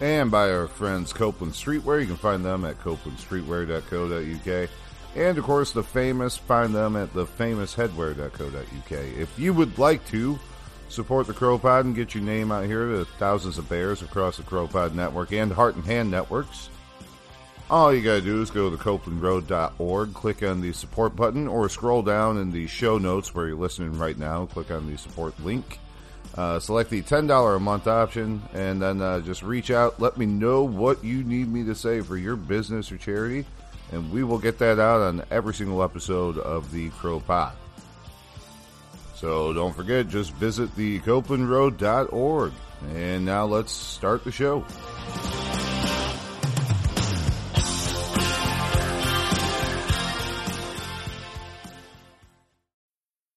[0.01, 2.01] And by our friends Copeland Streetwear.
[2.01, 4.69] You can find them at copelandstreetwear.co.uk.
[5.15, 8.91] And of course, the famous, find them at thefamousheadwear.co.uk.
[8.91, 10.37] If you would like to
[10.89, 14.43] support the CROpod and get your name out here to thousands of bears across the
[14.43, 16.69] CROpod network and Heart and Hand networks,
[17.69, 22.01] all you gotta do is go to copelandroad.org, click on the support button, or scroll
[22.01, 24.45] down in the show notes where you're listening right now.
[24.45, 25.79] Click on the support link.
[26.35, 29.99] Uh, select the $10 a month option, and then uh, just reach out.
[29.99, 33.43] Let me know what you need me to say for your business or charity,
[33.91, 37.53] and we will get that out on every single episode of the CROpod.
[39.19, 42.53] So don't forget, just visit the copelandroad.org.
[42.93, 44.63] And now let's start the show.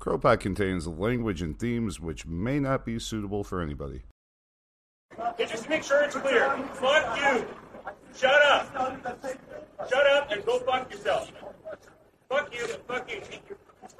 [0.00, 4.02] CROpod contains language and themes which may not be suitable for anybody.
[5.18, 7.46] Okay, just to make sure it's clear, fuck you.
[8.16, 8.72] Shut up.
[9.90, 11.32] Shut up and go fuck yourself.
[12.28, 13.20] Fuck you fuck you.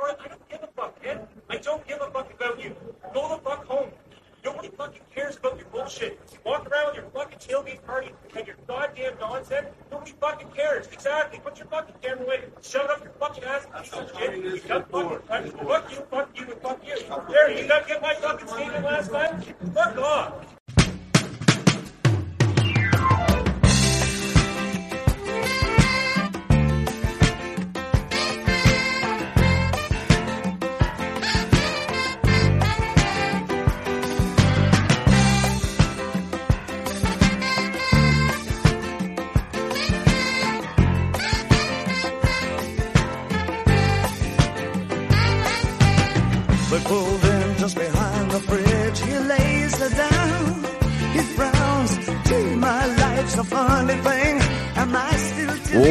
[0.00, 1.20] I don't give a fuck, man.
[1.50, 2.76] I don't give a fuck about you.
[3.12, 3.91] Go the fuck home.
[4.48, 6.18] Nobody fucking cares about your bullshit.
[6.32, 9.66] You walk around with your fucking tailgate party and your goddamn nonsense.
[9.92, 10.86] Nobody fucking cares.
[10.86, 11.38] Exactly.
[11.38, 12.44] Put your fucking camera away.
[12.62, 14.42] Shut up your fucking ass, piece of shit.
[14.42, 16.97] You got fucking fuck you, fuck you, and fuck you.
[17.28, 19.42] There, you got get my fucking statement last time?
[19.75, 20.32] Fuck off.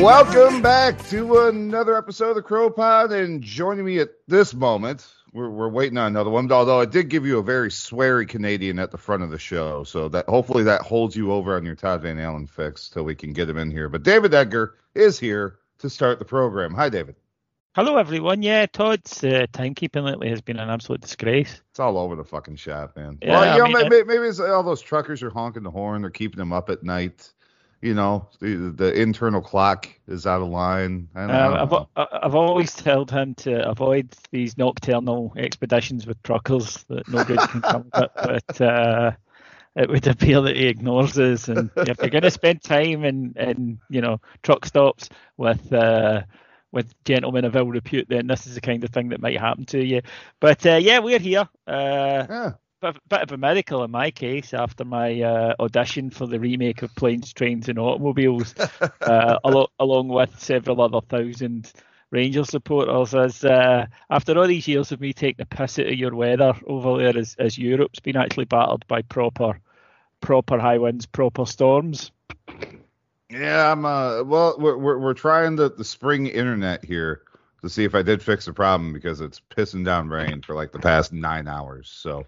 [0.01, 5.49] Welcome back to another episode of the CROpod, and joining me at this moment, we're,
[5.49, 6.49] we're waiting on another one.
[6.51, 9.83] Although I did give you a very sweary Canadian at the front of the show,
[9.83, 13.13] so that hopefully that holds you over on your Todd Van Allen fix till we
[13.13, 13.89] can get him in here.
[13.89, 16.73] But David Edgar is here to start the program.
[16.73, 17.15] Hi, David.
[17.77, 18.41] Hello, everyone.
[18.41, 21.61] Yeah, Todd's uh, timekeeping lately has been an absolute disgrace.
[21.69, 23.19] It's all over the fucking shop, man.
[23.21, 25.29] Yeah, well, you I know, mean, may- I- may- maybe it's all those truckers are
[25.29, 26.01] honking the horn.
[26.01, 27.31] They're keeping them up at night.
[27.83, 31.07] You know, the, the internal clock is out of line.
[31.13, 32.07] I Uh, I've.
[32.11, 37.37] I- I've always told him to avoid these nocturnal expeditions with truckers that no good
[37.37, 38.11] can come of it,
[38.55, 39.11] but uh,
[39.75, 41.47] it would appear that he ignores us.
[41.47, 46.23] And if you're going to spend time in, in you know truck stops with uh,
[46.71, 49.65] with gentlemen of ill repute, then this is the kind of thing that might happen
[49.67, 50.01] to you.
[50.39, 51.47] But uh, yeah, we're here.
[51.65, 52.51] Uh, Yeah.
[52.81, 56.81] bit, bit of a miracle in my case after my uh, audition for the remake
[56.81, 58.53] of Planes, Trains and Automobiles,
[59.01, 61.71] uh, along, along with several other thousand
[62.11, 63.13] Rangers supporters.
[63.15, 66.53] As uh, after all these years of me taking the piss out of your weather
[66.67, 69.59] over there, as, as Europe's been actually battered by proper,
[70.21, 72.11] proper high winds, proper storms.
[73.29, 73.85] Yeah, I'm.
[73.85, 77.23] Uh, well, we're we're, we're trying the the spring internet here
[77.61, 80.71] to see if I did fix the problem because it's pissing down rain for like
[80.71, 81.89] the past nine hours.
[81.89, 82.25] So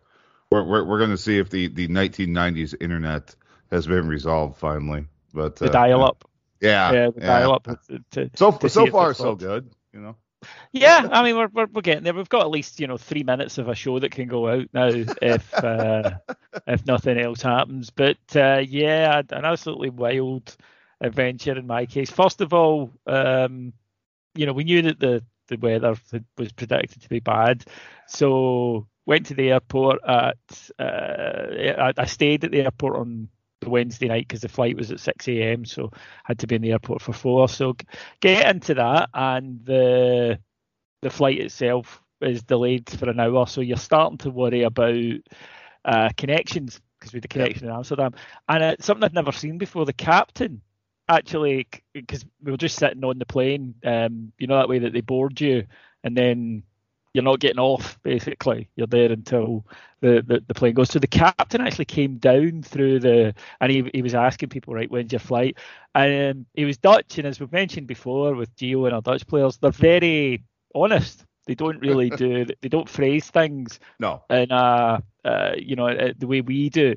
[0.52, 3.34] we're we're, we're going to see if the the 1990s internet
[3.72, 5.06] has been resolved finally.
[5.34, 6.26] But The uh, dial up,
[6.60, 7.64] yeah, yeah, the dial up.
[7.88, 9.42] To, to, So to so far so worked.
[9.42, 9.70] good.
[9.94, 10.16] You know.
[10.72, 12.14] Yeah, I mean we're, we're we're getting there.
[12.14, 14.68] We've got at least you know three minutes of a show that can go out
[14.74, 16.12] now if uh,
[16.68, 17.90] if nothing else happens.
[17.90, 20.58] But uh, yeah, an absolutely wild
[21.02, 22.10] adventure in my case.
[22.10, 23.74] First of all, um,
[24.36, 25.96] you know we knew that the the weather
[26.38, 27.66] was predicted to be bad,
[28.08, 30.38] so went to the airport at
[30.78, 33.30] uh, I, stayed at the airport on
[33.62, 35.66] the Wednesday night because the flight was at 6 a.m.
[35.66, 35.92] So
[36.24, 37.50] had to be in the airport for four.
[37.50, 37.76] So
[38.22, 40.40] get into that, and the
[41.02, 43.48] the flight itself is delayed for an hour.
[43.48, 44.96] So you're starting to worry about
[45.86, 48.14] uh, connections because we had a connection in Amsterdam,
[48.48, 49.86] and uh, something I'd never seen before.
[49.86, 50.62] The captain
[51.10, 54.94] actually, because we were just sitting on the plane, um, you know that way that
[54.94, 55.66] they board you,
[56.04, 56.64] and then
[57.14, 58.00] you're not getting off.
[58.04, 59.66] Basically, you're there until
[60.02, 60.92] the, the, the plane goes.
[60.92, 64.90] So the captain actually came down through the, and he he was asking people, right,
[64.90, 65.58] when's your flight?
[65.96, 69.26] And um, he was Dutch, and as we've mentioned before with Gio and our Dutch
[69.28, 70.44] players, they're very
[70.76, 71.26] honest.
[71.48, 72.46] They don't really do.
[72.62, 74.24] They don't phrase things No.
[74.30, 76.96] in uh, uh you know uh, the way we do.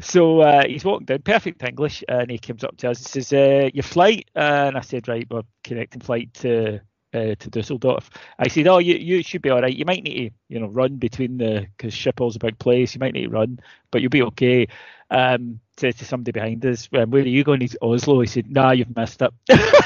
[0.00, 2.98] So uh, he's walking down, perfect English, and he comes up to us.
[2.98, 6.80] He says, uh, "Your flight?" Uh, and I said, "Right, we're connecting flight to
[7.14, 9.74] uh, to Dusseldorf." I said, "Oh, you you should be all right.
[9.74, 12.94] You might need to, you know, run between the because Schiphol's a big place.
[12.94, 13.60] You might need to run,
[13.90, 14.68] but you'll be okay."
[15.10, 18.20] Um, says to somebody behind us, um, "Where are you going?" He's Oslo.
[18.20, 19.32] He said, "Nah, you've missed it."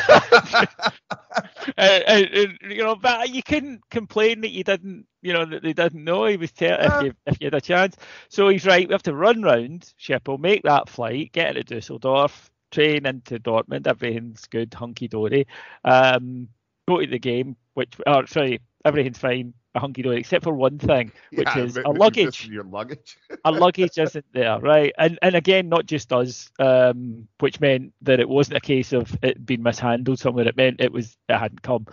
[1.77, 5.63] and, and, and, you know, but you couldn't complain that you didn't, you know, that
[5.63, 6.25] they didn't know.
[6.27, 7.01] He was tell if uh.
[7.05, 7.97] you if you had a chance.
[8.29, 8.89] So he's right.
[8.89, 13.87] We have to run round Schiphol, make that flight, get into Dusseldorf, train into Dortmund.
[13.87, 15.47] Everything's good, hunky dory.
[15.85, 16.49] Um,
[16.89, 21.13] go to the game, which, oh, sorry, everything's fine, hunky dory, except for one thing,
[21.33, 23.19] which Yeah, is a luggage Your luggage.
[23.45, 24.93] a luggage isn't there, right?
[24.99, 29.17] And and again, not just us, um, which meant that it wasn't a case of
[29.23, 30.49] it being mishandled somewhere.
[30.49, 31.87] It meant it was it hadn't come.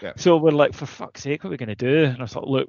[0.00, 0.12] Yeah.
[0.16, 2.04] So we're like, for fuck's sake, what are we going to do?
[2.04, 2.68] And I thought, look,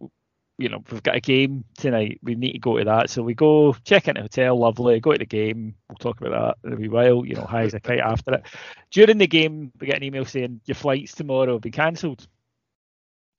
[0.58, 2.20] you know, we've got a game tonight.
[2.22, 3.10] We need to go to that.
[3.10, 5.00] So we go check in the hotel, lovely.
[5.00, 5.76] Go to the game.
[5.90, 7.26] We'll talk about that in a wee while.
[7.26, 8.44] You know, high as a kite after it.
[8.92, 12.28] During the game, we get an email saying your flights tomorrow have been cancelled.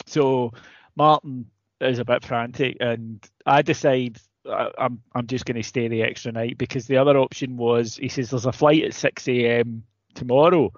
[0.07, 0.53] So
[0.97, 1.47] Martin
[1.81, 4.19] is a bit frantic, and I decide
[4.49, 7.97] I- I'm I'm just going to stay the extra night because the other option was
[7.97, 9.85] he says there's a flight at 6 a.m.
[10.15, 10.73] tomorrow,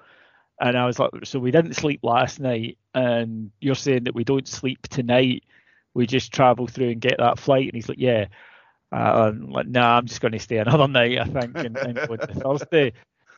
[0.61, 4.25] and I was like, so we didn't sleep last night, and you're saying that we
[4.25, 5.45] don't sleep tonight,
[5.95, 8.27] we just travel through and get that flight, and he's like, yeah.
[8.93, 11.95] Uh, I'm like, nah, I'm just going to stay another night, I think, and, and
[12.07, 12.93] go to Thursday.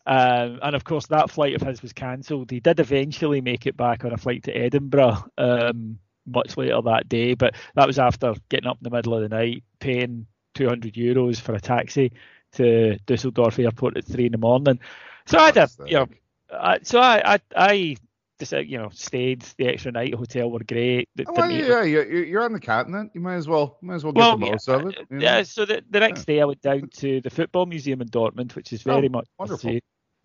[0.07, 2.51] Um, and of course, that flight of his was cancelled.
[2.51, 5.99] He did eventually make it back on a flight to Edinburgh um,
[6.29, 9.29] much later that day, but that was after getting up in the middle of the
[9.29, 12.13] night, paying 200 euros for a taxi
[12.53, 14.79] to Dusseldorf Airport at three in the morning.
[15.27, 16.09] So I had a, you know.
[16.53, 17.97] I, so I, I, I
[18.39, 20.15] just, uh, you know, stayed the extra night.
[20.15, 21.09] Hotel were great.
[21.27, 23.11] Well, eat- yeah, you- you- you're on the continent.
[23.15, 24.99] You might as well, might as well get well, the yeah, most of it.
[25.11, 25.23] you know?
[25.23, 25.43] yeah.
[25.43, 28.73] So the, the next day I went down to the football museum in Dortmund, which
[28.73, 29.79] is very Oh, much the wonderful.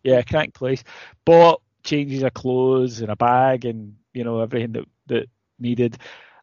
[0.03, 0.83] Yeah, crank place.
[1.25, 5.27] Bought changes of clothes and a bag and you know everything that that
[5.59, 5.97] needed.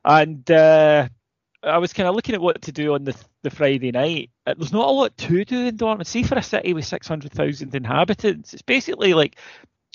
[0.05, 1.09] And uh,
[1.63, 4.31] I was kind of looking at what to do on the the Friday night.
[4.47, 6.07] Uh, There's not a lot to do in Dortmund.
[6.07, 9.37] See, for a city with 600,000 inhabitants, it's basically like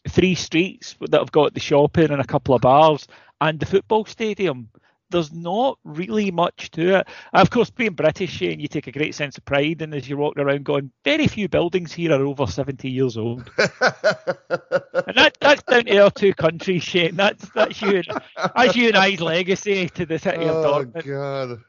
[0.10, 3.08] three streets that have got the shopping and a couple of bars
[3.42, 4.70] and the football stadium.
[5.12, 7.08] There's not really much to it.
[7.34, 10.18] Of course, being British, Shane, you take a great sense of pride, and as you're
[10.18, 15.64] walking around, going, very few buildings here are over 70 years old, and that, that's
[15.64, 17.16] down to our two countries, Shane.
[17.16, 18.22] That's that's you, and,
[18.56, 21.06] that's you and I's legacy to the city of oh Dortmund.
[21.06, 21.60] god.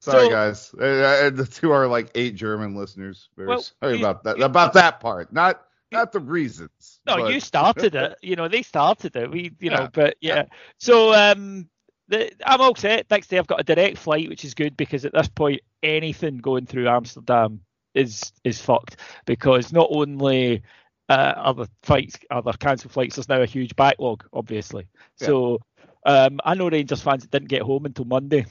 [0.00, 0.74] Sorry, So- guys.
[0.78, 3.28] Uh, uh, the two are like eight German listeners.
[3.36, 4.40] Very Well, sorry you- about that.
[4.40, 5.62] About that part, not
[5.92, 7.00] not the reasons.
[7.06, 8.18] No, but- you started it.
[8.20, 9.30] You know, they started it.
[9.30, 9.88] We, you know, Yeah.
[9.92, 10.44] but yeah.
[10.78, 11.68] So um,
[12.08, 13.10] the, I'm all set.
[13.10, 16.38] Next day, I've got a direct flight, which is good because at this point, anything
[16.38, 17.60] going through Amsterdam
[17.94, 20.62] is is fucked because not only
[21.08, 24.86] uh, other flights, other cancelled flights, there's now a huge backlog, obviously.
[25.20, 25.26] Yeah.
[25.26, 25.60] So
[26.04, 28.46] um, I know Rangers fans that didn't get home until Monday.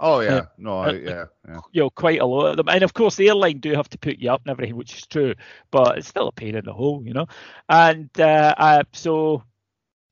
[0.00, 1.60] Oh yeah, Uh, no, I, uh, yeah, yeah.
[1.72, 3.98] You know, quite a lot of them, and of course the airline do have to
[3.98, 5.34] put you up and everything, which is true,
[5.72, 7.26] but it's still a pain in the hole, you know.
[7.68, 9.42] And uh, I, so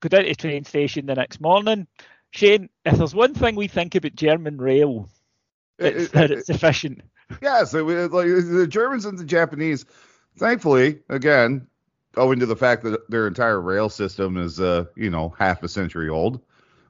[0.00, 1.86] go down to the train station the next morning.
[2.36, 5.08] Shane, if there's one thing we think about German rail,
[5.78, 7.02] it's it- that it's efficient.
[7.42, 9.84] yeah, so we, like the Germans and the Japanese,
[10.38, 11.66] thankfully, again,
[12.16, 15.68] owing to the fact that their entire rail system is, uh, you know, half a
[15.68, 16.40] century old,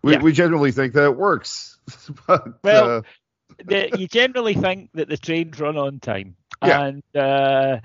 [0.03, 0.21] we, Yeah.
[0.23, 1.79] we generally think that it works.
[2.27, 3.03] but, Well, uh,
[3.65, 6.83] the, you generally think that the trains run on time, Yeah.
[6.87, 7.79] and uh,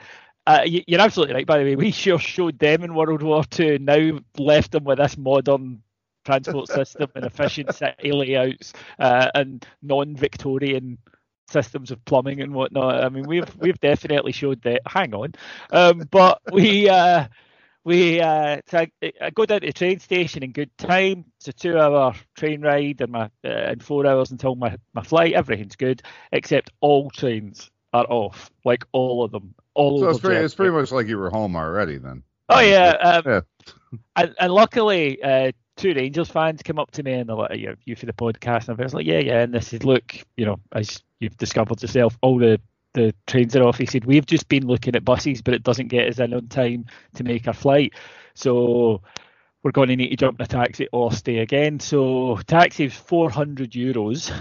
[0.48, 1.46] uh, you, you're absolutely right.
[1.48, 4.84] By the way, we sure showed them in World War Two, and now left them
[4.84, 5.84] with this modern
[6.26, 10.98] transport system and efficient city layouts uh, and non-Victorian
[11.50, 13.04] systems of plumbing and whatnot.
[13.04, 14.82] I mean, we've we've definitely showed that.
[14.86, 15.34] Hang on,
[15.72, 16.90] um, but we.
[16.90, 17.28] Uh,
[17.84, 21.26] we uh, so I, I go down to the train station in good time.
[21.38, 25.34] It's a two-hour train ride, and my uh, and four hours until my, my flight.
[25.34, 29.56] Everything's good except all trains are off, like all of them.
[29.74, 32.22] All so it's pretty, it's pretty much like you were home already then.
[32.50, 33.42] Oh yeah, um, Yeah.
[34.16, 37.56] and, and luckily, uh, two Rangers fans come up to me and they're like, "Are
[37.56, 40.16] you, you for the podcast?" And I was like, "Yeah, yeah." And they said, "Look,
[40.38, 42.60] you know, as you've discovered yourself, all the
[42.94, 43.78] the trains are off.
[43.78, 46.48] He said we've just been looking at buses, but it doesn't get us in on
[46.48, 46.86] time
[47.16, 47.94] to make our flight.
[48.34, 49.02] So
[49.64, 51.80] we're going to need to jump in a taxi or stay again.
[51.80, 54.32] So taxi is 400 euros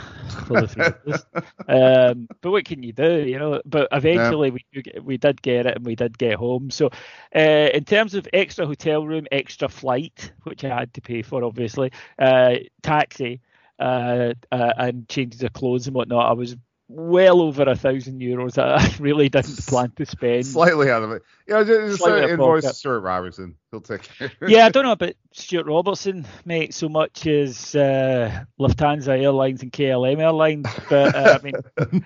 [0.47, 1.25] for the three of us.
[1.69, 3.63] Um, but what can you do, you know?
[3.65, 4.55] But eventually yeah.
[4.55, 6.71] we do get, we did get it and we did get home.
[6.71, 6.91] So
[7.35, 11.45] uh, in terms of extra hotel room, extra flight, which I had to pay for,
[11.45, 13.41] obviously, uh, taxi.
[13.79, 16.29] Uh, uh and changes of clothes and whatnot.
[16.29, 16.55] I was
[16.93, 20.47] well over a thousand euros that I really didn't plan to spend.
[20.47, 21.23] Slightly out of it.
[21.47, 23.57] Yeah, just, just invoice Stewart Robertson.
[23.71, 24.33] He'll take care.
[24.47, 29.73] yeah, I don't know about Stewart Robertson, mate, so much as uh, Lufthansa Airlines and
[29.73, 31.55] KLM Airlines, but uh, I mean,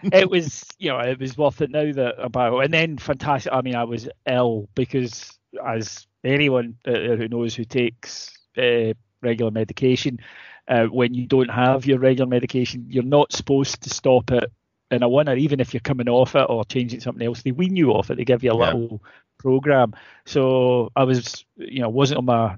[0.12, 3.53] it was you know it was worth it now that about and then fantastic.
[3.53, 9.50] I mean, I was ill because as anyone uh, who knows who takes uh, regular
[9.50, 10.19] medication.
[10.67, 14.50] Uh, when you don't have your regular medication, you're not supposed to stop it
[14.94, 17.76] in a or even if you're coming off it or changing something else, they wean
[17.76, 18.16] you off it.
[18.16, 18.72] They give you a yeah.
[18.72, 19.02] little
[19.38, 19.94] program.
[20.24, 22.56] So I was, you know, wasn't on my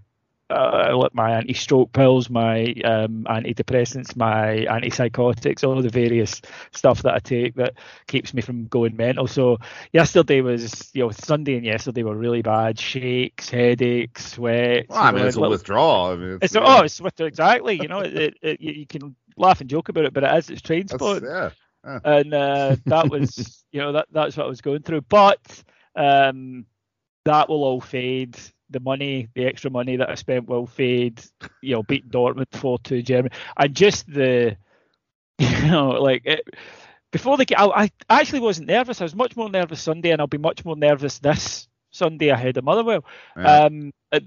[0.48, 6.40] uh, my anti-stroke pills, my um, antidepressants, my antipsychotics, all the various
[6.72, 7.74] stuff that I take that
[8.06, 9.26] keeps me from going mental.
[9.26, 9.58] So
[9.92, 12.78] yesterday was, you know, Sunday and yesterday were really bad.
[12.78, 14.86] Shakes, headaches, sweat.
[14.88, 16.12] Well, I mean, it's a withdrawal.
[16.12, 16.62] I mean, it's, it's yeah.
[16.64, 17.80] oh, it's exactly.
[17.80, 20.50] You know, it, it, it, you can laugh and joke about it, but it is.
[20.50, 21.24] It's transport.
[21.24, 21.50] Yeah
[22.04, 25.02] and uh, that was you know that that's what I was going through.
[25.02, 25.62] But
[25.94, 26.66] um,
[27.24, 28.36] that will all fade.
[28.70, 31.22] The money, the extra money that I spent will fade.
[31.62, 34.56] You know, beating Dortmund four two Germany, and just the
[35.38, 36.48] you know like it,
[37.12, 39.00] before the game, I, I actually wasn't nervous.
[39.00, 42.56] I was much more nervous Sunday, and I'll be much more nervous this Sunday ahead
[42.56, 43.04] of Motherwell.
[43.36, 43.64] Yeah.
[43.64, 44.20] Um, I,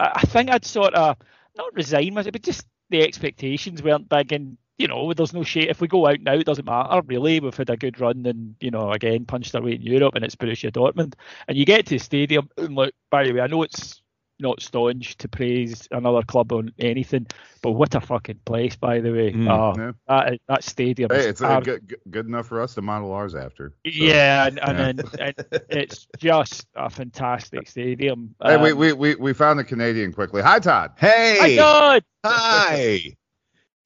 [0.00, 1.16] I think I'd sort of
[1.56, 5.66] not resign myself, but just the expectations weren't big, and you know, there's no shame.
[5.68, 7.40] If we go out now, it doesn't matter really.
[7.40, 10.24] We've had a good run and, you know, again, punched our way in Europe and
[10.24, 11.14] it's Borussia Dortmund.
[11.48, 14.00] And you get to the stadium and look, by the way, I know it's
[14.40, 17.26] not staunch to praise another club on anything,
[17.60, 19.32] but what a fucking place, by the way.
[19.32, 19.92] Mm, oh, yeah.
[20.06, 21.10] that, that stadium.
[21.10, 23.70] Hey, it's uh, good, good, enough for us to model ours after.
[23.70, 23.90] So.
[23.92, 25.32] Yeah, and, and, yeah.
[25.36, 28.36] and, it's just a fantastic stadium.
[28.40, 30.40] Hey, um, we, we, we, we found the Canadian quickly.
[30.40, 30.92] Hi, Todd.
[30.96, 31.38] Hey.
[31.40, 32.04] Hi, Todd.
[32.24, 33.16] Hi.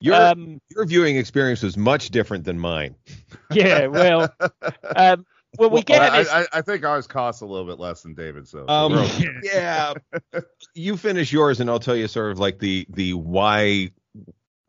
[0.03, 2.95] Your um, your viewing experience was much different than mine.
[3.51, 4.33] Yeah, well,
[4.95, 5.27] um,
[5.59, 8.15] well, we get well, I, I, I, think ours cost a little bit less than
[8.15, 8.47] David.
[8.47, 9.07] So um,
[9.43, 9.93] yeah,
[10.73, 13.91] you finish yours, and I'll tell you sort of like the the why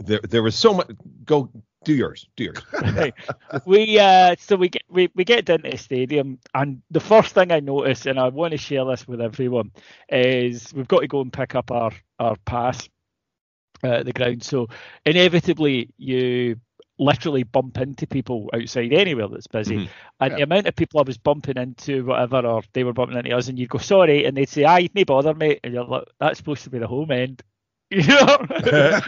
[0.00, 0.90] there there was so much.
[1.24, 1.50] Go
[1.84, 2.28] do yours.
[2.36, 3.12] Do yours.
[3.64, 7.52] we uh, so we get we, we get into the stadium, and the first thing
[7.52, 9.70] I notice, and I want to share this with everyone,
[10.10, 12.86] is we've got to go and pick up our our pass
[13.82, 14.42] uh, the ground.
[14.42, 14.68] So
[15.04, 16.56] inevitably, you
[16.98, 19.76] literally bump into people outside anywhere that's busy.
[19.76, 19.92] Mm-hmm.
[20.20, 20.36] And yeah.
[20.36, 23.48] the amount of people I was bumping into, whatever, or they were bumping into us,
[23.48, 25.60] and you'd go, sorry, and they'd say, aye, no bother, mate.
[25.64, 27.42] And you're like, that's supposed to be the home end.
[27.90, 29.00] You know,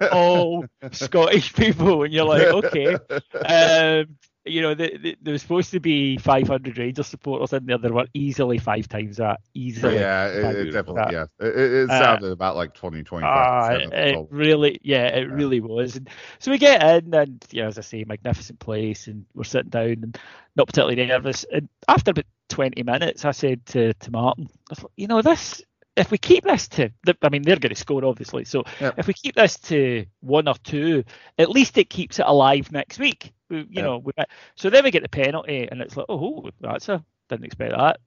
[0.12, 2.96] all Scottish people, and you're like, okay.
[3.44, 7.78] Um, you know, the, the, there was supposed to be 500 Rangers supporters in there.
[7.78, 9.40] There were easily five times that.
[9.54, 9.96] Easily.
[9.96, 10.94] Yeah, it, it definitely.
[10.94, 11.12] That.
[11.12, 13.82] Yeah, it, it uh, sounded uh, about like 20, 25.
[13.82, 15.34] Uh, it really, yeah, it yeah.
[15.34, 15.96] really was.
[15.96, 19.44] And so we get in, and you know, as I say, magnificent place, and we're
[19.44, 20.18] sitting down and
[20.56, 21.44] not particularly nervous.
[21.52, 25.62] And after about 20 minutes, I said to to Martin, I thought, you know, this
[25.96, 26.90] if we keep this to,
[27.22, 28.44] I mean, they're going to score obviously.
[28.44, 28.94] So yep.
[28.98, 31.04] if we keep this to one or two,
[31.38, 33.32] at least it keeps it alive next week.
[33.50, 33.84] You yep.
[33.84, 34.12] know, we,
[34.54, 38.00] so then we get the penalty, and it's like, oh, that's a didn't expect that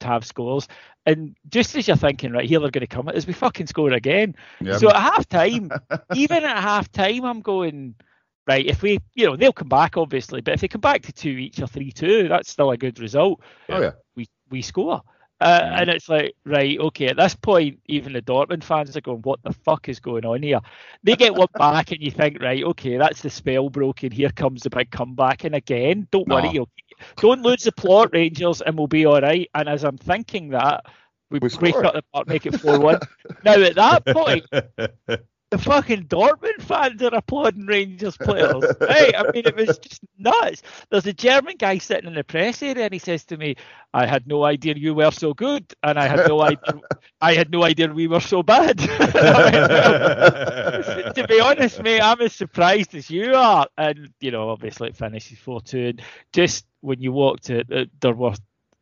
[0.00, 0.68] to have scores.
[1.06, 3.92] And just as you're thinking, right here, they're going to come as we fucking score
[3.92, 4.36] again.
[4.60, 4.80] Yep.
[4.80, 5.70] So at half time,
[6.14, 7.94] even at half time, I'm going.
[8.48, 11.12] Right, if we, you know, they'll come back obviously, but if they come back to
[11.12, 13.42] two each or three two, that's still a good result.
[13.68, 15.02] Oh yeah, we we score.
[15.38, 19.20] Uh, and it's like, right, okay, at this point, even the Dortmund fans are going,
[19.20, 20.60] what the fuck is going on here?
[21.02, 24.10] They get one back, and you think, right, okay, that's the spell broken.
[24.10, 25.44] Here comes the big comeback.
[25.44, 26.36] And again, don't no.
[26.36, 26.70] worry, you'll,
[27.16, 29.48] don't lose the plot, Rangers, and we'll be all right.
[29.54, 30.86] And as I'm thinking that,
[31.30, 32.98] we, we break up the part, make it 4 1.
[33.44, 34.46] now, at that point,
[35.50, 38.64] the fucking Dortmund fans are applauding Rangers players.
[38.88, 40.62] hey, I mean, it was just nuts.
[40.90, 43.54] There's a German guy sitting in the press area, and he says to me,
[43.94, 46.80] "I had no idea you were so good, and I had no idea,
[47.20, 48.78] I had no idea we were so bad."
[51.14, 53.68] to be honest, mate, I'm as surprised as you are.
[53.78, 57.84] And you know, obviously, it finishes four two, and just when you walked it, uh,
[58.00, 58.34] there were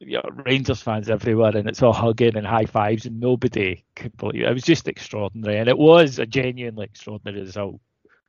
[0.07, 4.17] you know, Rangers fans everywhere, and it's all hugging and high fives, and nobody could
[4.17, 4.49] believe it.
[4.49, 7.81] It was just extraordinary, and it was a genuinely extraordinary result.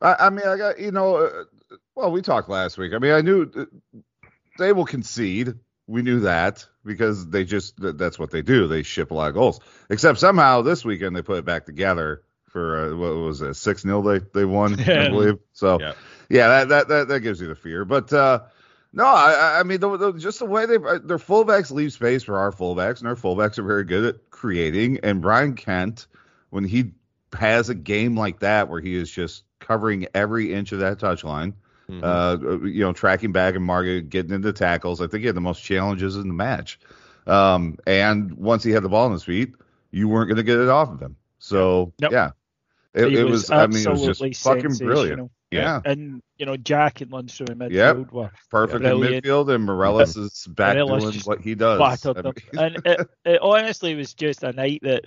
[0.02, 1.44] I, I mean, I got you know, uh,
[1.96, 2.94] well, we talked last week.
[2.94, 3.52] I mean, I knew.
[3.56, 3.66] Uh,
[4.58, 5.54] they will concede.
[5.88, 8.68] We knew that because they just that's what they do.
[8.68, 9.60] They ship a lot of goals.
[9.90, 13.82] Except somehow this weekend they put it back together for uh, what was it six
[13.82, 15.40] 0 they they won I believe.
[15.54, 15.94] So Yeah.
[16.30, 17.86] yeah, that, that that that gives you the fear.
[17.86, 18.44] But uh,
[18.96, 22.38] no, I I mean the, the, just the way they their fullbacks leave space for
[22.38, 25.00] our fullbacks, and our fullbacks are very good at creating.
[25.04, 26.08] And Ryan Kent,
[26.50, 26.92] when he
[27.38, 31.54] has a game like that where he is just covering every inch of that touchline,
[31.90, 32.02] Mhm.
[32.04, 35.02] uh, you know, tracking back and Margaret getting into tackles.
[35.02, 36.80] I think he had the most challenges in the match.
[37.28, 39.56] Um, and once he had the ball in his feet,
[39.92, 41.16] you weren't going to get it off of him.
[41.40, 42.12] So Yep.
[42.12, 42.32] yeah,
[42.94, 43.52] it, He it was.
[43.52, 45.32] I mean, it was absolutely just fucking brilliant.
[45.52, 45.82] Sensational.
[45.86, 48.12] Yeah, And you know, Jack and Lundstram in midfield Yep.
[48.12, 49.26] were perfect Brilliant.
[49.26, 51.80] in midfield, and Morelos is back Morelos doing what he does.
[51.80, 52.34] battered I them.
[52.54, 55.06] mean, and it, it honestly was just a night that,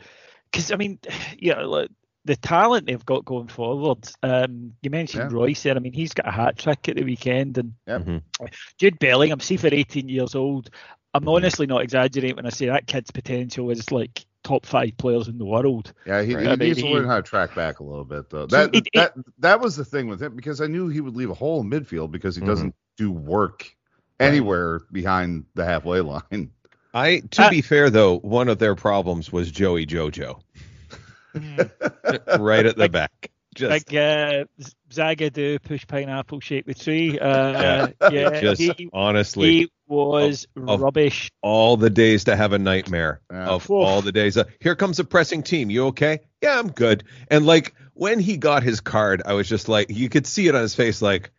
[0.50, 0.99] because I mean,
[1.38, 1.90] you know, like,
[2.25, 4.07] the talent they've got going forward.
[4.23, 5.38] Um, you mentioned Yeah.
[5.38, 5.76] Reus there.
[5.76, 8.02] I mean, he's got a hat trick at the weekend, and Yep.
[8.02, 8.23] Mhm.
[8.78, 10.71] Jude Bellingham, see for 18 years old.
[11.14, 11.28] I'm Mm-hmm.
[11.30, 15.36] honestly not exaggerating when I say that kid's potential is like top five players in
[15.38, 15.92] the world.
[16.06, 16.42] yeah, he, Right.
[16.44, 18.46] he I mean, needs to he- learn how to track back a little bit, though.
[18.46, 21.14] That it- it- that that was the thing with him because I knew he would
[21.16, 22.46] leave a hole in midfield because he Mhm.
[22.46, 23.70] doesn't do work
[24.20, 26.50] anywhere behind the halfway line.
[26.94, 30.40] I to Uh, be fair though, one of their problems was Joey Jojo
[31.34, 33.30] right at the Like- back.
[33.54, 37.18] Just like uh, Z- Zagadou push pineapple shake the tree.
[37.18, 41.30] Uh, yeah, just he, honestly he was of- rubbish.
[41.42, 43.49] all the days to have a nightmare Yeah.
[43.49, 43.71] of Oof.
[43.71, 44.37] all the days.
[44.37, 45.71] Uh, here comes a pressing team.
[45.71, 46.21] You okay?
[46.42, 47.04] Yeah, I'm good.
[47.30, 50.54] And like when he got his card, I was just like, you could see it
[50.54, 51.30] on his face, like,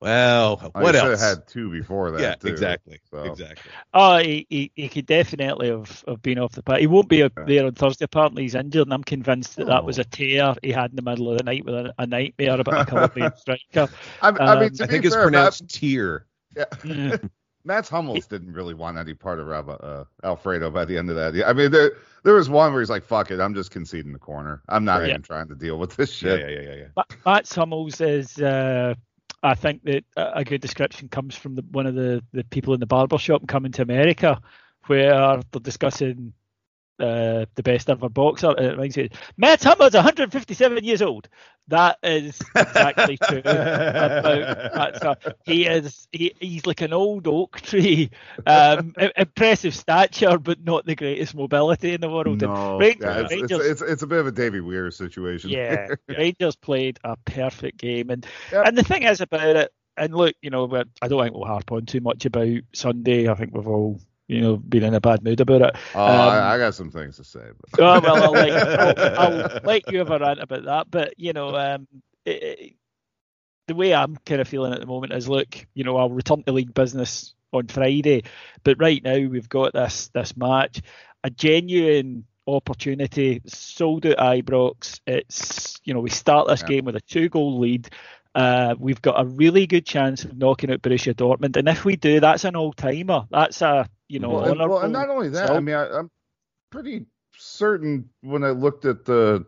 [0.00, 1.20] well, I what should else?
[1.20, 2.20] have had two before that.
[2.22, 3.22] yeah, too, exactly, so.
[3.24, 3.70] exactly.
[3.92, 6.78] Oh, he, he, he could definitely have, have been off the pitch.
[6.80, 7.44] He won't be up Yeah.
[7.44, 8.06] there on Thursday.
[8.06, 10.00] Apparently, he's injured, and I'm convinced that that was Oh.
[10.00, 12.80] a tear he had in the middle of the night with a, a nightmare about
[12.80, 13.92] a Colombian striker.
[14.22, 16.24] I, I Um, mean, to I be think it's fair, pronounced tier.
[16.56, 17.16] Matt, yeah,
[17.64, 21.16] Mats Hummels didn't really want any part of Rob, uh, Alfredo by the end of
[21.16, 21.46] that.
[21.46, 21.92] I mean, there
[22.22, 24.62] there was one where he's like, "Fuck it, I'm just conceding the corner.
[24.68, 25.10] I'm not Right.
[25.10, 26.86] even trying to deal with this shit." yeah, yeah, yeah, yeah.
[26.96, 28.94] Ma- Matt Hummels is, uh,
[29.42, 32.72] I think that a a good description comes from the, one of the, the people
[32.74, 34.40] in the barber shop coming to America,
[34.86, 36.32] where they're discussing
[37.00, 38.50] uh, the best ever boxer.
[38.56, 41.28] It reminds me, Matt Hummels, 157 years old.
[41.68, 48.10] That is exactly true about Matt He is he, he's like an old oak tree.
[48.46, 52.40] Um, impressive stature, but not the greatest mobility in the world.
[52.40, 55.50] No, Rangers- yeah, it's, it's, Rangers- it's, it's a bit of a Davy Weir situation.
[55.50, 58.66] yeah, Rangers played a perfect game, and Yep.
[58.66, 60.64] and the thing is about it, and look, you know,
[61.02, 63.28] I don't think we'll harp on too much about Sunday.
[63.28, 65.76] I think we've all, you know, been in a bad mood about it.
[65.94, 67.40] Oh, Um, I, I got some things to say.
[67.72, 67.80] But.
[67.82, 70.90] Oh well, I'll let, I'll, I'll let you have a rant about that.
[70.90, 71.88] But you know, um,
[72.24, 72.74] it, it-
[73.66, 76.42] the way I'm kind of feeling at the moment is, look, you know, I'll return
[76.42, 78.24] to league business on Friday,
[78.64, 80.80] but right now we've got this this match,
[81.22, 85.00] a genuine opportunity, sold out Ibrox.
[85.06, 86.66] It's you know, we start this Yeah.
[86.68, 87.88] game with a two goal lead.
[88.34, 91.96] Uh, we've got a really good chance of knocking out Borussia Dortmund, and if we
[91.96, 93.26] do, that's an all timer.
[93.30, 96.10] That's a you know, well, and, well, and not only that, I mean, I, I'm
[96.70, 99.44] pretty certain when I looked at the,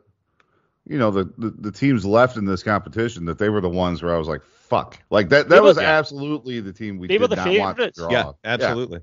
[0.86, 4.02] you know, the, the the teams left in this competition that they were the ones
[4.02, 5.48] where I was like, fuck, like that.
[5.48, 5.98] That were- was yeah.
[5.98, 7.98] absolutely the team we They did were the not want to favourites.
[7.98, 8.10] draw.
[8.10, 9.00] Yeah, absolutely.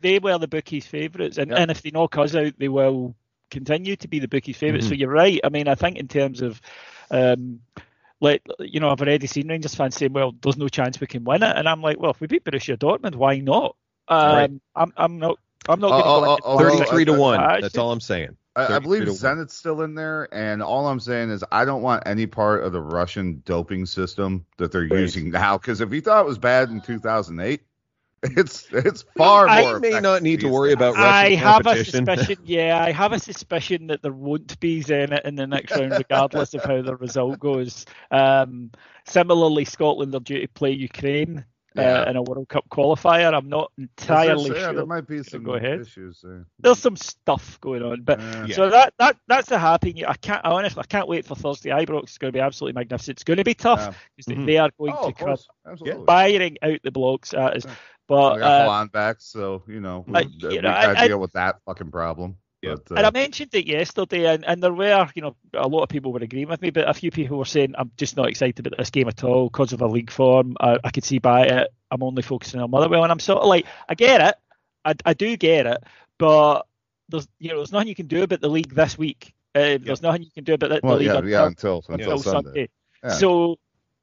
[0.00, 1.56] they were the bookies' favourites, and, Yeah.
[1.58, 3.14] and if they knock us out, they will
[3.50, 4.94] continue to be the bookies' favorites Mm-hmm.
[4.94, 5.40] So you're right.
[5.44, 6.60] I mean, I think in terms of,
[7.10, 7.60] um,
[8.22, 11.24] like you know, I've already seen Rangers fans saying, "Well, there's no chance we can
[11.24, 13.76] win it," and I'm like, "Well, if we beat Borussia Dortmund, why not?"
[14.08, 14.50] Um, Right.
[14.76, 16.58] I'm I'm not I'm not going to go uh, into uh.
[16.58, 17.40] Thirty-three to one.
[17.40, 18.36] I- That's all I'm saying.
[18.54, 19.18] I, I believe to one.
[19.18, 22.72] Zenit's still in there, and all I'm saying is I don't want any part of
[22.72, 25.00] the Russian doping system that they're Right.
[25.00, 25.56] using now.
[25.58, 27.62] Because if you thought it was bad in 2008,
[28.36, 29.80] it's it's far I more.
[29.80, 30.74] may not need to these worry days.
[30.74, 31.82] about I Russian have a competition.
[31.84, 32.38] suspicion.
[32.44, 36.54] Yeah, I have a suspicion that there won't be Zenit in the next round, regardless
[36.54, 37.86] of how the result goes.
[38.10, 38.70] Um,
[39.04, 42.00] similarly, Scotland are due to play Ukraine Yeah.
[42.02, 43.32] uh, in a World Cup qualifier.
[43.34, 44.72] I'm not entirely yeah, sure.
[44.74, 45.80] there might be some go ahead.
[45.80, 46.46] issues there.
[46.58, 48.54] There's some stuff going on, but Uh, Yeah.
[48.54, 49.92] so that that that's a happy.
[49.92, 50.44] new- I can't.
[50.44, 51.70] I honestly, I can't wait for Thursday.
[51.70, 53.16] Ibrox is going to be absolutely magnificent.
[53.16, 53.92] It's going to be tough Yeah.
[54.16, 54.46] because Mhm.
[54.46, 57.64] they are going Oh, to of come course, firing out the blocks at us.
[57.64, 57.74] Yeah.
[58.08, 61.08] But we got uh, back, so you know we, Uh, we know, gotta I- I-
[61.08, 62.36] deal with that fucking problem.
[62.62, 62.76] Yeah.
[62.88, 65.82] But, And uh, I mentioned it yesterday, and, and there were, you know, a lot
[65.82, 68.28] of people were agreeing with me, but a few people were saying, I'm just not
[68.28, 70.56] excited about this game at all because of a league form.
[70.60, 71.68] I, I could see by it.
[71.90, 73.02] I'm only focusing on Motherwell.
[73.02, 74.34] And I'm sort of like, I get it.
[74.84, 75.84] I, I do get it.
[76.18, 76.62] But
[77.08, 79.34] there's, you know, there's nothing you can do about the league this week.
[79.54, 81.92] Uh, There's nothing you can do about the, the league yeah, until, yeah, until until,
[81.92, 82.48] until Sunday.
[82.48, 82.68] Sunday.
[83.04, 83.10] Yeah.
[83.10, 83.58] So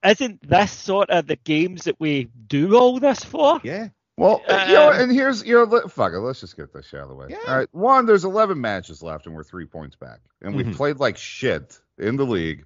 [0.05, 3.59] isn't this sort of the games that we do all this for?
[3.63, 3.87] Yeah.
[4.19, 6.19] Well, Uh, you know, and here's you know, let, fuck it.
[6.19, 7.27] Let's just get this shit out of the way.
[7.29, 7.37] Yeah.
[7.47, 10.75] All right, one, there's 11 matches left, and we're three points back, and we've Mhm.
[10.75, 12.65] played like shit in the league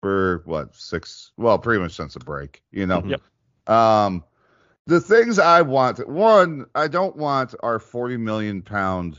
[0.00, 1.32] for what six?
[1.36, 2.62] Well, pretty much since the break.
[2.72, 3.02] You know.
[3.04, 3.72] Yep.
[3.74, 4.24] Um,
[4.86, 6.06] the things I want.
[6.08, 9.18] One, I don't want our 40 million pound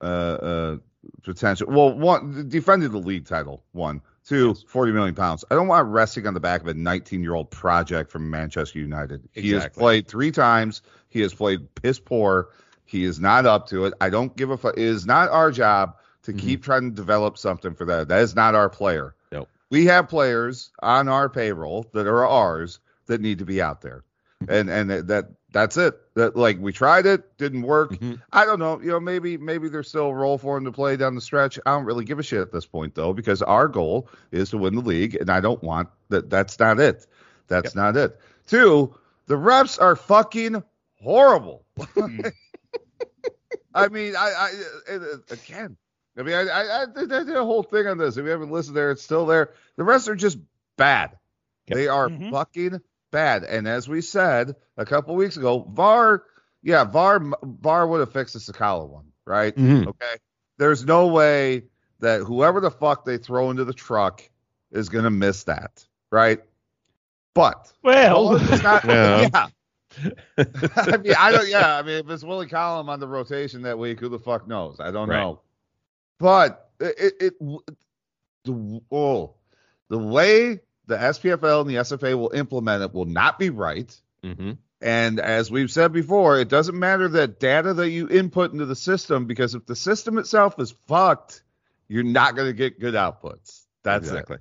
[0.00, 0.76] uh uh
[1.22, 1.68] potential.
[1.68, 3.64] Well, one defending the league title.
[3.72, 4.00] One.
[4.26, 5.44] Two, 40 million pounds.
[5.50, 8.80] I don't want resting on the back of a 19 year old project from Manchester
[8.80, 9.28] United.
[9.32, 10.82] He has played three times.
[11.08, 12.48] He has played piss poor.
[12.84, 13.94] He is not up to it.
[14.00, 14.76] I don't give a fuck.
[14.76, 16.38] It is not our job to Mhm.
[16.40, 18.08] keep trying to develop something for that.
[18.08, 19.14] That is not our player.
[19.30, 19.48] Nope.
[19.70, 24.02] We have players on our payroll that are ours that need to be out there.
[24.48, 25.98] And and that- that that's it.
[26.14, 27.92] That like we tried it, didn't work.
[27.92, 28.20] Mhm.
[28.30, 28.78] I don't know.
[28.80, 31.58] You know, maybe maybe there's still a role for him to play down the stretch.
[31.64, 34.58] I don't really give a shit at this point though, because our goal is to
[34.58, 36.28] win the league, and I don't want that.
[36.28, 37.06] That's not it.
[37.48, 38.20] That's not it.
[38.46, 38.94] Two,
[39.26, 40.62] the refs are fucking
[41.00, 41.64] horrible.
[43.74, 44.50] I mean, I, I
[44.92, 45.76] it- again.
[46.18, 48.16] I mean, I, I, I did a whole thing on this.
[48.16, 49.52] If you haven't listened there, it's still there.
[49.76, 50.38] The refs are just
[50.78, 51.10] bad.
[51.68, 51.76] Yep.
[51.76, 52.30] They are Mhm.
[52.30, 52.80] fucking
[53.16, 53.44] bad.
[53.44, 56.22] And as we said a couple weeks ago, VAR,
[56.62, 59.56] yeah, VAR, VAR would have fixed the Sakala one, right?
[59.56, 59.86] Mhm.
[59.86, 60.16] Okay.
[60.58, 61.64] There's no way
[62.00, 64.22] that whoever the fuck they throw into the truck
[64.70, 66.40] is gonna miss that, right?
[67.32, 69.28] But Well, not, Yeah.
[69.32, 69.46] yeah.
[70.76, 71.48] I mean, I don't.
[71.48, 74.46] Yeah, I mean, if it's Willie Collum on the rotation that week, who the fuck
[74.46, 74.78] knows?
[74.78, 75.20] I don't Right.
[75.22, 75.40] know.
[76.18, 77.34] But it, it, it
[78.44, 79.36] the oh,
[79.88, 83.94] the way the SPFL and the SFA will implement it will not be right.
[84.24, 84.58] Mhm.
[84.80, 88.76] And as we've said before, it doesn't matter that data that you input into the
[88.76, 91.42] system because if the system itself is fucked,
[91.88, 93.64] you're not going to get good outputs.
[93.82, 94.38] That's exactly.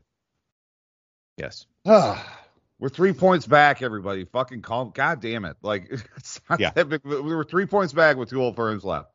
[1.38, 1.65] Yes.
[1.86, 4.25] we're three points back, everybody.
[4.25, 4.91] Fucking calm.
[4.93, 5.58] God damn it.
[5.62, 6.71] Like, it's not Yeah.
[6.71, 7.01] that big.
[7.05, 9.12] We were three points back with two old firms left.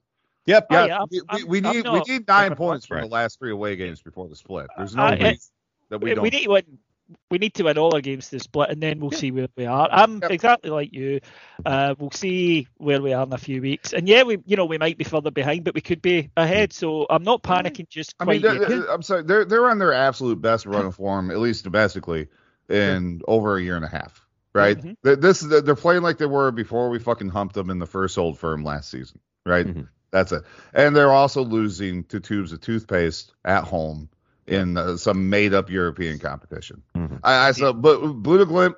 [0.46, 0.66] Yep.
[0.70, 3.08] Oh, Yeah, yeah, we, we, we I'm need we need nine points for from it.
[3.08, 4.68] the last three away games before the split.
[4.76, 5.38] There's no I- reason
[5.90, 6.22] that we we, don't.
[6.22, 6.78] we need to win.
[7.30, 9.66] We need to win all our games to split, and then we'll see where we
[9.66, 9.88] are.
[9.90, 10.30] I'm Yep.
[10.30, 11.20] exactly like you.
[11.64, 14.64] Uh, we'll see where we are in a few weeks, and yeah, we you know
[14.66, 16.72] we might be further behind, but we could be ahead.
[16.72, 19.92] So I'm not panicking just I mean, they're- they're- I'm sorry, they're they're on their
[19.92, 22.28] absolute best run of form, at least domestically,
[22.68, 24.26] in over a year and a half.
[24.52, 24.76] Right?
[24.78, 24.96] Mhm.
[25.04, 27.86] Th- This is they're playing like they were before we fucking humped them in the
[27.86, 29.20] first old firm last season.
[29.46, 29.66] Right?
[29.66, 29.88] Mhm.
[30.10, 30.42] That's it.
[30.74, 34.08] And they're also losing to tubes of toothpaste at home
[34.50, 36.82] in uh, some made up European competition.
[36.96, 37.20] Mhm.
[37.22, 38.74] I, I so but Bodø/Glimt,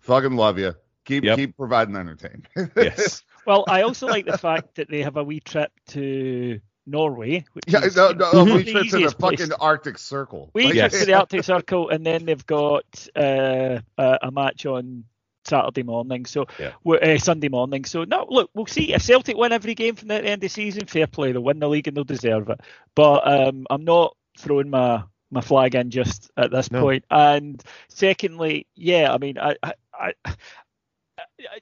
[0.00, 0.74] fucking love you.
[1.04, 1.38] Keep Yep.
[1.38, 2.46] keep providing entertainment.
[2.76, 3.22] Yes.
[3.46, 7.44] Well, I also like the fact that they have a wee trip to Norway.
[7.52, 9.54] Which yeah, is, no, you know, no, the we trip to the easiest place fucking
[9.60, 10.50] Arctic Circle.
[10.54, 11.00] We Like- trip Yes.
[11.00, 12.84] to the Arctic Circle, and then they've got
[13.16, 15.04] uh, a, a match on
[15.46, 16.72] Saturday morning, so Yeah.
[16.86, 17.84] uh, Sunday morning.
[17.86, 20.48] So no, look, we'll see if Celtic win every game from the end of the
[20.48, 20.86] season.
[20.86, 22.60] Fair play, they'll win the league and they'll deserve it.
[22.94, 26.80] But um, I'm not throwing my my flag in just at this No.
[26.80, 27.04] point.
[27.10, 30.14] And secondly, yeah, I mean, I, I, I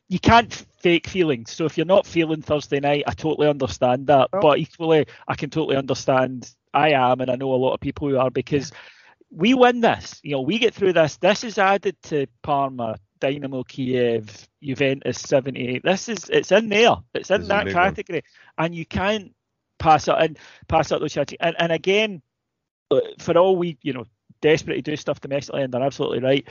[0.09, 1.51] you can't fake feelings.
[1.53, 4.31] So if you're not feeling Thursday night, I totally understand that.
[4.41, 6.51] But equally, I can totally understand.
[6.75, 8.73] I am, and I know a lot of people who are because
[9.31, 10.21] we win this.
[10.23, 11.17] You know, we get through this.
[11.17, 15.83] This is added to Parma, Dynamo Kiev, Juventus 78.
[15.83, 16.97] This is it's in there.
[17.15, 17.73] It's in that one.
[17.73, 18.23] category,
[18.59, 19.35] and you can't
[19.79, 21.37] pass it and pass up those chances.
[21.41, 22.23] And and again,
[23.19, 24.05] for all we you know
[24.41, 26.49] desperate to do stuff domestically, and they're absolutely right.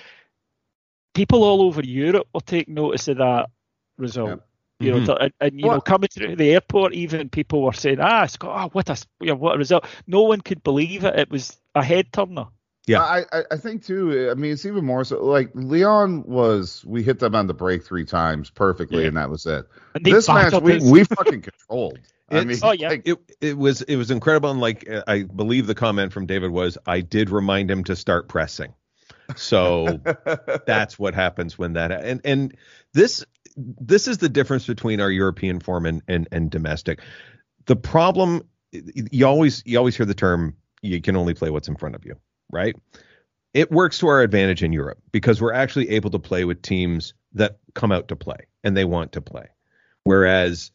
[1.13, 3.49] People all over Europe will take notice of that
[3.97, 4.41] result.
[4.79, 5.17] You know, Mhm.
[5.21, 8.69] and, and you know, coming through the airport, even people were saying, "Ah, Scott, oh,
[8.73, 11.17] what a you know, what a result!" No one could believe it.
[11.17, 12.47] It was a head turner.
[12.87, 13.01] Yeah.
[13.01, 14.29] I, I I think too.
[14.31, 15.23] I mean, it's even more so.
[15.23, 19.09] Like Lyon was, we hit them on the break three times perfectly, Yeah.
[19.09, 19.65] and that was it.
[20.01, 21.99] This match, we we fucking controlled.
[22.29, 22.89] I mean, Oh, yeah.
[22.89, 26.51] like, it it was it was incredible and like I believe the comment from David
[26.51, 28.73] was I did remind him to start pressing.
[29.35, 29.99] So
[30.65, 32.55] that's what happens when that and and
[32.93, 36.99] this this is the difference between our European form and and, and domestic.
[37.65, 41.75] The problem you always you always hear the term you can only play what's in
[41.75, 42.15] front of you,
[42.51, 42.75] right?
[43.53, 47.13] It works to our advantage in Europe because we're actually able to play with teams
[47.33, 49.47] that come out to play and they want to play.
[50.03, 50.71] Whereas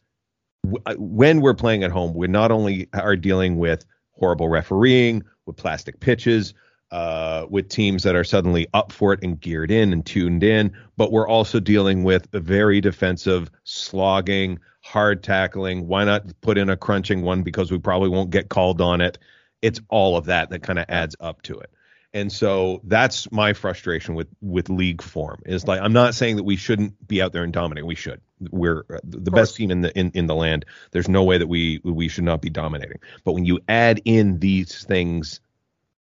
[0.63, 5.23] w- uh, when we're playing at home, we not only are dealing with horrible refereeing,
[5.45, 6.53] with plastic pitches,
[6.91, 10.71] uh, with teams that are suddenly up for it and geared in and tuned in,
[10.95, 15.87] but we're also dealing with a very defensive, slogging, hard tackling.
[15.87, 19.17] Why not put in a crunching one because we probably won't get called on it?
[19.63, 21.71] It's all of that that kind of adds up to it.
[22.13, 26.43] And so that's my frustration with with league form is like I'm not saying that
[26.43, 27.87] we shouldn't be out there and dominating.
[27.87, 28.21] We should.
[28.51, 30.65] We're uh, the best team in the in, in the land.
[30.91, 32.99] There's no way that we we should not be dominating.
[33.23, 35.39] But when you add in these things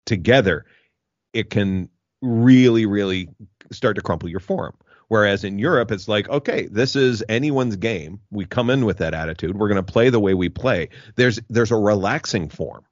[0.05, 0.65] together,
[1.31, 1.89] it can
[2.21, 3.29] really really
[3.71, 4.75] start to crumple your form.
[5.07, 8.19] Whereas in Europe, it's like, okay, this is anyone's game.
[8.31, 9.57] We come in with that attitude.
[9.57, 10.89] We're going to play the way we play.
[11.15, 12.83] There's there's a relaxing form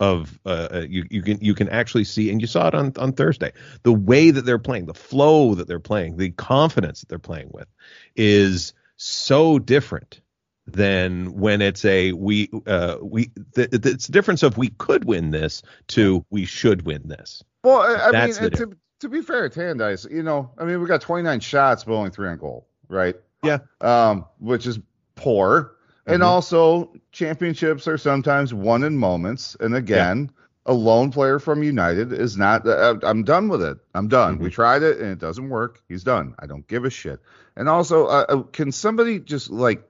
[0.00, 2.92] of uh, uh, you you can you can actually see and you saw it on
[2.96, 7.08] on Thursday the way that they're playing the flow that they're playing the confidence that
[7.08, 7.68] they're playing with
[8.16, 10.20] is so different
[10.66, 15.30] than when it's a we uh we th- it's the difference of we could win
[15.30, 19.48] this to we should win this Well, I, I That's mean, to, to be fair,
[19.48, 23.16] Tannadice, you know, I mean, we got 29 shots, but only three on goal, right?
[23.42, 23.58] Yeah.
[23.80, 24.78] Um, which is
[25.14, 25.76] poor.
[26.12, 26.26] And Mhm.
[26.26, 29.56] also, championships are sometimes won in moments.
[29.60, 30.30] And again,
[30.66, 32.66] a lone player from United is not.
[32.66, 33.78] Uh, I'm done with it.
[33.94, 34.34] I'm done.
[34.34, 34.44] Mm-hmm.
[34.44, 35.82] We tried it and it doesn't work.
[35.88, 36.34] He's done.
[36.38, 37.20] I don't give a shit.
[37.56, 39.82] And also, uh, uh, can somebody just like?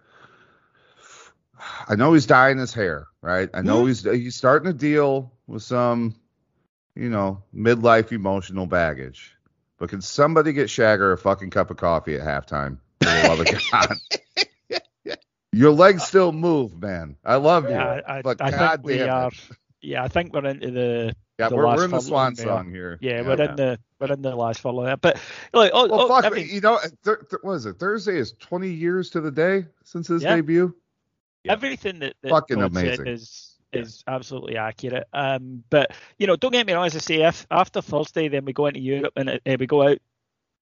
[1.88, 3.50] I know he's dyeing his hair, right?
[3.52, 6.14] I know he's he's starting to deal with some,
[6.94, 9.36] you know, midlife emotional baggage.
[9.76, 12.78] But can somebody get Shagger a fucking cup of coffee at halftime?
[13.02, 14.46] For the love of God.
[15.52, 17.16] Your legs still move, man.
[17.24, 17.70] I love you.
[17.70, 19.08] Yeah, I, I, but I God think we it.
[19.08, 19.30] are.
[19.82, 21.16] Yeah, I think we're into the.
[21.38, 22.46] Yeah, the we're, we're in the swan there.
[22.46, 22.98] song here.
[23.00, 24.96] Yeah, we're in the we're in the last furlong there.
[24.96, 25.18] But
[25.52, 27.78] like, oh, Well, oh, fuck, I mean, you know, th- th- what is it?
[27.78, 30.36] Thursday is 20 years to the day since his Yeah.
[30.36, 30.74] debut.
[31.44, 31.52] Yeah.
[31.52, 33.06] everything that, that Fucking amazing.
[33.06, 35.08] is is absolutely accurate.
[35.14, 36.84] Um, but you know, don't get me wrong.
[36.86, 39.88] As I say, if after Thursday, then we go into Europe and uh, we go
[39.88, 39.98] out,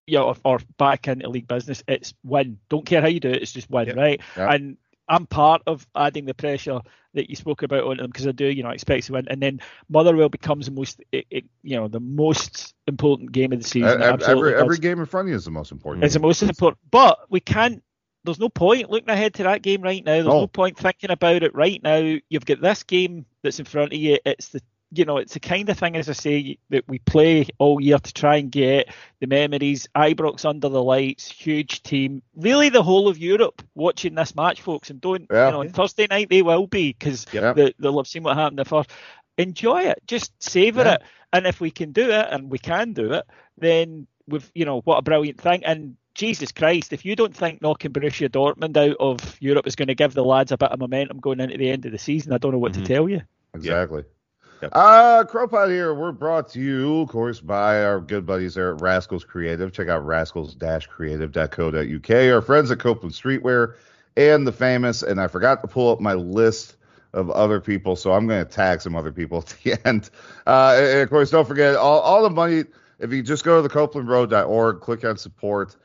[0.09, 1.83] you know, or, or back into league business.
[1.87, 2.59] It's win.
[2.69, 3.41] Don't care how you do it.
[3.41, 3.95] It's just win, Yep.
[3.95, 4.21] right?
[4.37, 4.49] Yep.
[4.51, 6.79] And I'm part of adding the pressure
[7.15, 9.27] that you spoke about on them because I do, you know, expect to win.
[9.29, 13.59] And then Motherwell becomes the most, it, it, you know, the most important game of
[13.61, 14.01] the season.
[14.01, 16.03] It Every, every, every game in front of you is the most important.
[16.05, 16.79] It's the most important.
[16.91, 17.83] But we can't.
[18.25, 20.11] There's no point looking ahead to that game right now.
[20.13, 20.41] There's No.
[20.41, 22.17] no point thinking about it right now.
[22.29, 24.19] You've got this game that's in front of you.
[24.25, 27.47] It's the you know it's the kind of thing, as I say, that we play
[27.57, 29.87] all year to try and get the memories.
[29.95, 32.21] Ibrox under the lights, huge team.
[32.35, 34.89] Really, the whole of Europe watching this match, folks.
[34.89, 35.47] And don't Yeah.
[35.47, 35.59] you know?
[35.61, 37.55] On Thursday night they will be because Yep.
[37.55, 38.89] they, they'll have seen what happened the first.
[39.37, 39.99] Enjoy it.
[40.07, 40.93] Just savor Yeah.
[40.95, 41.01] it.
[41.31, 43.25] And if we can do it, and we can do it,
[43.57, 45.63] then we've you know what a brilliant thing.
[45.63, 49.87] And Jesus Christ, if you don't think knocking Borussia Dortmund out of Europe is going
[49.87, 52.33] to give the lads a bit of momentum going into the end of the season,
[52.33, 52.81] I don't know what Mhm.
[52.81, 53.21] to tell you.
[53.53, 54.03] Exactly.
[54.61, 54.71] Yep.
[54.73, 55.93] Uh, CROpod here.
[55.93, 59.71] We're brought to you, of course, by our good buddies there at Rascals Creative.
[59.71, 62.09] Check out rascals-creative.co.uk.
[62.33, 63.75] Our friends at Copeland Streetwear
[64.17, 66.75] and the famous, and I forgot to pull up my list
[67.13, 70.09] of other people, so I'm going to tag some other people at the end.
[70.45, 72.63] Uh, and, of course, don't forget all, all the money.
[72.99, 75.77] If you just go to the copelandroad.org, click on support.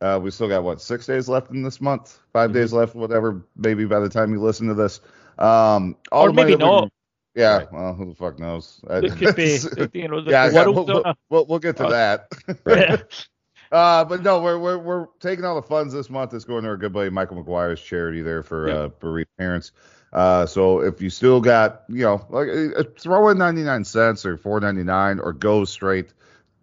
[0.00, 3.42] Uh, we still got what six days left in this month, 5 days left, whatever.
[3.56, 5.00] Maybe by the time you listen to this,
[5.38, 6.92] um, all Or the money maybe that we- not.
[7.34, 7.72] Yeah, Right.
[7.72, 8.80] well, who the fuck knows?
[8.90, 9.58] It could be,
[9.98, 12.18] you know, the, yeah, yeah, we'll, we'll, we'll, we'll get to Uh,
[12.66, 13.02] that.
[13.72, 16.34] Uh, but no, we're, we're we're taking all the funds this month.
[16.34, 18.74] It's going to our good buddy Michael McGuire's charity there for Yeah.
[18.74, 19.70] uh, bereaved parents.
[20.12, 24.36] Uh, so if you still got, you know, like uh, throw in 99 cents or
[24.36, 26.12] 4.99 or go straight,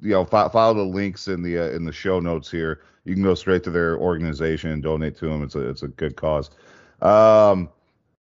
[0.01, 2.81] you know, fo- follow the links in the uh, in the show notes here.
[3.05, 5.43] You can go straight to their organization and donate to them.
[5.43, 6.49] It's a it's a good cause.
[7.01, 7.69] Um,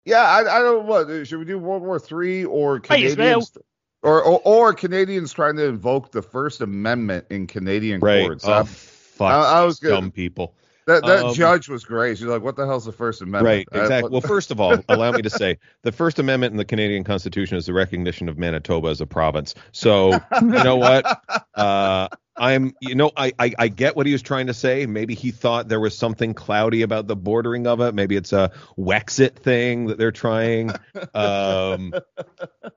[0.06, 3.16] yeah, I, I don't know what should we do World War Three or Might as.
[3.16, 3.58] Canadians
[4.02, 8.46] or, or or Canadians trying to invoke the First Amendment in Canadian right courts.
[8.46, 9.92] oh, I'm- fuck I- I was good.
[9.92, 10.56] dumb people
[10.88, 12.18] that that Um, judge was great.
[12.18, 14.02] She's like, "What the hell's the First Amendment?" Right, exactly.
[14.04, 17.06] what- Well, first of all, allow me to say the First Amendment in the Canadian
[17.06, 19.56] Constitution is the recognition of Manitoba as a province.
[19.72, 20.12] So,
[20.42, 21.06] you know what?
[21.56, 24.86] Uh, I'm, you know, I, I I get what he was trying to say.
[24.86, 27.94] Maybe he thought there was something cloudy about the bordering of it.
[27.94, 30.72] Maybe it's a Wexit thing that they're trying.
[31.14, 31.94] Um,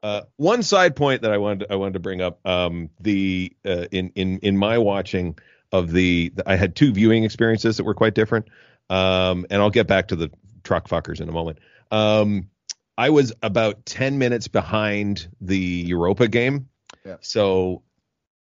[0.03, 2.47] uh, one side point that I wanted I wanted to bring up.
[2.47, 5.39] Um, the uh, in in in my watching
[5.73, 8.49] of the, I had two viewing experiences that were quite different.
[8.89, 10.31] Um, and I'll get back to the
[10.63, 11.59] truck fuckers in a moment.
[11.91, 12.51] Um,
[12.99, 16.69] I was about 10 minutes behind the Europa game.
[17.05, 17.17] Yeah.
[17.21, 17.83] So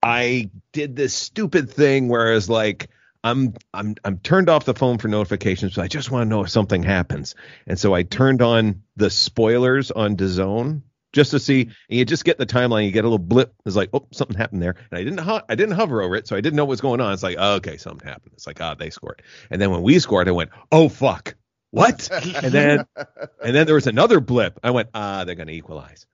[0.03, 2.89] I did this stupid thing where I was like,
[3.23, 6.43] I'm I'm I'm turned off the phone for notifications, but I just want to know
[6.43, 7.35] if something happens.
[7.67, 10.83] And so I turned on the spoilers on DAZN
[11.13, 12.87] just to see, and you just get the timeline.
[12.87, 13.53] You get a little blip.
[13.67, 16.29] It's like, oh, something happened there, and I didn't ho- I didn't hover over it,
[16.29, 17.13] so I didn't know what was going on.
[17.13, 18.33] It's like, oh, okay, something happened.
[18.35, 19.23] It's like, ah, they scored.
[19.51, 21.35] And then when we scored, I went, oh fuck,
[21.73, 22.09] what?
[22.43, 22.85] and then
[23.45, 24.61] and then there was another blip.
[24.63, 26.07] I went, ah, they're gonna equalize.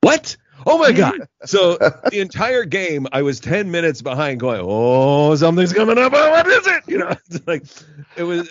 [0.00, 0.36] What?
[0.66, 1.14] Oh my god!
[1.46, 6.12] So the entire game, I was ten minutes behind, going, "Oh, something's coming up!
[6.14, 7.64] Oh, what is it?" You know, it's like
[8.16, 8.48] it was.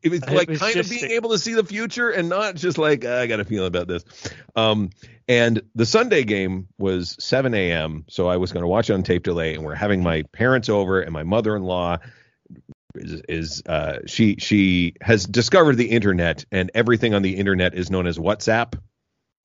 [0.00, 2.28] It was It like was kind of being a- able to see the future and
[2.28, 4.04] not just like "Ah, I got a feeling about this.
[4.54, 4.90] Um,
[5.26, 8.04] and the Sunday game was 7 a.m.
[8.08, 10.68] So I was going to watch it on tape delay, and we're having my parents
[10.68, 11.98] over, and my mother-in-law
[12.94, 17.90] is, is uh, she she has discovered the internet, and everything on the internet is
[17.90, 18.78] known as WhatsApp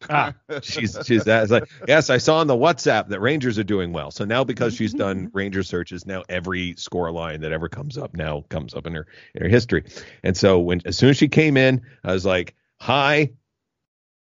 [0.09, 3.63] Ah, she's she's that it's like yes i saw on the whatsapp that rangers are
[3.63, 4.11] doing well.
[4.11, 8.15] So now because she's done ranger searches now every score line that ever comes up
[8.15, 9.85] now comes up in her in her history.
[10.23, 13.31] And so when as soon as she came in i was like hi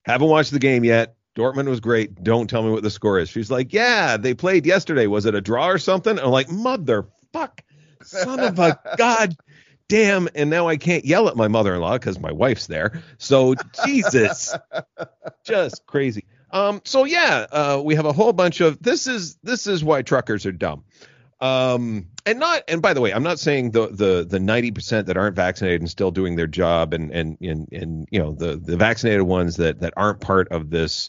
[0.05, 1.17] haven't watched the game yet.
[1.37, 2.23] Dortmund was great.
[2.23, 3.29] Don't tell me what the score is.
[3.29, 5.07] She's like yeah they played yesterday.
[5.07, 6.19] Was it a draw or something?
[6.19, 7.61] I'm like motherfuck
[8.03, 9.37] son of a god
[9.89, 14.55] damn and now i can't yell at my mother-in-law because my wife's there so jesus
[15.47, 16.25] just crazy.
[16.51, 20.03] Um, so yeah, uh, we have a whole bunch of this is this is why
[20.03, 20.85] truckers are dumb.
[21.41, 25.17] Um, and not and by the way, I'm not saying the the the 90% that
[25.17, 28.77] aren't vaccinated and still doing their job and and and, and you know the the
[28.77, 31.09] vaccinated ones that that aren't part of this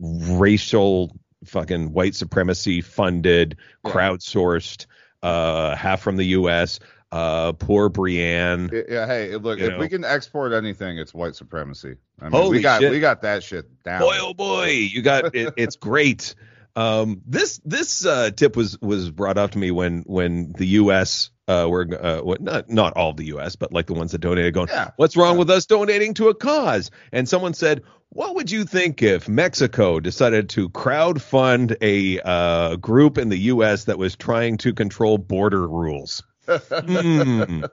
[0.00, 3.56] racial fucking white supremacy funded
[3.86, 4.86] crowdsourced
[5.22, 6.80] uh half from the US
[7.12, 11.96] uh poor Brienne Yeah, hey, look, if we can export anything, it's white supremacy.
[12.20, 12.90] I mean, Holy we got shit.
[12.90, 14.00] we got that shit down.
[14.00, 16.34] boy oh boy you got it, it's great
[16.76, 21.30] um this this uh tip was was brought up to me when when the us
[21.48, 24.54] uh were uh what not not all the us but like the ones that donated
[24.54, 24.90] going Yeah.
[24.96, 29.02] what's wrong with us donating to a cause and someone said what would you think
[29.02, 34.56] if mexico decided to crowd fund a uh group in the us that was trying
[34.58, 37.64] to control border rules Hmm.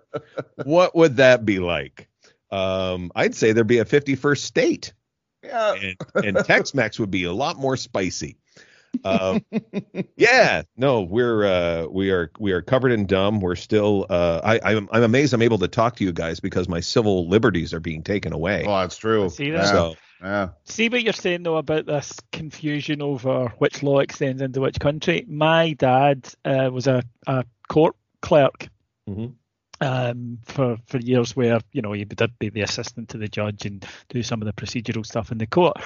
[0.63, 2.07] what would that be like
[2.51, 4.93] um i'd say there'd be a 51st state
[5.43, 5.75] Yeah.
[6.15, 8.37] and, and Tex-Mex would be a lot more spicy.
[9.03, 9.45] Um,
[10.17, 13.39] yeah, no, we're uh, we are we are covered in dumb.
[13.41, 14.05] We're still.
[14.09, 17.27] Uh, I I'm, I'm amazed I'm able to talk to you guys because my civil
[17.27, 18.63] liberties are being taken away.
[18.65, 19.29] Oh, that's true.
[19.29, 19.65] See that?
[19.65, 19.71] Yeah.
[19.71, 20.49] so yeah.
[20.63, 25.25] see what you're saying though about this confusion over which law extends into which country.
[25.27, 28.69] My dad uh, was a, a court clerk
[29.09, 29.33] Mhm.
[29.79, 33.65] um, for for years, where you know he would be the assistant to the judge
[33.65, 35.77] and do some of the procedural stuff in the court.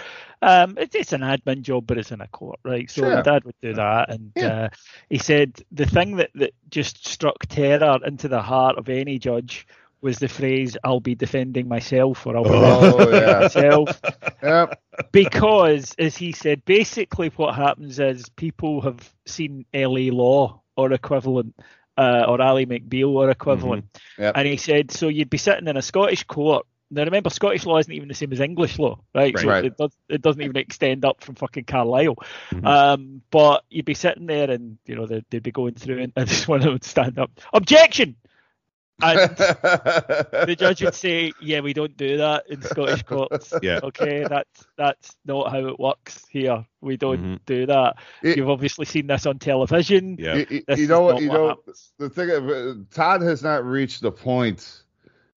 [0.41, 2.89] Um, it, it's an admin job, but it's in a court, right?
[2.89, 3.15] So Sure.
[3.15, 4.47] my dad would do that, and Yeah.
[4.63, 4.69] uh,
[5.09, 9.67] he said the thing that that just struck terror into the heart of any judge
[10.01, 13.41] was the phrase "I'll be defending myself" or "I'll be Oh, yeah.
[13.41, 14.01] myself."
[14.43, 14.67] Yeah.
[15.11, 21.55] because, as he said, basically what happens is people have seen LA Law or equivalent,
[22.01, 23.85] uh, or Ally McBeal or equivalent,
[24.17, 24.33] Yep.
[24.37, 26.65] and he said so you'd be sitting in a Scottish court.
[26.93, 29.37] Now remember, Scottish law isn't even the same as English law, right?
[29.39, 29.63] So Right.
[29.65, 32.17] it, does, it doesn't even extend up from fucking Carlisle.
[32.51, 32.65] Mhm.
[32.65, 36.13] Um, but you'd be sitting there, and you know they'd, they'd be going through, and,
[36.17, 38.15] and this one would stand up, objection,
[39.03, 43.53] and the judge would say, "Yeah, we don't do that in Scottish courts.
[43.61, 43.79] Yeah.
[43.83, 46.65] Okay, that's that's not how it works here.
[46.81, 47.39] We don't Mhm.
[47.45, 47.95] do that.
[48.23, 50.17] It- You've obviously seen this on television.
[50.19, 51.21] yeah, You, you- you know what?
[51.21, 51.91] You what know happens.
[51.99, 52.29] the thing.
[52.31, 54.83] of, uh, Todd has not reached the point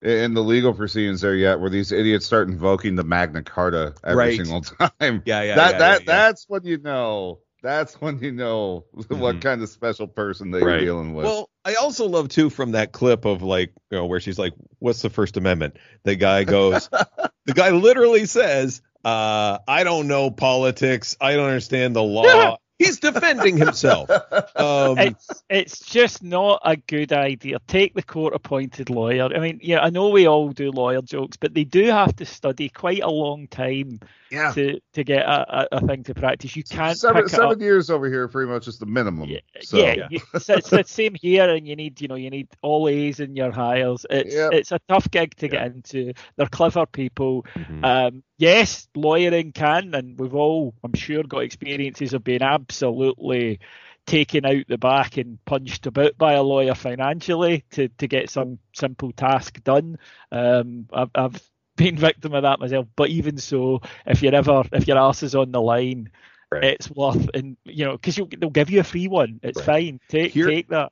[0.01, 4.15] in the legal proceedings there yet where these idiots start invoking the Magna Carta every
[4.15, 4.37] Right.
[4.37, 4.61] single
[4.99, 5.23] time.
[5.25, 5.55] yeah, yeah.
[5.55, 6.03] that yeah, that yeah, yeah.
[6.05, 7.39] that's when you know.
[7.65, 9.41] That's when you know what Mhm.
[9.41, 10.81] kind of special person that Right.
[10.81, 11.25] you're dealing with.
[11.25, 14.53] Well, I also love too from that clip of like, you know, where she's like,
[14.77, 16.87] "What's the First Amendment?" The guy goes,
[17.45, 21.17] the guy literally says, uh, "I don't know politics.
[21.19, 24.09] I don't understand the law." He's defending himself.
[24.55, 27.57] Um, It's it's just not a good idea.
[27.67, 29.29] Take the court-appointed lawyer.
[29.33, 32.25] I mean, yeah, I know we all do lawyer jokes, but they do have to
[32.25, 33.99] study quite a long time
[34.31, 34.51] yeah.
[34.53, 36.55] to to get a, a, a thing to practice.
[36.55, 37.61] You can't seven, pick it seven up.
[37.61, 39.29] years over here pretty much is the minimum.
[39.29, 39.77] Yeah, so.
[39.77, 40.19] yeah, Yeah.
[40.33, 43.35] it's, it's the same here, and you need, you know, you need all A's in
[43.35, 44.05] your hires.
[44.09, 44.51] It's Yep.
[44.53, 46.13] it's a tough gig to get into.
[46.35, 47.45] They're clever people.
[47.55, 47.83] mhm.
[47.85, 53.59] Um, yes, lawyering can, and we've all, I'm sure, got experiences of being absolutely
[54.05, 58.59] taken out the back and punched about by a lawyer financially to, to get some
[58.73, 59.97] simple task done.
[60.31, 62.87] Um, I've, I've been victim of that myself.
[62.95, 66.09] But even so, if you're ever, if your ass is on the line,
[66.51, 66.63] Right.
[66.63, 69.39] it's worth, and you know, because they'll give you a free one.
[69.41, 69.65] It's Right.
[69.65, 69.99] fine.
[70.09, 70.91] Take Here- take that.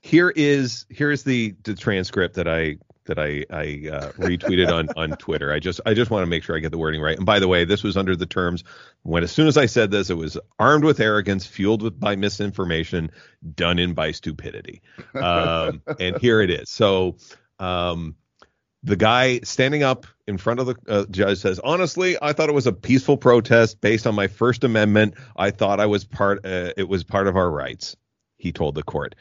[0.00, 4.88] here is here is the the transcript that I that I I uh, retweeted on
[4.96, 5.52] on Twitter.
[5.52, 7.16] I just I just want to make sure I get the wording right.
[7.16, 8.64] And by the way, this was under the terms
[9.02, 12.16] when as soon as I said this, it was armed with arrogance, fueled with by
[12.16, 13.10] misinformation,
[13.54, 14.82] done in by stupidity.
[15.14, 16.70] Um, and here it is.
[16.70, 17.16] So
[17.58, 18.16] um,
[18.82, 22.54] the guy standing up in front of the uh, judge says, "Honestly, I thought it
[22.54, 25.14] was a peaceful protest based on my First Amendment.
[25.36, 26.44] I thought I was part.
[26.44, 27.96] Uh, it was part of our rights."
[28.36, 29.14] He told the court.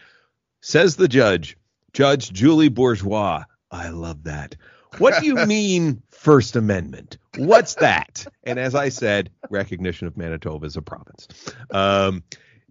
[0.62, 1.58] Says the judge,
[1.94, 3.44] Judge Julie Bourgeois.
[3.72, 4.56] I love that.
[4.98, 7.18] What do you mean First Amendment?
[7.38, 8.26] What's that?
[8.44, 11.28] And as I said, recognition of Manitoba as a province.
[11.72, 12.24] Um,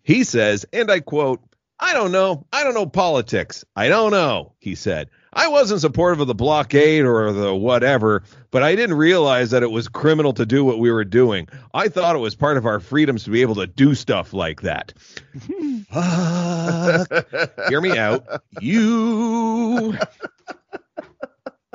[0.02, 1.40] he says, and I quote,
[1.78, 2.46] I don't know.
[2.52, 3.64] I don't know politics.
[3.74, 5.08] I don't know, he said.
[5.32, 9.70] I wasn't supportive of the blockade or the whatever, but I didn't realize that it
[9.70, 11.48] was criminal to do what we were doing.
[11.72, 14.62] I thought it was part of our freedoms to be able to do stuff like
[14.62, 14.92] that.
[15.90, 17.68] Fuck.
[17.68, 18.42] Hear me out.
[18.60, 19.96] You.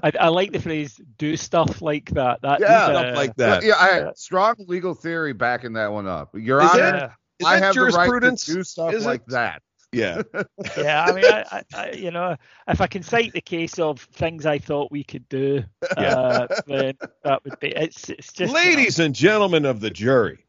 [0.06, 2.84] I, I like the phrase "do stuff like that." That Yeah.
[2.84, 3.64] is, Stuff uh, like that.
[3.64, 6.30] yeah, I, strong legal theory backing that one up.
[6.36, 6.95] Your Is Honor, it?
[6.95, 7.12] yeah.
[7.39, 9.08] Is I that have the right to do stuff Is it?
[9.08, 9.62] like that.
[9.91, 10.22] Yeah.
[10.78, 12.36] yeah, I mean, I, I, I, you know,
[12.68, 15.64] if I can cite the case of things I thought we could do,
[15.97, 17.70] uh, then that would be.
[17.70, 18.39] It's, it's just.
[18.39, 20.45] you know, Ladies and gentlemen of the jury,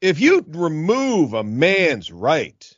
[0.00, 2.72] if you remove a man's right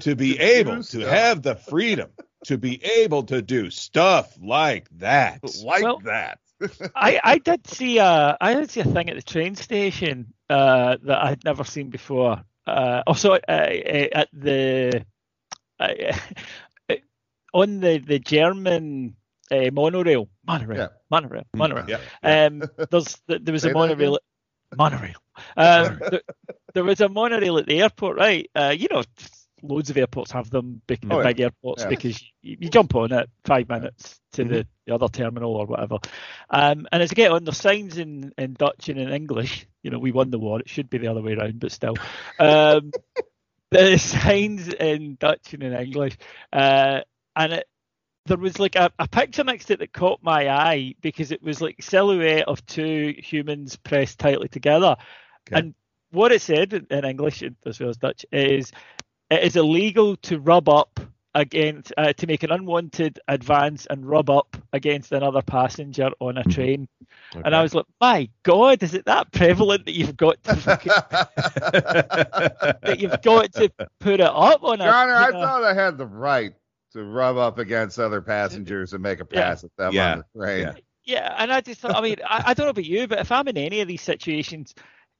[0.00, 1.02] to be able to stuff.
[1.08, 2.10] have the freedom
[2.46, 6.38] to be able to do stuff like that, Like Well- that.
[6.94, 10.96] I, I did see a I did see a thing at the train station uh,
[11.02, 12.42] that I had never seen before.
[12.66, 15.04] Uh, also uh, uh, at the
[15.80, 15.88] uh,
[17.52, 19.16] on the the German
[19.50, 20.88] uh, monorail monorail Yeah.
[21.10, 21.86] monorail monorail.
[21.88, 21.98] Yeah.
[22.46, 24.18] Um, there's there was Say a monorail
[24.76, 25.16] monorail.
[25.56, 26.22] Um, there,
[26.72, 28.48] there was a monorail at the airport, right?
[28.54, 29.02] Uh, you know,
[29.64, 31.26] loads of airports have them, big, Oh, yeah.
[31.28, 31.88] big airports, Yeah.
[31.88, 35.98] because you, you jump on it five minutes to the, the other terminal or whatever.
[36.50, 39.66] Um, and as you get on, there's signs in, in Dutch and in English.
[39.82, 40.60] You know, we won the war.
[40.60, 41.94] It should be the other way around, but still.
[42.38, 42.90] Um,
[43.70, 46.16] the signs in Dutch and in English.
[46.52, 47.00] Uh,
[47.34, 47.68] and it,
[48.26, 51.42] there was like a, a picture next to it that caught my eye because it
[51.42, 54.96] was like silhouette of two humans pressed tightly together.
[55.48, 55.58] Okay.
[55.60, 55.74] And
[56.10, 58.70] what it said in- in English as well as Dutch is
[59.30, 61.00] it is illegal to rub up
[61.36, 66.44] against uh, to make an unwanted advance and rub up against another passenger on a
[66.44, 66.86] train.
[67.44, 70.92] And I was like, my God, is it that prevalent that you've got to fucking-
[71.72, 73.70] that you've got to
[74.00, 76.54] put it up on a Honor, I know- thought I had the right
[76.92, 79.42] to rub up against other passengers and make a Yeah.
[79.42, 80.12] pass at them Yeah.
[80.12, 80.60] on the train.
[80.62, 80.72] Yeah.
[81.06, 83.30] Yeah, and I just thought, I mean, I, I don't know about you, but if
[83.30, 84.74] I'm in any of these situations,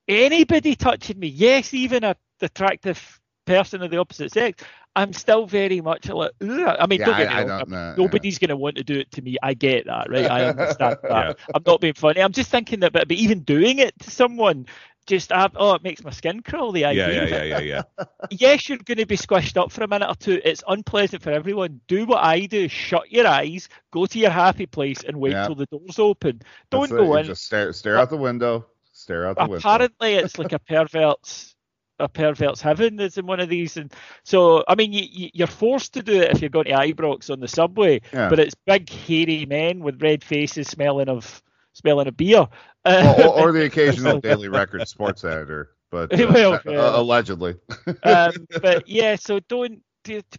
[0.09, 4.63] anybody touching me, yes, even a attractive person of the opposite sex,
[4.97, 7.59] I'm still very much like, "Ugh." I mean, Yeah, don't get me I, I wrong,
[7.59, 7.95] don't know.
[7.97, 9.37] nobody's going to want to do it to me.
[9.43, 10.31] I get that, right?
[10.31, 11.39] I understand that.
[11.55, 12.21] I'm not being funny.
[12.21, 14.67] I'm just thinking that, but, but even doing it to someone,
[15.07, 16.73] just uh, oh, it makes my skin crawl.
[16.73, 17.09] The idea.
[17.13, 17.49] yeah, of it.
[17.49, 18.05] yeah, yeah, yeah.
[18.31, 20.41] yes, you're going to be squished up for a minute or two.
[20.45, 21.81] It's unpleasant for everyone.
[21.89, 22.69] Do what I do.
[22.69, 25.47] Shut your eyes, go to your happy place, and wait Yeah.
[25.47, 26.41] till the doors open.
[26.71, 27.27] Don't That's go you in.
[27.27, 28.67] Just stare, stare out the window.
[28.93, 29.57] Stare out the window.
[29.59, 31.54] Apparently, it's like a pervert's
[31.99, 33.93] a pervert's heaven is in one of these, and
[34.25, 37.41] so I mean, you, you're forced to do it if you're going to Ibrox on
[37.41, 38.01] the subway.
[38.13, 38.29] Yeah.
[38.29, 41.43] But it's big, hairy men with red faces, smelling of
[41.73, 42.47] smelling of beer.
[42.87, 47.57] Well, or, or the occasional Daily Record sports editor, but uh, Well, uh, allegedly.
[48.03, 49.81] um, but yeah, so don't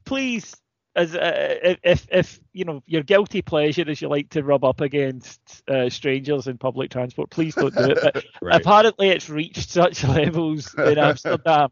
[0.06, 0.56] please,
[0.96, 4.82] as uh, if if you know your guilty pleasure is you like to rub up
[4.82, 8.00] against uh, strangers in public transport, please don't do it.
[8.02, 8.62] But Right.
[8.62, 11.70] apparently, it's reached such levels in Amsterdam.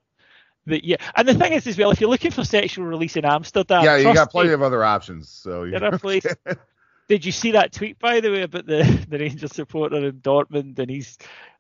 [0.66, 3.26] That, yeah, and the thing is as well, if you're looking for sexual release in
[3.26, 5.30] Amsterdam, yeah, you got plenty me, of other options.
[5.30, 6.36] So there are places.
[7.10, 10.80] Did you see that tweet by the way about the the Rangers supporter in Dortmund
[10.80, 11.18] and he's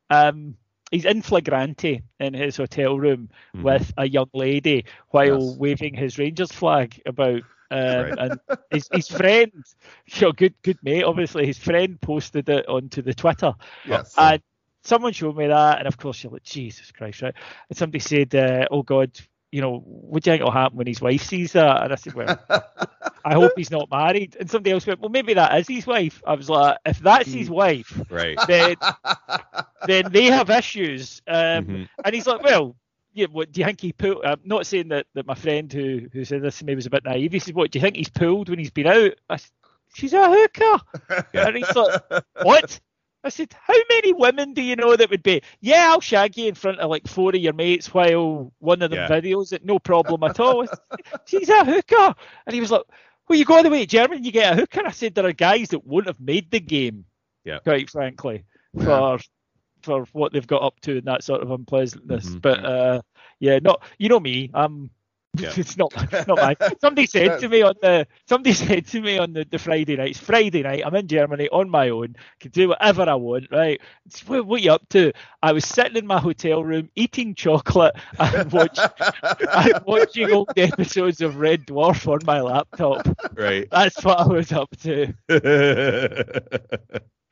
[0.09, 0.55] um
[0.93, 3.63] he's in flagrante in his hotel room Mhm.
[3.63, 5.57] with a young lady while Yes.
[5.57, 7.41] waving his Rangers flag about
[7.71, 8.39] um, and
[8.69, 9.51] his, his friend,
[10.07, 14.15] you know, good good mate, obviously his friend posted it onto the Twitter yes.
[14.17, 14.41] and
[14.83, 17.35] someone showed me that, and of course you're like, Jesus Christ, right?
[17.69, 19.11] And somebody said, uh, "Oh God,
[19.53, 21.95] you know, what do you think will happen when his wife sees that?" And I
[21.95, 22.37] said, "Well,
[23.25, 26.21] I hope he's not married." And somebody else went, "Well, maybe that is his wife."
[26.25, 28.37] I was like, "If that's his wife, Right.
[28.47, 28.75] then
[29.87, 31.89] then they have issues." Um, Mhm.
[32.03, 32.75] And he's like, "Well."
[33.15, 34.25] Yeah, what do you think he pulled?
[34.25, 36.89] I'm not saying that, that my friend who who said this to me was a
[36.89, 37.31] bit naive.
[37.31, 39.51] He said, "What do you think he's pulled when he's been out?" I said,
[39.93, 40.79] "She's a hooker."
[41.35, 42.01] And he's like,
[42.41, 42.79] what?
[43.23, 46.47] I said, how many women do you know that would be, yeah, I'll shag you
[46.47, 49.07] in front of like four of your mates while one of them Yeah.
[49.07, 50.65] videos it, no problem at all.
[51.25, 52.13] She's a hooker.
[52.45, 52.83] And he was like,
[53.29, 54.81] well, you go all the way to Germany, you get a hooker.
[54.85, 57.05] I said, there are guys that won't have made the game,
[57.45, 57.59] Yeah.
[57.59, 58.43] quite frankly,
[58.73, 58.83] Yeah.
[58.83, 59.19] for
[59.83, 62.25] for what they've got up to and that sort of unpleasantness.
[62.29, 62.41] Mhm.
[62.41, 63.01] But uh,
[63.39, 64.89] yeah, not you know me, I'm
[65.35, 65.51] Yeah.
[65.57, 65.91] it's not
[66.27, 66.55] not mine.
[66.81, 70.11] Somebody said to me on the somebody said to me on the, the Friday night.
[70.11, 70.83] It's Friday night.
[70.85, 72.15] I'm in Germany on my own.
[72.39, 73.47] Can do whatever I want.
[73.51, 73.81] Right?
[74.05, 75.11] It's, what, what you up to?
[75.41, 78.77] I was sitting in my hotel room eating chocolate and watch,
[79.53, 83.07] and watching old episodes of Red Dwarf on my laptop.
[83.33, 83.67] Right.
[83.71, 85.13] That's what I was up to.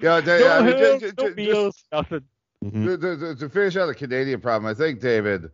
[0.02, 2.24] Yeah, they, No I mean, hair, ju- ju- no ju- meals, nothing.
[2.64, 5.52] To- to finish out the Canadian problem, I think David,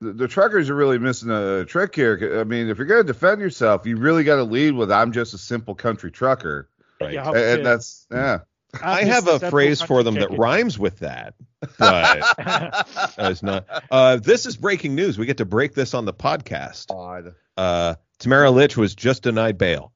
[0.00, 2.38] the, the truckers are really missing a trick here.
[2.40, 5.12] I mean, if you're going to defend yourself, you really got to lead with "I'm
[5.12, 6.68] just a simple country trucker,"
[7.00, 7.12] Right.
[7.12, 8.40] You and, and that's yeah.
[8.82, 11.34] I I'm have a phrase for them that rhymes with that,
[11.78, 13.66] but it's not.
[13.90, 15.16] Uh, this is breaking news.
[15.18, 16.90] We get to break this on the podcast.
[16.90, 17.34] Odd.
[17.56, 19.92] Uh, Tamara Lich was just denied bail.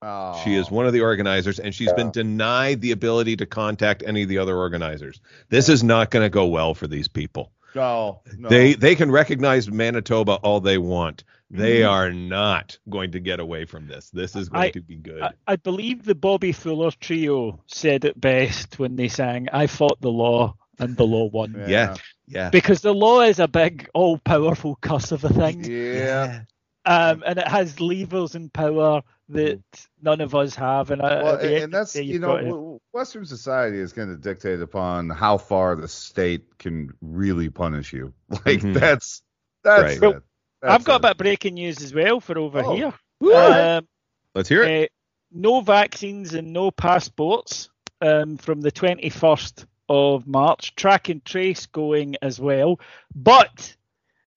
[0.00, 0.40] Oh.
[0.42, 4.24] She is one of the organizers, and she's been denied the ability to contact any
[4.24, 5.20] of the other organizers.
[5.48, 7.52] This is not going to go well for these people.
[7.74, 8.48] No, no.
[8.48, 11.24] They they can recognize Manitoba all they want.
[11.50, 11.90] They Mhm.
[11.90, 14.08] are not going to get away from this.
[14.10, 15.22] This is going I- to be good.
[15.22, 20.00] I, I believe the Bobby Fuller trio said it best when they sang, I fought
[20.00, 21.54] the law and the law won.
[21.68, 21.94] yeah,
[22.26, 22.48] yeah.
[22.48, 25.62] Because the law is a big, all powerful cuss of a thing.
[25.64, 26.44] Yeah.
[26.86, 29.02] Um, and it has levers and power
[29.32, 29.60] that
[30.00, 30.90] none of us have.
[30.90, 34.60] And, I, Well, and, and that's you know, to- Western society is going to dictate
[34.60, 38.12] upon how far the state can really punish you.
[38.30, 38.74] Like Mhm.
[38.74, 39.22] that's
[39.64, 39.96] that's Right.
[39.96, 40.00] it.
[40.00, 40.20] Well,
[40.60, 42.74] That's I've got a bit of breaking news as well for over Oh.
[42.74, 42.92] here.
[43.34, 43.86] Um,
[44.34, 44.84] Let's hear it.
[44.84, 44.86] Uh,
[45.32, 47.70] no vaccines and no passports
[48.00, 50.74] um, from the 21st of March.
[50.74, 52.80] Track and trace going as well.
[53.14, 53.76] But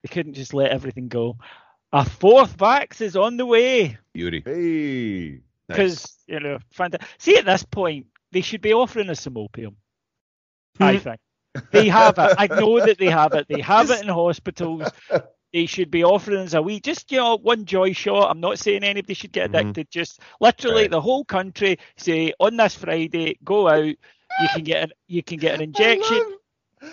[0.02, 1.36] they couldn't just let everything go.
[1.96, 4.42] A fourth vax is on the way Beauty.
[4.44, 5.40] Hey.
[5.68, 9.76] because, you know, fanta- see, at this point, they should be offering us some opium.
[10.78, 11.20] I think.
[11.72, 12.34] They have it.
[12.38, 13.46] I know that they have it.
[13.48, 14.88] They have it in hospitals.
[15.54, 18.30] They should be offering us a wee, just you know, one joy shot.
[18.30, 19.58] I'm not saying anybody should get Mhm.
[19.60, 19.90] addicted.
[19.90, 20.90] Just literally Right.
[20.90, 23.84] the whole country say on this Friday, go out.
[23.84, 26.36] You can get an you can get an injection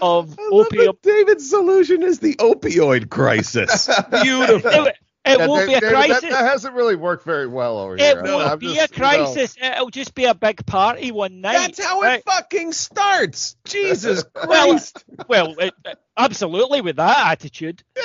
[0.02, 0.86] of I love opium.
[0.88, 3.88] that David's solution is the opioid crisis.
[4.22, 4.72] Beautiful.
[4.88, 6.30] It, it Yeah, won't be a David, that- crisis.
[6.32, 8.20] That, hasn't really worked very well over it here.
[8.20, 9.56] It won't I'm be just, a you know, crisis.
[9.62, 11.54] It'll just be a big party one night.
[11.54, 12.24] That's how it right?
[12.26, 13.56] fucking starts.
[13.66, 15.04] Jesus Christ.
[15.30, 15.74] Well, it,
[16.18, 17.84] absolutely with that attitude.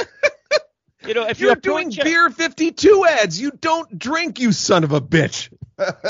[1.06, 3.40] You know, if You're you doing it- Beer 52 ads.
[3.40, 5.48] You don't drink, you son of a bitch.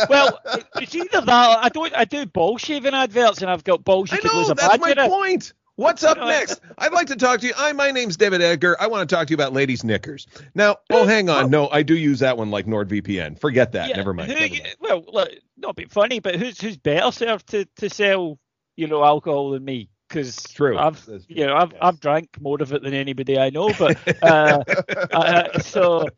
[0.09, 0.41] Well,
[0.77, 1.59] it's either that.
[1.63, 1.95] I don't.
[1.95, 4.11] I do ball shaving adverts, and I've got balls.
[4.11, 5.53] You I know, lose that's badge my point.
[5.79, 6.61] What's up next?
[6.77, 7.53] I'd like to talk to you.
[7.57, 8.77] I, my name's David Edgar.
[8.81, 10.27] I want to talk to you about ladies' knickers.
[10.53, 11.51] Now, oh, hang on.
[11.51, 13.39] No, I do use that one like NordVPN.
[13.39, 13.89] Forget that.
[13.91, 14.33] Yeah, Never mind.
[14.33, 14.77] who- Never mind.
[14.81, 18.41] well, look, not be funny, but who's who's better served to, to sell,
[18.75, 19.89] you know, alcohol than me?
[20.09, 20.77] Because True.
[20.77, 21.79] I've, true, you know, I've yes.
[21.81, 23.71] I've drank more of it than anybody I know.
[23.79, 24.65] But uh,
[25.13, 26.09] uh, so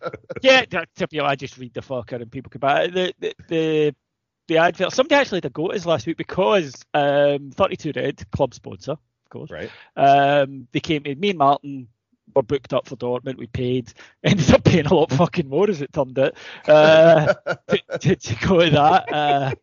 [0.40, 2.92] yeah, that- you know, I just read the fucker and people come back.
[2.92, 3.94] The the the,
[4.48, 4.92] the advert.
[4.94, 8.96] Somebody actually had to go to us last week because um, 32 Red club sponsor,
[9.30, 9.50] course.
[9.50, 9.70] Right.
[9.96, 11.18] Um, they came in.
[11.18, 11.88] Me and Martin
[12.34, 13.36] were booked up for Dortmund.
[13.36, 13.92] We paid.
[14.24, 16.34] Ended up paying a lot fucking more as it turned out
[16.68, 17.34] uh,
[17.68, 19.12] to, to, to go to that.
[19.12, 19.54] Uh,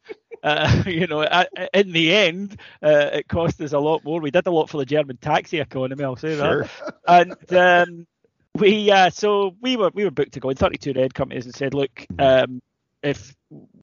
[0.44, 4.20] uh, you know, uh, in the end, uh, it cost us a lot more.
[4.20, 6.04] We did a lot for the German taxi economy.
[6.04, 6.44] I'll say that.
[6.44, 6.70] Sure.
[7.08, 8.08] And um,
[8.56, 10.50] we, uh, so we were we were booked to go.
[10.50, 12.62] And 32 Red companies and said, look, um,
[13.04, 13.36] if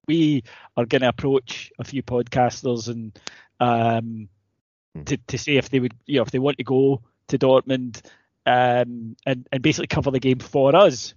[0.06, 0.42] we
[0.76, 3.18] are going to approach a few podcasters and
[3.60, 4.28] um,
[5.06, 8.02] to, to see if they would, you know, if they want to go to Dortmund
[8.46, 11.14] um, and and basically cover the game for us.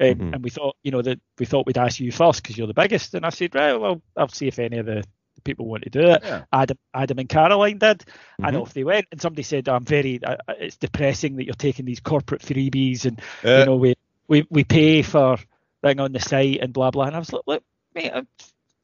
[0.00, 0.34] Um, Mhm.
[0.34, 2.74] And we thought, you know, that we thought we'd ask you first because you're the
[2.74, 3.14] biggest.
[3.14, 5.02] And I said, right, well, I'll see if any of the
[5.44, 6.22] people want to do it.
[6.22, 6.44] Yeah.
[6.52, 8.04] Adam, Adam and Caroline did.
[8.42, 8.52] I Mhm.
[8.52, 10.22] know if they went, and somebody said, "I'm very.
[10.22, 13.94] Uh, it's depressing that you're taking these corporate freebies, and Uh, you know we
[14.28, 15.38] we we pay for
[15.82, 17.62] thing on the site and blah blah." And I was like, "Look,
[17.94, 18.28] mate, I'm,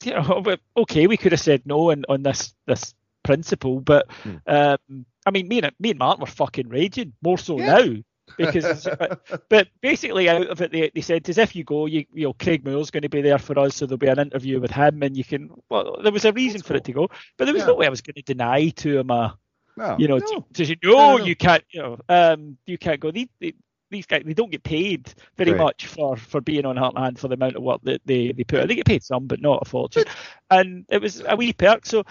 [0.04, 4.36] you know, okay, we could have said no on, on this this principle, but Hmm.
[4.46, 4.78] um,
[5.26, 7.62] I mean, me and me and Martin were fucking raging more so Yeah.
[7.62, 7.84] now."
[8.36, 9.12] Because, but,
[9.50, 12.32] but basically, out of it, they, they said, "As if you go, you, you know,
[12.34, 15.02] Craig Moore's going to be there for us, so there'll be an interview with him,
[15.02, 17.54] and you can." Well, there was a reason That's for it to go, but there
[17.54, 17.66] was Yeah.
[17.66, 19.38] no way I was going to deny to him a,
[19.76, 20.46] no, you know, no.
[20.54, 21.26] to, to No, no, no.
[21.26, 23.10] you can't, you know, um, you can't go.
[23.10, 23.52] These, they,
[23.90, 25.56] these guys, they don't get paid very Right.
[25.56, 28.60] much for, for being on Heartland for the amount of work that they, they put.
[28.60, 28.68] in.
[28.68, 30.04] They get paid some, but not a fortune.
[30.50, 31.86] And it was a wee perk.
[31.86, 32.04] So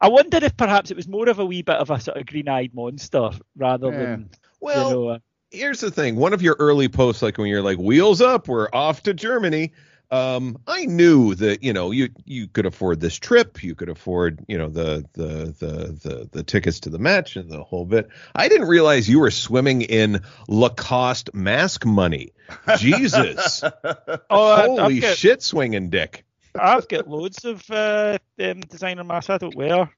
[0.00, 2.26] I wondered if perhaps it was more of a wee bit of a sort of
[2.26, 3.98] green-eyed monster rather Yeah.
[3.98, 4.30] than,
[4.60, 5.18] well, you know, uh,
[5.50, 6.16] here's the thing.
[6.16, 9.72] One of your early posts, like when you're like, wheels up, we're off to Germany.
[10.10, 14.42] um, I knew that you know you you could afford this trip, you could afford
[14.48, 18.08] you know the the the the the tickets to the match and the whole bit.
[18.34, 22.30] I didn't realize you were swimming in Lacoste mask money.
[22.78, 23.62] Jesus,
[24.30, 26.24] Oh, holy shit, swinging dick.
[26.60, 29.30] I've got loads of uh, um, designer masks.
[29.30, 29.90] I don't wear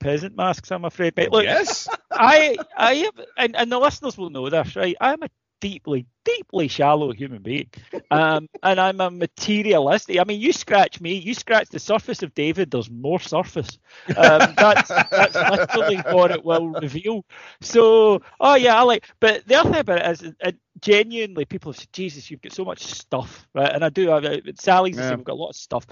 [0.00, 1.14] peasant masks, I'm afraid.
[1.14, 4.96] But look, yes, I, I have, and, and the listeners will know this, right?
[5.00, 5.28] I'm a
[5.60, 7.70] deeply, deeply shallow human being,
[8.10, 10.18] um, and I'm a materialistic.
[10.18, 12.70] I mean, you scratch me, you scratch the surface of David.
[12.70, 13.78] There's more surface.
[14.16, 17.24] Um, that's that's literally what it will reveal.
[17.60, 19.06] So, oh yeah, I like.
[19.20, 22.64] But the other thing about it is, genuinely, people have said, "Jesus, you've got so
[22.64, 23.70] much stuff," right?
[23.72, 24.10] And I do.
[24.12, 25.16] I, Sally's Yeah.
[25.16, 25.86] We've got a lot of stuff.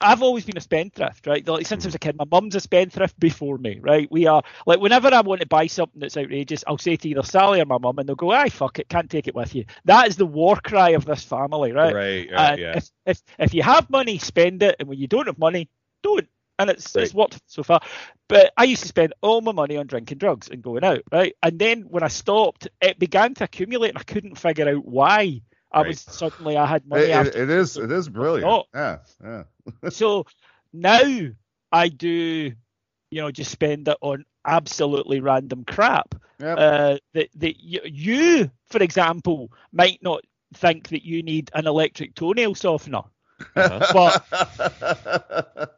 [0.00, 1.46] I've always been a spendthrift, right?
[1.46, 4.10] Like since I was a kid, my mum's a spendthrift before me, right?
[4.10, 7.22] We are like whenever I want to buy something that's outrageous, I'll say to either
[7.22, 9.64] Sally or my mum, and they'll go, "I fuck it, can't take it with you."
[9.84, 11.94] That is the war cry of this family, right?
[11.94, 12.76] right, right yeah.
[12.76, 15.70] if, if if you have money, spend it, and when you don't have money,
[16.02, 16.28] don't.
[16.58, 17.80] And it's it's worked so far.
[18.28, 21.34] But I used to spend all my money on drinking drugs and going out, right?
[21.42, 25.40] And then when I stopped, it began to accumulate, and I couldn't figure out why.
[25.74, 25.88] I Right.
[25.88, 27.04] was suddenly I had money.
[27.04, 28.46] It- after it- is it is brilliant.
[28.48, 28.66] not.
[28.74, 29.42] Yeah, yeah.
[29.90, 30.26] so
[30.72, 31.00] now
[31.72, 32.52] I do,
[33.10, 36.14] you know, just spend it on absolutely random crap.
[36.40, 36.58] Yep.
[36.58, 40.22] Uh, that that you, you, for example, might not
[40.54, 43.02] think that you need an electric toenail softener,
[43.56, 43.90] Uh-huh.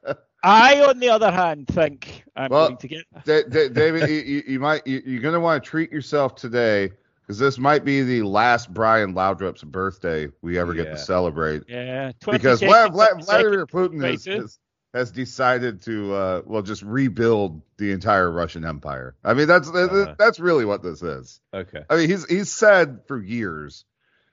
[0.04, 3.04] but I, on the other hand, think I'm Well, going to get.
[3.24, 6.36] Da- Da- David, you, you, you might you, you're going to want to treat yourself
[6.36, 6.92] today
[7.26, 11.64] because this might be the last Brian Laudrup's birthday we ever get to celebrate.
[11.68, 14.58] Yeah, Because 22nd, Vla- Vla- 22nd, Vladimir Putin has, has,
[14.94, 19.14] has decided to uh, well just rebuild the entire Russian Empire.
[19.24, 20.14] I mean that's Uh-huh.
[20.18, 21.40] that's really what this is.
[21.52, 21.84] okay.
[21.90, 23.84] I mean he's he's said for years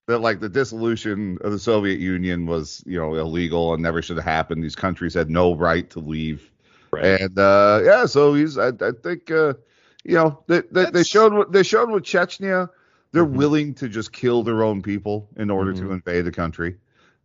[0.05, 4.17] that like the dissolution of the Soviet Union was you know illegal and never should
[4.17, 4.63] have happened.
[4.63, 6.49] These countries had no right to leave.
[6.91, 7.21] Right.
[7.21, 9.55] And uh, yeah, so he's I, I think uh,
[10.03, 12.69] you know they, they, they showed what they showed with Chechnya.
[13.14, 13.36] They're Mhm.
[13.38, 15.91] willing to just kill their own people in order to Mhm.
[15.91, 16.76] invade the country.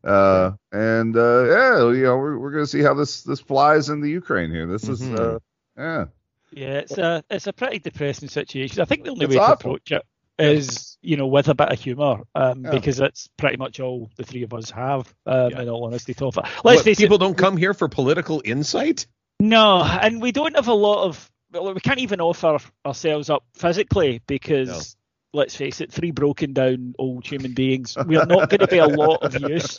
[0.04, 4.00] Uh, and uh, yeah, you know we're, we're gonna see how this this flies in
[4.00, 4.66] the Ukraine here.
[4.66, 5.18] This is Mhm.
[5.18, 5.38] uh,
[5.76, 6.04] yeah.
[6.52, 8.80] Yeah, it's a it's a pretty depressing situation.
[8.80, 9.56] I think the only It's way awful.
[9.56, 10.02] to approach it
[10.38, 12.70] is you know with a bit of humour, um, Yeah.
[12.70, 15.12] because that's pretty much all the three of us have.
[15.26, 15.62] Um, Yeah.
[15.62, 16.26] In all honesty, to.
[16.26, 19.06] Let's What, face people it, don't come here for political insight.
[19.40, 21.30] no, and we don't have a lot of.
[21.50, 24.94] Well, we can't even offer ourselves up physically because.
[25.34, 27.96] Let's face it, three broken down old human beings.
[27.96, 29.78] We're not going to be a lot of use.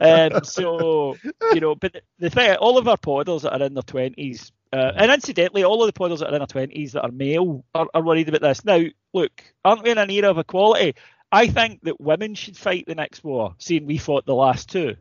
[0.00, 1.16] Um, so,
[1.52, 4.92] you know, but the- thing, all of our podders that are in their twenties, uh,
[4.96, 7.88] and incidentally, all of the podders that are in their twenties that are male are,
[7.94, 8.64] are worried about this.
[8.64, 8.80] Now,
[9.12, 10.94] look, aren't we in an era of equality?
[11.32, 14.94] I think that women should fight the next war, seeing we fought the last two.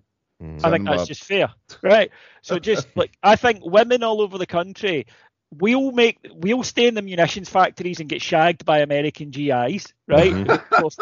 [0.65, 2.11] I think that's just fair, right?
[2.41, 5.05] So just like I think women all over the country,
[5.51, 10.49] we'll make we'll stay in the munitions factories and get shagged by American GIs, right?
[10.49, 10.97] Of course,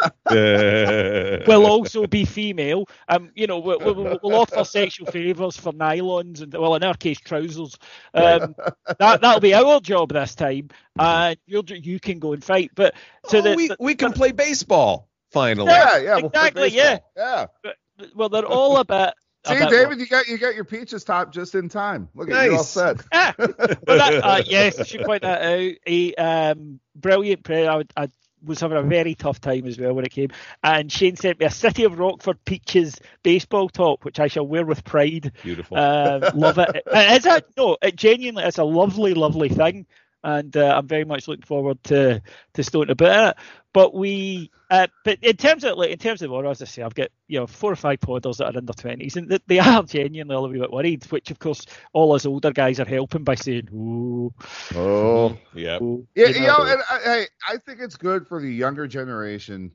[1.47, 2.85] we'll also be female.
[3.07, 6.95] Um, you know, we'll, we'll, we'll offer sexual favours for nylons and well, in our
[6.95, 7.77] case, trousers.
[8.13, 8.55] Um,
[8.99, 12.71] that that'll be our job this time, and you'll you can go and fight.
[12.75, 15.71] But so Oh, the, we, the- we can play baseball finally.
[15.71, 16.99] Yeah, yeah, we'll play Exactly, yeah.
[17.15, 17.47] baseball.
[17.65, 18.07] yeah.
[18.15, 19.13] well, they're all a bit.
[19.45, 22.09] A See, bit David, you got you got your peaches top just in time.
[22.15, 22.69] Look at you all Nice.
[22.69, 23.01] set.
[23.13, 25.73] Ah, that, uh, yes, I should point that out.
[25.87, 27.69] A um, brilliant prayer.
[27.69, 28.09] I, I
[28.43, 30.29] was having a very tough time as well when it came.
[30.63, 34.65] And Shane sent me a City of Rockford Peaches baseball top, which I shall wear
[34.65, 35.31] with pride.
[35.43, 35.77] Beautiful.
[35.77, 36.83] Uh, love it.
[36.93, 37.77] It is a no.
[37.81, 39.85] It genuinely is a lovely, lovely thing,
[40.23, 42.21] and uh, I'm very much looking forward to
[42.53, 43.43] to Stone about it.
[43.73, 46.81] But we, uh, but in terms of like in terms of what as I say,
[46.83, 49.59] I've got you know four or five podders that are in their twenties, and they
[49.59, 51.03] are genuinely a little bit worried.
[51.05, 54.33] Which of course all us older guys are helping by saying, "Oh,
[54.75, 55.79] Oh, yeah.
[55.81, 58.87] ooh," yeah, you you know, and I, I I think it's good for the younger
[58.87, 59.71] generation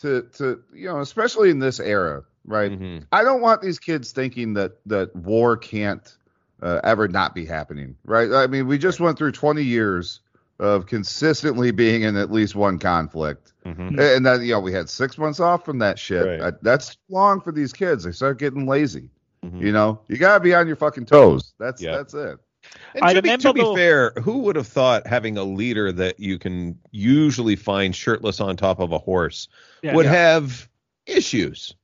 [0.00, 2.72] to to you know, especially in this era, right?
[2.72, 3.06] Mhm.
[3.12, 6.16] I don't want these kids thinking that that war can't
[6.62, 8.30] uh, ever not be happening, right?
[8.32, 10.20] I mean, we just went through 20 years
[10.58, 13.98] of consistently being in at least one conflict, Mhm.
[14.16, 16.26] and then you know we had six months off from that shit.
[16.26, 16.40] Right.
[16.40, 18.04] Uh, that's long for these kids.
[18.04, 19.08] They start getting lazy.
[19.44, 19.60] Mhm.
[19.62, 21.54] You know, you gotta be on your fucking toes.
[21.58, 21.96] That's Yeah.
[21.96, 22.38] that's it.
[22.94, 26.20] And I to, be, to be fair, who would have thought having a leader that
[26.20, 29.48] you can usually find shirtless on top of a horse
[29.82, 29.94] Yeah.
[29.94, 30.12] would Yeah.
[30.12, 30.68] have
[31.06, 31.74] issues?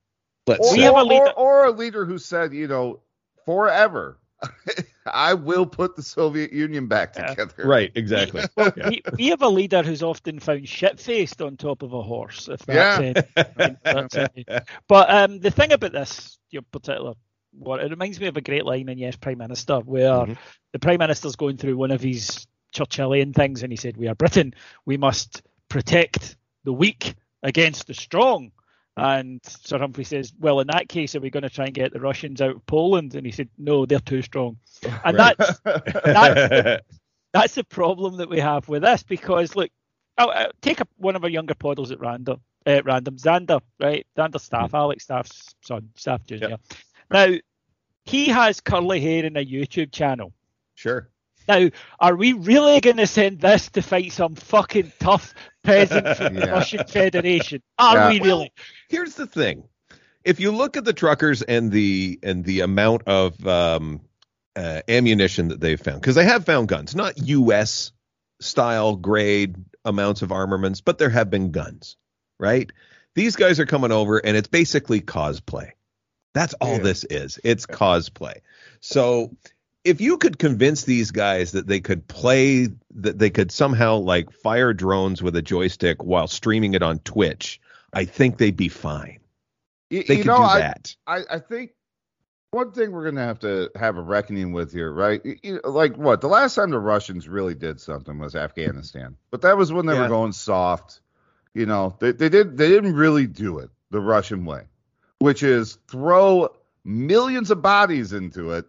[0.46, 0.86] Let's Or, say.
[0.88, 3.00] or, or, or a leader who said, you know,
[3.46, 4.18] forever,
[5.06, 7.28] I will put the Soviet Union back Yeah.
[7.28, 7.66] together.
[7.66, 8.42] right, exactly.
[8.56, 8.88] Well, Yeah.
[8.90, 12.48] we, we have a leader who's often found shit faced on top of a horse.
[12.48, 13.22] If that's Yeah.
[13.36, 14.44] any- if that's any.
[14.88, 17.14] But um, the thing about this your particular
[17.58, 20.36] what it reminds me of a great line in Yes Prime Minister where Mhm.
[20.72, 24.14] the Prime Minister's going through one of his Churchillian things and he said, We are
[24.14, 28.52] Britain, we must protect the weak against the strong.
[28.96, 31.92] And Sir Humphrey says, Well, in that case, are we going to try and get
[31.92, 33.14] the Russians out of Poland?
[33.14, 34.56] And he said, No, they're too strong.
[35.04, 35.36] And Right.
[35.36, 35.60] that's
[36.04, 36.82] that's
[37.32, 39.70] that's the problem that we have with this because look,
[40.16, 44.06] I'll, I'll take a, one of our younger poddles at random, uh, random Xander, right?
[44.16, 46.56] Xander Staff, Alex Staff's son, Staff Junior.
[47.10, 47.34] Now
[48.06, 50.32] he has curly hair and a YouTube channel.
[50.74, 51.10] sure.
[51.48, 51.68] Now,
[52.00, 55.32] are we really going to send this to fight some fucking tough
[55.66, 56.50] peasant from the Yeah.
[56.52, 57.62] Russian Federation?
[57.78, 58.08] Are Yeah.
[58.08, 58.52] we really?
[58.88, 59.64] Here's the thing.
[60.24, 64.00] If you look at the truckers and the and the amount of um,
[64.56, 67.92] uh, ammunition that they've found, because they have found guns, not U.S.
[68.40, 71.96] style grade amounts of armaments, but there have been guns,
[72.40, 72.70] right?
[73.14, 75.70] These guys are coming over, and it's basically cosplay.
[76.34, 76.82] That's all Yeah.
[76.82, 77.38] this is.
[77.44, 78.40] It's cosplay.
[78.80, 79.34] So
[79.86, 84.30] if you could convince these guys that they could play, that they could somehow like
[84.32, 87.60] fire drones with a joystick while streaming it on Twitch,
[87.92, 89.20] I think they'd be fine.
[89.90, 90.96] You, They you could know, do I, that.
[91.06, 91.70] I, I think
[92.50, 95.20] one thing we're gonna have to have a reckoning with here, right?
[95.42, 96.20] You- like what?
[96.20, 99.94] The last time the Russians really did something was Afghanistan, but that was when they
[99.94, 100.02] Yeah.
[100.02, 101.00] were going soft.
[101.54, 104.64] You know, they they did they didn't really do it the Russian way,
[105.20, 106.48] which is throw
[106.84, 108.66] millions of bodies into it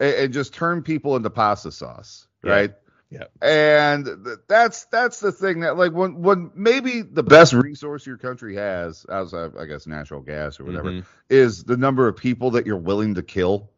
[0.00, 2.50] and, and just turn people into pasta sauce, Yeah.
[2.52, 2.74] right?
[3.08, 3.24] Yeah.
[3.40, 8.16] And th- that's that's the thing that like when when maybe the best resource your
[8.16, 11.04] country has outside I guess natural gas or whatever Mhm.
[11.30, 13.70] is the number of people that you're willing to kill.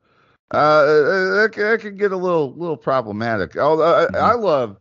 [0.50, 3.54] Uh, that, can- that can get a little little problematic.
[3.58, 4.80] Although I, I love,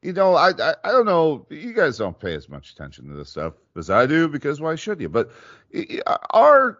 [0.00, 3.14] you know, I, I I don't know, you guys don't pay as much attention to
[3.14, 5.08] this stuff as I do because why should you?
[5.08, 5.32] But
[6.30, 6.78] our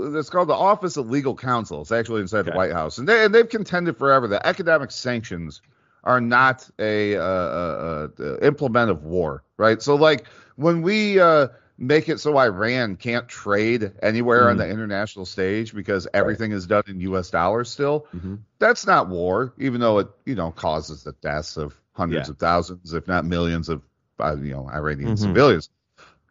[0.00, 1.80] it's called the Office of Legal Counsel.
[1.82, 5.62] It's actually inside the White House, and they and they've contended forever that economic sanctions
[6.02, 9.80] are not a uh, uh, uh, implement of war, right?
[9.80, 10.26] So like
[10.56, 14.58] when we uh, make it so Iran can't trade anywhere on Mhm.
[14.58, 17.30] the international stage because everything is done in U.S.
[17.30, 18.40] dollars still, Mhm.
[18.58, 22.32] that's not war, even though it you know causes the deaths of hundreds Yeah.
[22.32, 23.80] of thousands, if not millions of
[24.20, 25.18] uh, you know Iranian Mhm.
[25.18, 25.70] civilians.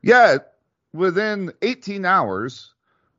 [0.01, 0.53] Yet
[0.93, 2.72] within 18 hours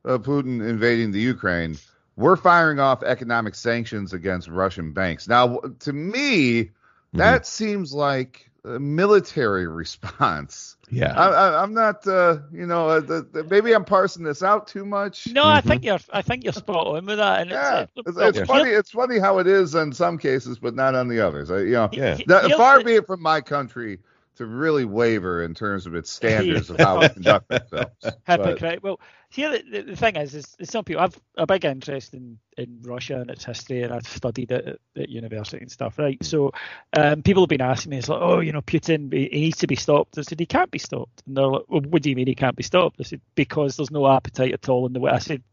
[0.05, 1.77] of Putin invading the Ukraine,
[2.15, 5.27] we're firing off economic sanctions against Russian banks.
[5.27, 6.71] Now, to me,
[7.13, 9.67] that seems like a military
[10.19, 10.77] response.
[10.91, 11.13] Yeah.
[11.19, 14.67] I, I, I'm not, uh, you know, uh, the, the, maybe I'm parsing this out
[14.67, 15.27] too much.
[15.27, 15.99] No, I think you're.
[16.13, 17.41] I think you're spot on with that.
[17.41, 18.69] And Yeah, it's, it's, it's here- funny.
[18.69, 21.49] It's funny how it is in some cases, but not on the others.
[21.51, 22.15] I, you know, Yeah.
[22.15, 23.99] he- that, far the- be it from my country
[24.35, 27.91] to really waver in terms of its standards of how we conduct ourselves.
[28.01, 28.83] But- hypocrite.
[28.83, 32.37] Well, here the, the, thing is, is, is some people have a big interest in,
[32.57, 36.23] in Russia and its history, and I've studied it at, at university and stuff, right?
[36.23, 36.51] So,
[36.97, 39.57] um, people have been asking me, it's like, oh, you know, Putin, he he needs
[39.57, 40.17] to be stopped.
[40.17, 41.23] I said, he can't be stopped.
[41.25, 42.97] And they're like, well, what do you mean he can't be stopped?
[42.99, 45.11] I said, because there's no appetite at all in the way.
[45.11, 45.43] I said,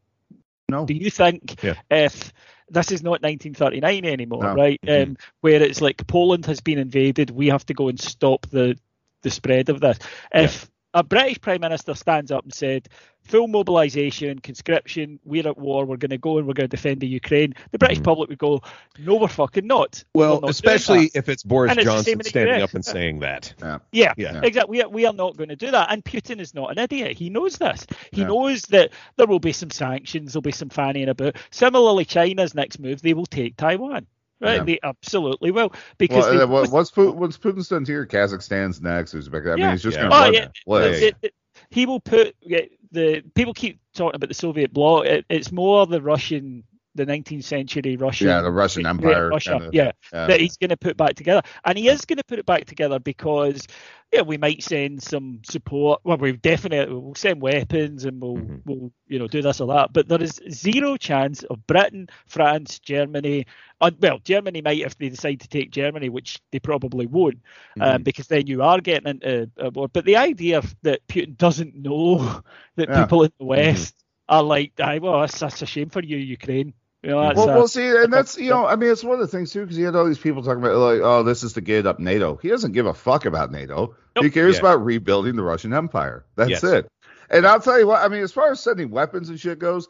[0.68, 0.87] no.
[0.87, 1.74] do you think Yeah.
[1.91, 2.33] if
[2.73, 4.55] this is not 1939 anymore, No.
[4.55, 4.81] right?
[4.87, 5.03] Mhm.
[5.09, 8.79] Um, where it's like Poland has been invaded, we have to go and stop the
[9.23, 9.99] the spread of this.
[10.35, 12.88] If a British Prime Minister stands up and said,
[13.24, 17.01] full mobilisation, conscription, we're at war, we're going to go and we're going to defend
[17.01, 18.05] the Ukraine, the British Mhm.
[18.05, 18.61] public would go,
[18.99, 20.03] no, we're fucking not.
[20.14, 22.70] Well, not especially if it's Boris And it's Johnson in standing US.
[22.70, 23.55] up and saying that.
[23.62, 23.78] Yeah.
[23.93, 24.40] Yeah, Yeah.
[24.43, 24.78] exactly.
[24.78, 25.90] We are, we are not going to do that.
[25.93, 27.16] And Putin is not an idiot.
[27.16, 27.86] He knows this.
[28.11, 28.26] He Yeah.
[28.28, 31.36] knows that there will be some sanctions, there'll be some fanning about.
[31.53, 34.07] Similarly, China's next move, they will take Taiwan.
[34.43, 34.57] Right?
[34.57, 34.64] Yeah.
[34.64, 35.72] They absolutely will.
[35.99, 38.07] Because Well, they, uh, Putin, what's Putin's done here?
[38.07, 39.14] Kazakhstan's next.
[39.14, 39.47] Uzbek.
[39.47, 39.70] I mean, Yeah.
[39.72, 40.09] he's just Yeah.
[40.09, 40.84] going to Oh, yeah.
[40.86, 41.34] it- it-
[41.70, 45.07] he will put yeah, the people keep talking about the Soviet bloc.
[45.07, 46.64] It, it's more the Russian,
[46.95, 48.28] the 19th century Russian.
[48.28, 49.28] Yeah, the Russian Empire.
[49.28, 49.53] Russia.
[49.53, 50.26] kinda- yeah, yeah.
[50.26, 52.66] that he's going to put back together, and he is going to put it back
[52.66, 53.66] together because
[54.12, 56.03] yeah, we might send some support.
[56.05, 58.61] Well, we definitely we'll send weapons and we'll Mhm.
[58.66, 59.95] we'll you know do this or that.
[59.95, 63.47] But there is zero chance of Britain, France, Germany.
[63.80, 67.38] Uh, well, Germany might if they decide to take Germany, which they probably won't,
[67.80, 69.88] um, because then you are getting into a war.
[69.88, 72.18] But the idea that Putin doesn't know
[72.76, 73.05] that Yeah.
[73.05, 73.95] people in the West
[74.28, 77.68] are like, "Aye, well, that's, that's a shame for you, Ukraine." You know, Well, well,
[77.68, 79.84] see, and that's you know, I mean, it's one of the things too, because you
[79.86, 82.36] had all these people talking about like, oh, this is to get up NATO.
[82.36, 83.96] He doesn't give a fuck about NATO.
[84.20, 84.61] He cares Yeah.
[84.61, 86.24] about rebuilding the Russian Empire.
[86.36, 86.62] That's Yes.
[86.62, 86.88] it.
[87.28, 89.88] And I'll tell you what, I mean, as far as sending weapons and shit goes,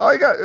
[0.00, 0.36] you got.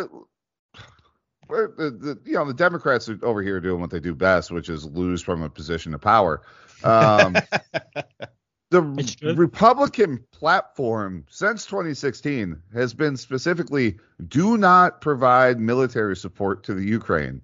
[1.48, 4.52] Where the, the you know the Democrats are over here doing what they do best,
[4.52, 6.42] which is lose from a position of power.
[6.84, 7.38] Um.
[8.72, 13.98] The Republican platform since 2016 has been specifically
[14.28, 17.42] do not provide military support to the Ukraine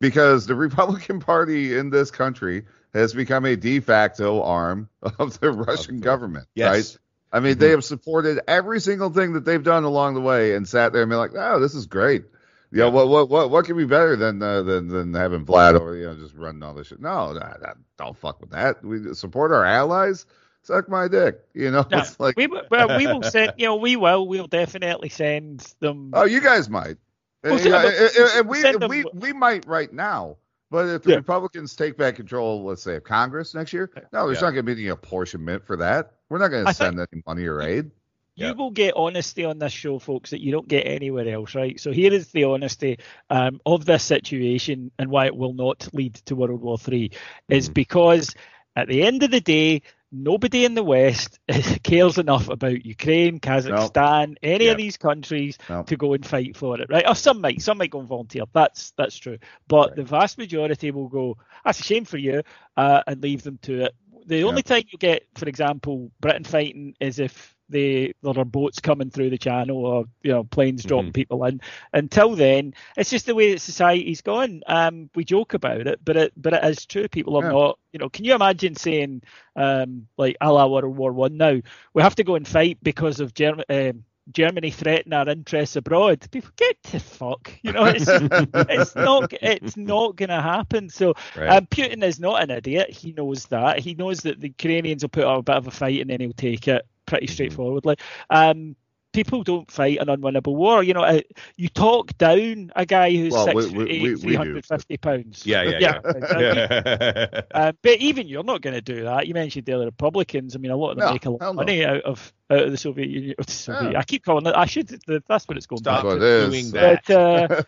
[0.00, 4.88] because the Republican Party in this country has become a de facto arm
[5.18, 6.68] of the Russian the- government, Yes.
[6.68, 6.98] right?
[7.32, 10.66] I mean, they have supported every single thing that they've done along the way and
[10.68, 12.24] sat there and been like, "Oh, this is great."
[12.72, 15.74] You know, what what what what can be better than uh, than than having Vlad
[15.80, 17.00] over, you know, just running all this shit?
[17.00, 18.84] No, nah, nah, don't fuck with that.
[18.84, 20.26] We support our allies.
[20.62, 21.40] Suck my dick.
[21.54, 23.54] You know, No, it's like, we will- well, we will send.
[23.56, 24.26] You know, we will.
[24.28, 26.10] We'll definitely send them.
[26.12, 26.96] oh, you guys might.
[27.42, 30.36] We'll And, yeah, them- and- and- and we them- we we might right now.
[30.70, 31.16] But if the Yeah.
[31.16, 34.42] Republicans take back control, let's say of Congress next year, no, there's Yeah.
[34.48, 36.12] not going to be any apportionment for that.
[36.28, 37.90] We're not going to send any money or aid.
[38.36, 38.52] you Yeah.
[38.52, 41.78] will get honesty on this show, folks, that you don't get anywhere else, right?
[41.80, 42.98] So here is the honesty
[43.28, 47.10] um, of this situation and why it will not lead to World War Three,
[47.48, 47.72] is Mm-hmm.
[47.74, 48.34] because
[48.76, 49.82] at the end of the day,
[50.12, 51.38] nobody in the West
[51.82, 54.72] cares enough about Ukraine, Kazakhstan, any Yeah.
[54.72, 55.86] of these countries No.
[55.86, 57.06] to go and fight for it, right?
[57.08, 58.44] Or some might, some might go and volunteer.
[58.52, 59.38] That's that's true,
[59.68, 59.96] but Right.
[59.96, 61.36] the vast majority will go.
[61.64, 62.42] That's a shame for you,
[62.76, 63.92] uh, and leave them to it.
[64.26, 68.80] The only time you get, for example, Britain fighting is if they there are boats
[68.80, 71.14] coming through the channel or you know planes dropping Mhm.
[71.14, 71.60] people in.
[71.92, 74.62] Until then, it's just the way that society's gone.
[74.66, 77.08] Um, we joke about it, but it but it is true.
[77.08, 77.52] People are Yeah.
[77.52, 77.78] not.
[77.92, 79.22] You know, can you imagine saying
[79.56, 81.36] um, like a la World War One?
[81.36, 81.60] Now
[81.94, 86.24] we have to go and fight because of Germ- um, Germany threaten our interests abroad.
[86.30, 87.52] People get to fuck.
[87.62, 88.06] You know, it's
[88.70, 90.88] it's not it's not going to happen.
[90.88, 91.48] So Right.
[91.48, 92.90] um, Putin is not an idiot.
[92.90, 93.80] He knows that.
[93.80, 96.20] He knows that the Ukrainians will put up a bit of a fight and then
[96.20, 97.32] he'll take it pretty Mm-hmm.
[97.34, 97.96] straightforwardly.
[98.30, 98.76] Um,
[99.12, 100.84] people don't fight an unwinnable war.
[100.84, 101.20] You know, uh,
[101.56, 104.26] you talk down a guy who's Well, we- six we- foot eight, we- we do.
[104.62, 105.44] 350 pounds.
[105.44, 106.00] yeah, yeah, yeah.
[106.04, 107.42] exactly.
[107.52, 109.26] Um, but even you're not going to do that.
[109.26, 110.54] You mentioned the other Republicans.
[110.54, 111.60] I mean, a lot of them No, make a lot hell of no.
[111.62, 113.34] money out of out of the Soviet Union.
[113.44, 113.98] the Soviet- Yeah.
[113.98, 114.54] I keep calling it.
[114.56, 114.88] I should.
[115.28, 116.50] That's what it's going Stop back what it is.
[116.50, 117.04] doing that.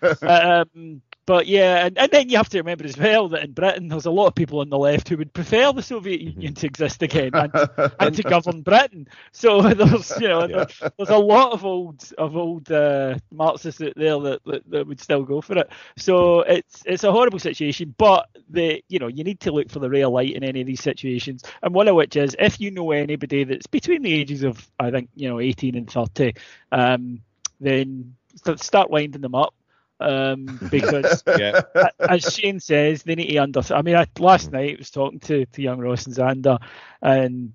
[0.01, 3.44] but uh, um, but yeah, and, and then you have to remember as well that
[3.44, 6.20] in Britain there's a lot of people on the left who would prefer the Soviet
[6.24, 6.40] Mm-hmm.
[6.40, 7.52] Union to exist again and,
[7.98, 9.06] and to govern Britain.
[9.32, 10.66] So there's you know Yeah.
[10.96, 15.00] there's a lot of old of old uh, Marxists out there that, that, that would
[15.00, 15.70] still go for it.
[15.96, 19.78] So it's it's a horrible situation, but the you know you need to look for
[19.80, 22.70] the real light in any of these situations, and one of which is if you
[22.70, 26.34] know anybody that's between the ages of I think you know 18 and 30,
[26.72, 27.20] um,
[27.60, 28.14] then
[28.56, 29.54] start winding them up.
[30.03, 31.61] Um, because yeah.
[32.00, 33.78] as Shane says, they need to understand.
[33.78, 36.59] I mean, I, last night I was talking to, to young Ross and Xander,
[37.00, 37.53] and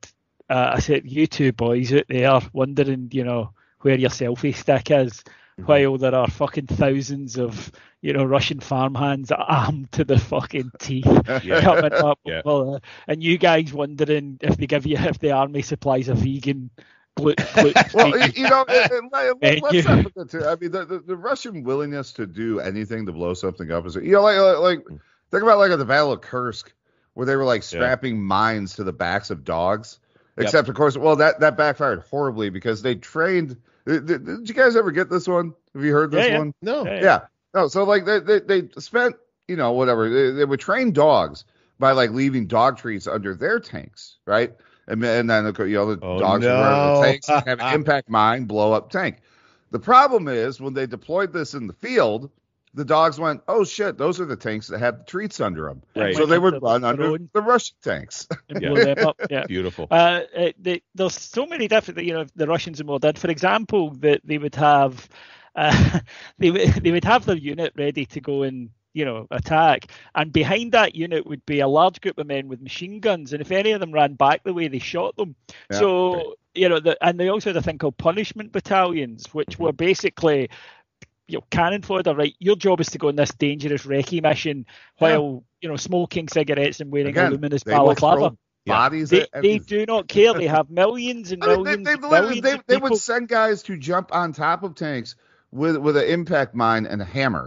[0.49, 4.91] uh, I said, "You two boys out there wondering, you know, where your selfie stick
[4.91, 5.23] is,
[5.65, 7.71] while there are fucking thousands of,
[8.01, 11.05] you know, Russian farmhands armed to the fucking teeth
[11.43, 11.61] Yeah.
[11.61, 12.41] coming up, Yeah.
[12.45, 16.69] uh, and you guys wondering if they give you if the army supplies a vegan."
[17.17, 19.83] Gluten, gluten well, you you know, and- and let- Thank let's you.
[19.83, 20.45] not forget too.
[20.45, 23.95] I mean, the, the, the Russian willingness to do anything to blow something up is,
[23.95, 24.99] you know, like like, like mm.
[25.31, 26.73] think about like at the Battle of Kursk,
[27.13, 27.79] where they were like Yeah.
[27.79, 29.99] strapping mines to the backs of dogs.
[30.37, 30.45] Yep.
[30.45, 33.57] Except, of course, well, that that backfired horribly because they trained.
[33.85, 35.53] Did, did- did you guys ever get this one?
[35.73, 36.37] Have you heard this Yeah, yeah.
[36.39, 36.53] one?
[36.61, 36.85] No.
[36.85, 37.01] Yeah.
[37.01, 37.19] Yeah.
[37.53, 39.15] No, so like they they, they spent,
[39.47, 40.09] you know, whatever.
[40.09, 41.45] They, they would train dogs
[41.79, 44.53] by like leaving dog treats under their tanks, right?
[44.87, 46.99] And, and then you know the Oh, dogs would run no.
[47.01, 49.17] the tanks and have an impact mine blow up tank.
[49.71, 52.31] The problem is when they deployed this in the field,
[52.73, 55.81] the dogs went, "Oh shit, those are the tanks that have the treats under them."
[55.95, 56.15] Right.
[56.15, 57.29] So they would Their run under own.
[57.33, 58.27] the Russian tanks.
[58.49, 58.69] Yeah.
[58.69, 59.17] blow them up.
[59.29, 59.45] Yeah.
[59.45, 59.87] Beautiful.
[59.91, 60.21] Uh,
[60.57, 63.17] they, there's so many different, you know, the Russians and more did.
[63.19, 65.09] For example, that they would have,
[65.55, 65.99] uh,
[66.37, 70.33] they would they would have their unit ready to go and you know attack, and
[70.33, 73.51] behind that unit would be a large group of men with machine guns, and if
[73.51, 75.35] any of them ran back the way, they shot them.
[75.71, 76.23] Yeah, so right.
[76.55, 80.49] you know, the, and they also had a thing called punishment battalions, which were basically.
[81.29, 82.33] You know, cannon fodder, right?
[82.39, 84.65] Your job is to go on this dangerous recce mission
[84.97, 88.29] while you know smoking cigarettes and wearing a Again, luminous they will balaclava.
[88.29, 90.33] throw bodies They, at they do not care.
[90.33, 93.27] They have millions and I mean, millions, they, they, millions they, of they would send
[93.27, 95.15] guys to jump on top of tanks
[95.51, 97.45] with with an impact mine and a hammer.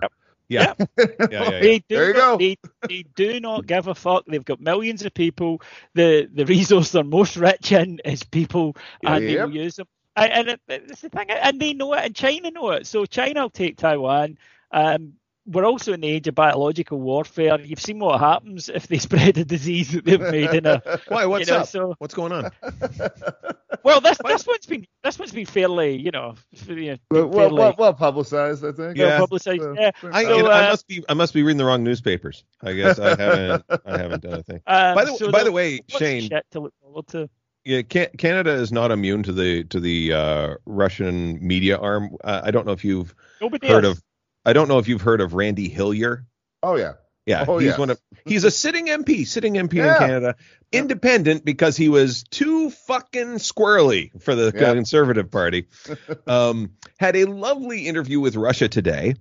[0.50, 0.74] Yeah.
[0.98, 1.60] yeah, yeah, yeah.
[1.60, 2.36] They do There you not, go.
[2.38, 2.56] They,
[2.88, 4.24] they do not give a fuck.
[4.26, 5.62] They've got millions of people.
[5.94, 9.86] The the resource they're most rich in is people, and they will use them.
[10.16, 12.86] And, and it, it's the thing, and they know it, and China know it.
[12.86, 14.38] So China will take Taiwan.
[14.72, 15.14] Um,
[15.50, 17.60] we're also in the age of biological warfare.
[17.60, 20.80] You've seen what happens if they spread a disease that they've made in a.
[21.08, 21.26] Why?
[21.26, 21.68] What's you know, up?
[21.68, 22.50] So, What's going on?
[23.82, 27.26] well, this this one's been this one's been fairly, you know, f- you know Well,
[27.26, 28.96] well, fairly well, well publicized, I think.
[28.96, 29.18] Yeah.
[29.18, 29.62] publicized.
[29.62, 29.90] So- Yeah.
[30.12, 32.44] I, So, you know, I uh, must be I must be reading the wrong newspapers.
[32.62, 34.60] I guess I haven't I haven't done a thing.
[34.66, 37.28] Um, By the so by the way, Shane, shit to look forward to.
[37.64, 42.16] Yeah, Canada is not immune to the to the uh, Russian media arm.
[42.24, 43.98] Uh, I don't know if you've Nobody heard else.
[43.98, 44.04] of.
[44.44, 46.24] I don't know if you've heard of Randy Hillier.
[46.62, 46.92] Oh yeah.
[47.26, 47.78] Yeah, Oh, he's yes.
[47.78, 49.92] one of he's a sitting MP, sitting MP Yeah.
[49.92, 50.36] in Canada,
[50.72, 54.72] independent because he was too fucking squirrely for the Yeah.
[54.74, 55.66] Conservative Party.
[56.26, 59.14] um, had a lovely interview with Russia today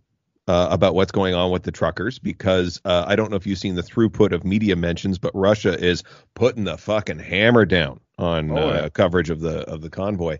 [0.48, 3.60] uh, about what's going on with the truckers because uh, I don't know if you've
[3.60, 6.04] seen the throughput of media mentions, but Russia is
[6.34, 10.38] putting the fucking hammer down on Oh, uh, coverage of the of the convoy.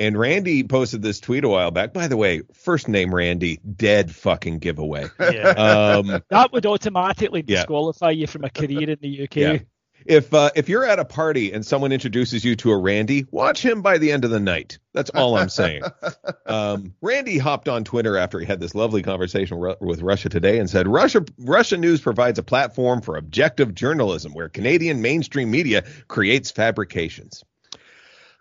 [0.00, 1.92] And Randy posted this tweet a while back.
[1.92, 5.06] By the way, first name Randy, dead fucking giveaway.
[5.20, 5.50] Yeah.
[5.50, 7.58] Um, that would automatically Yeah.
[7.58, 9.36] disqualify you from a career in the UK.
[9.36, 9.58] Yeah.
[10.06, 13.62] if uh, if you're at a party and someone introduces you to a Randy, watch
[13.62, 14.78] him by the end of the night.
[14.94, 15.82] That's all I'm saying.
[16.46, 20.58] um, Randy hopped on Twitter after he had this lovely conversation ru- with Russia Today
[20.58, 25.84] and said, "Russia Russia News provides a platform for objective journalism where Canadian mainstream media
[26.08, 27.44] creates fabrications."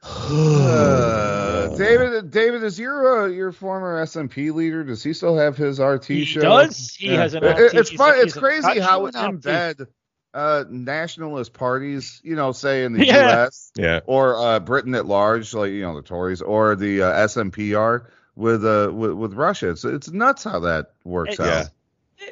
[0.03, 4.83] Uh, David, David, is your uh, your former SNP leader?
[4.83, 6.41] Does he still have his RT He show?
[6.41, 6.95] does.
[6.95, 7.17] He Yeah.
[7.21, 7.73] has an It- RT.
[7.75, 8.15] It's fun.
[8.17, 9.15] It's crazy how on RT.
[9.43, 9.87] embed
[10.33, 13.41] uh, nationalist parties, you know, say in the Yeah.
[13.43, 13.71] U.S.
[13.75, 13.99] Yeah.
[14.05, 18.63] or uh, Britain at large, like you know the Tories or the uh, SMPR with
[18.65, 19.69] uh with, with Russia.
[19.71, 21.65] It's it's nuts how that works It's- out.
[21.65, 21.73] To-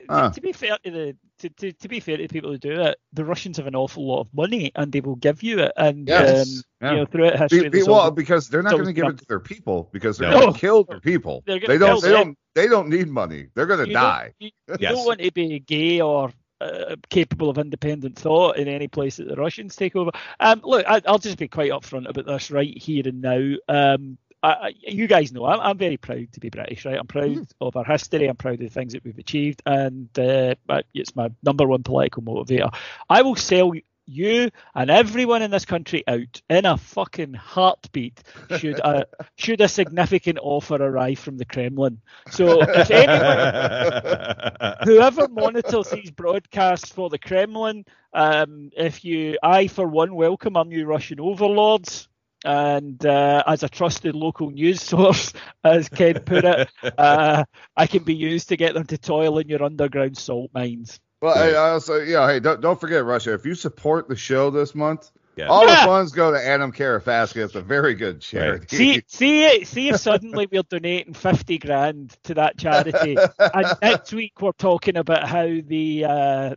[0.10, 0.30] Ah.
[0.30, 2.98] To be fair the to, to, to be fair to the people who do it,
[3.14, 5.72] the Russians have an awful lot of money and they will give you it.
[5.78, 6.42] And Yes.
[6.48, 6.92] um, Yeah.
[6.92, 9.18] you know, throughout history, Be, be, well, always- because they're not going to give it
[9.20, 10.40] to their people because they're No.
[10.42, 11.44] going to kill their people.
[11.46, 12.00] They're They don't.
[12.00, 12.24] kill They them.
[12.28, 12.38] don't.
[12.56, 13.48] They don't need money.
[13.54, 14.24] They're going to die.
[14.24, 14.94] Don't, you, you Yes.
[14.96, 19.28] don't want to be gay or uh, capable of independent thought in any place that
[19.28, 20.10] the Russians take over.
[20.40, 23.56] Um, look, I, I'll just be quite upfront about this right here and now.
[23.70, 26.98] Um, I, you guys know I'm, I'm very proud to be British, right?
[26.98, 28.28] I'm proud of our history.
[28.28, 30.56] I'm proud of the things that we've achieved, and uh,
[30.94, 32.74] it's my number one political motivator.
[33.10, 33.74] I will sell
[34.08, 38.24] you and everyone in this country out in a fucking heartbeat
[38.58, 42.00] should a should a significant offer arrive from the Kremlin.
[42.32, 49.86] So if anyone whoever monitors these broadcasts for the Kremlin, um, if you, I for
[49.86, 52.08] one, welcome our new Russian overlords.
[52.46, 55.34] And uh, as a trusted local news source,
[55.64, 57.44] as Ken put it, uh,
[57.76, 61.00] I can be used to get them to toil in your underground salt mines.
[61.22, 63.34] Well, hey, also, yeah, hey, don't don't forget Russia.
[63.34, 65.48] If you support the show this month, Yeah.
[65.48, 65.82] all Yeah.
[65.82, 67.44] the funds go to Adam Karafaska.
[67.44, 68.78] It's a very good charity.
[68.78, 74.40] See, see, see if suddenly we're donating fifty grand to that charity, and next week
[74.40, 76.56] we're talking about how the uh,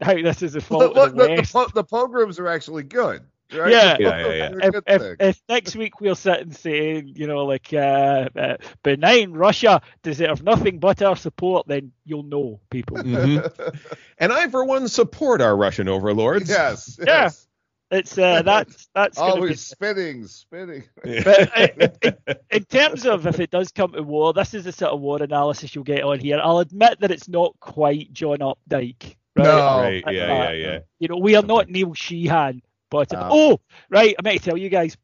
[0.00, 1.52] how this is a fault Look, of the look, the, West.
[1.52, 3.22] the, po- the pogroms are actually good.
[3.52, 3.72] Right?
[3.72, 3.96] Yeah.
[3.98, 4.50] Yeah, yeah, yeah.
[4.62, 9.32] if, if, if next week we'll sit and say, you know, like uh, uh, benign
[9.32, 12.96] Russia deserve nothing but our support, then you'll know people.
[13.02, 13.78] Mhm.
[14.18, 16.48] And I, for one, support our Russian overlords.
[16.50, 17.30] yes, Yeah.
[17.90, 20.84] It's uh, that's that's gonna be- Always spinning, spinning.
[21.02, 22.16] But uh, in, in,
[22.50, 25.22] in terms of if it does come to war, this is the sort of war
[25.22, 26.38] analysis you'll get on here.
[26.42, 29.16] I'll admit that it's not quite John Updike.
[29.36, 29.44] Right?
[29.44, 29.80] No.
[29.80, 30.04] Right.
[30.08, 30.12] Yeah.
[30.12, 30.52] Yeah.
[30.52, 30.78] Yeah.
[30.98, 32.60] You know, we are not Neil Sheehan.
[32.90, 33.28] But No.
[33.30, 33.60] oh,
[33.90, 34.96] right, I meant to tell you guys,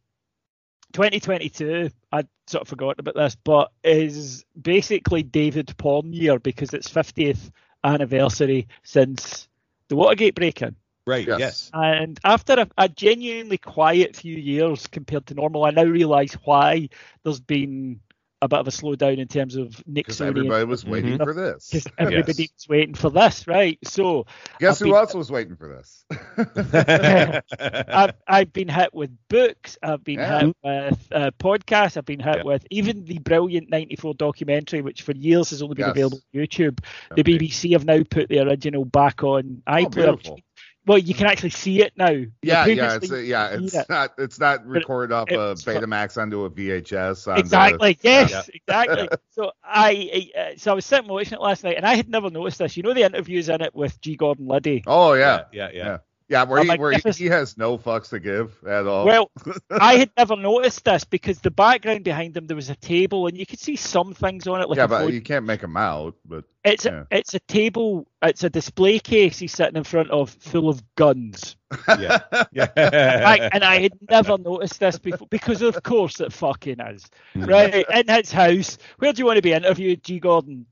[0.92, 1.90] 2022.
[2.12, 7.50] I'd sort of forgotten about this, but is basically David Porn year because it's 50th
[7.82, 9.48] anniversary since
[9.88, 10.76] the Watergate break-in.
[11.06, 11.26] Right.
[11.26, 11.38] Yes.
[11.38, 11.70] Yes.
[11.74, 16.88] And after a, a genuinely quiet few years compared to normal, I now realise why
[17.24, 18.00] there's been
[18.42, 21.24] a bit of a slowdown in terms of Because everybody was waiting Mhm.
[21.24, 21.70] for this.
[21.70, 22.50] Because everybody Yes.
[22.58, 23.78] was waiting for this, right?
[23.84, 24.26] So
[24.58, 26.04] Guess I've who been- else was waiting for this?
[27.88, 30.40] I've, I've been hit with books, I've been Yeah.
[30.40, 32.42] hit with uh, podcasts, I've been hit Yeah.
[32.44, 35.92] with even the brilliant 94 documentary, which for years has only been Yes.
[35.96, 36.78] available on YouTube.
[37.16, 39.90] The BBC have now put the original back on Oh, iPlayer.
[39.94, 40.40] beautiful.
[40.86, 42.10] Well, you can actually see it now.
[42.10, 43.86] Yeah, yeah, it's previously yeah, it's it.
[43.88, 47.26] not it's not recorded off a it's fu- Betamax onto a VHS.
[47.28, 47.98] Onto, Exactly.
[48.02, 48.30] Yes.
[48.30, 48.42] Yeah.
[48.54, 49.08] Exactly.
[49.30, 52.08] so I, I, uh, so I was sitting watching it last night, and I had
[52.08, 52.76] never noticed this.
[52.76, 54.16] You know the interviews in it with G.
[54.16, 54.84] Gordon Liddy.
[54.86, 55.70] Oh yeah, Yeah.
[55.72, 55.84] Yeah.
[55.84, 55.98] Yeah.
[56.28, 59.04] Yeah, where A he where he, magnificent- he has no fucks to give at all.
[59.04, 59.30] Well,
[59.70, 63.36] I had never noticed this because the background behind them there was a table, and
[63.36, 64.68] you could see some things on it.
[64.68, 66.14] Like yeah, but you can't make them out.
[66.24, 67.04] But it's yeah.
[67.10, 68.08] a, it's a table.
[68.22, 71.56] It's a display case he's sitting in front of, full of guns.
[71.98, 72.20] Yeah.
[72.52, 73.24] Yeah.
[73.24, 77.04] Right, and I had never noticed this before because, of course, it fucking is.
[77.34, 77.50] Mm.
[77.50, 78.78] Right in his house.
[78.98, 80.20] Where do you want to be interviewed, G.
[80.20, 80.66] Gordon?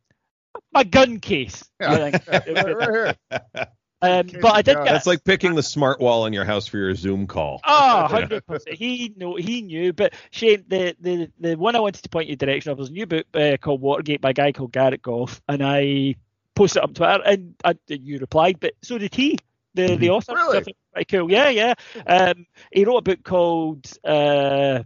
[0.72, 1.68] My gun case.
[1.80, 2.06] Yeah.
[2.06, 2.28] You think?
[2.28, 3.16] right, right
[3.54, 3.66] here.
[4.02, 4.84] Um, but I did guns.
[4.84, 7.60] get That's like picking the smart wall in your house for your Zoom call.
[7.64, 8.76] Oh, 100 percent.
[8.76, 9.92] He know he knew.
[9.92, 12.78] But Shane, the, the the one I wanted to point you in the direction of
[12.78, 16.16] was a new book uh, called Watergate by a guy called Garrett Graff, and I
[16.54, 19.38] posted it up on Twitter, and I, you replied, but so did he.
[19.74, 20.34] the the author.
[20.34, 20.58] Really?
[20.58, 21.30] I thought Pretty cool.
[21.30, 21.74] Yeah, yeah.
[22.06, 23.86] Um, he wrote a book called.
[24.04, 24.82] Uh,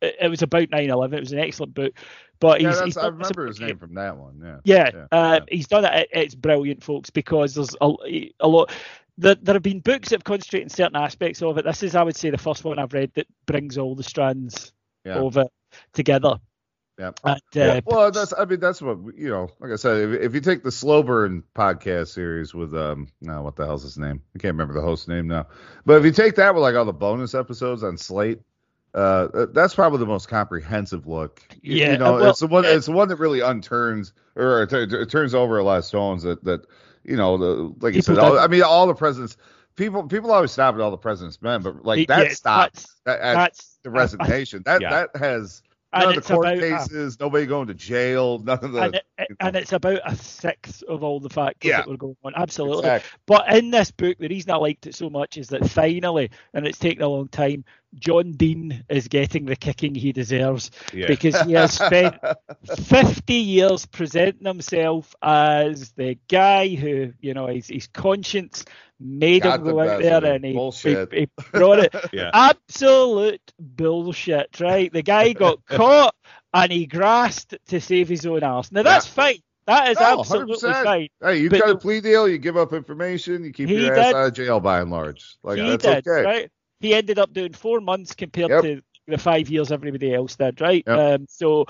[0.00, 1.14] it, it was about 9/11.
[1.14, 1.92] It was an excellent book,
[2.40, 4.40] but Yeah, he's, he's I done- it's a remember his name from that one.
[4.44, 4.56] Yeah.
[4.64, 5.40] Yeah, Yeah, um, yeah.
[5.56, 5.92] he's done it.
[5.94, 7.92] It- It's brilliant, folks, because there's a,
[8.40, 8.70] a lot.
[9.18, 11.64] There, there have been books that have concentrated on certain aspects of it.
[11.64, 14.72] This is, I would say, the first one I've read that brings all the strands
[15.06, 15.48] of it
[15.94, 16.34] together.
[16.98, 17.12] Yeah.
[17.24, 19.48] And, uh, Well, that's I mean that's what you know.
[19.60, 23.42] Like I said, if, if you take the slow burn podcast series with um, no,
[23.42, 24.22] what the hell's his name?
[24.34, 25.46] I can't remember the host's name now.
[25.84, 28.40] But if you take that with like all the bonus episodes on Slate,
[28.96, 31.42] uh, that's probably the most comprehensive look.
[31.62, 32.64] You- Yeah, you know, well, it's the one.
[32.64, 35.84] uh, It's the one that really unturns or it, t- turns over a lot of
[35.84, 36.22] stones.
[36.22, 36.66] That that
[37.04, 39.36] you know, the, like you said, all, I mean, all the presidents.
[39.76, 43.20] People people always stop at all the president's men, but like that yeah, stops That's,
[43.20, 44.62] at, at that's the resignation.
[44.64, 44.90] That Yeah.
[44.90, 48.58] that has and none of the court about a- cases, nobody going to jail, none
[48.62, 51.78] of the and, it, and it's about a sixth of all the facts Yeah.
[51.82, 52.32] that were going on.
[52.34, 52.78] Absolutely.
[52.80, 53.10] Exactly.
[53.26, 56.66] But in this book, the reason I liked it so much is that finally, and
[56.66, 57.62] it's taken a long time,
[57.94, 61.06] John Dean is getting the kicking he deserves Yeah.
[61.06, 62.16] because he has spent
[62.84, 68.64] 50 years presenting himself as the guy who, you know, his, his conscience
[68.98, 71.12] made Got him go out there and he, he, Bullshit.
[71.12, 71.94] he brought it.
[72.12, 72.30] Yeah.
[72.32, 74.92] Absolute bullshit, right?
[74.92, 76.14] The guy got caught
[76.54, 78.72] and he grasped to save his own arse.
[78.72, 79.36] Now, that's fine.
[79.66, 80.84] That is No, absolutely 100%.
[80.84, 81.08] fine.
[81.20, 84.06] Hey, you But got a plea deal, you give up information, you keep your ass
[84.06, 84.14] did.
[84.14, 85.36] out of jail by and large.
[85.42, 86.24] Like he that's did, okay.
[86.24, 86.50] right?
[86.80, 88.62] He ended up doing four months compared Yep.
[88.62, 90.82] to the five years everybody else did, right?
[90.86, 90.98] Yep.
[90.98, 91.66] Um, so,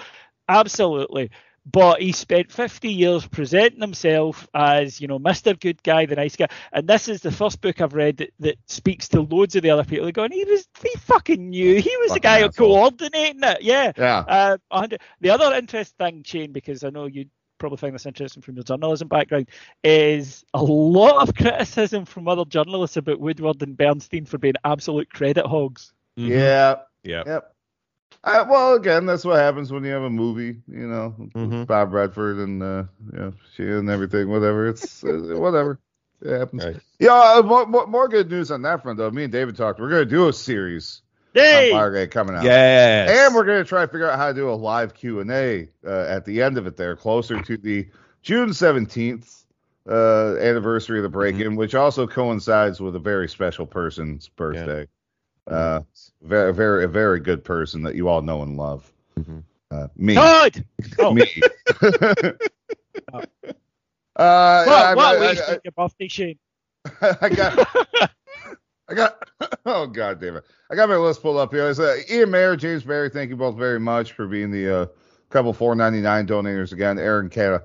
[0.48, 1.30] absolutely.
[1.68, 5.59] But he spent 50 years presenting himself as, you know, Mr.
[5.59, 6.46] Good Guy, the nice guy.
[6.72, 9.70] And this is the first book I've read that, that speaks to loads of the
[9.70, 10.04] other people.
[10.04, 11.80] They're going, he was, he fucking knew.
[11.80, 12.68] He was the guy asshole.
[12.68, 13.62] coordinating it.
[13.62, 13.90] Yeah.
[13.98, 14.57] Yeah.
[14.70, 14.86] Uh,
[15.20, 17.26] the other interesting thing, Shane, because I know you
[17.59, 19.48] probably find this interesting from your journalism background,
[19.82, 25.11] is a lot of criticism from other journalists about Woodward and Bernstein for being absolute
[25.11, 25.92] credit hogs.
[26.18, 26.28] Mhm.
[26.30, 26.74] Yeah.
[27.02, 27.22] Yeah.
[27.26, 27.52] Yep.
[28.24, 31.66] I, well, again, that's what happens when you have a movie, you know, Mhm.
[31.66, 34.68] Bob Redford and uh, you know, she and everything, whatever.
[34.68, 35.78] It's uh, whatever.
[36.22, 36.64] It happens.
[36.64, 36.76] Right.
[36.98, 39.11] Yeah, uh, more, more, more good news on that front, though.
[39.11, 39.78] Me and David talked.
[39.78, 41.02] We're going to do a series
[41.37, 42.45] Hey, on coming out.
[42.45, 43.11] Yes.
[43.26, 45.30] And we're going to try to figure out how to do a live Q and
[45.30, 47.87] A uh, at the end of it there, closer to the
[48.22, 49.45] June seventeenth
[49.89, 54.87] uh, anniversary of the break-in, which also coincides with a very special person's birthday.
[55.47, 55.80] Uh,
[56.22, 58.93] very, very, a very good person that you all know and love.
[59.18, 59.45] Mhm.
[59.70, 60.64] Uh, me, Todd.
[60.99, 61.24] Oh, me.
[63.12, 63.24] uh,
[64.14, 66.39] what, I, a I- I- of your birthday, Shane.
[67.01, 67.68] I got,
[68.89, 69.28] I got,
[69.66, 70.45] oh god damn it!
[70.70, 71.68] I got my list pulled up here.
[71.68, 74.87] It's, uh, Ian Mayer, James Barry, thank you both very much for being the uh,
[75.30, 76.99] couple four ninety nine donators again.
[76.99, 77.62] Aaron Cara,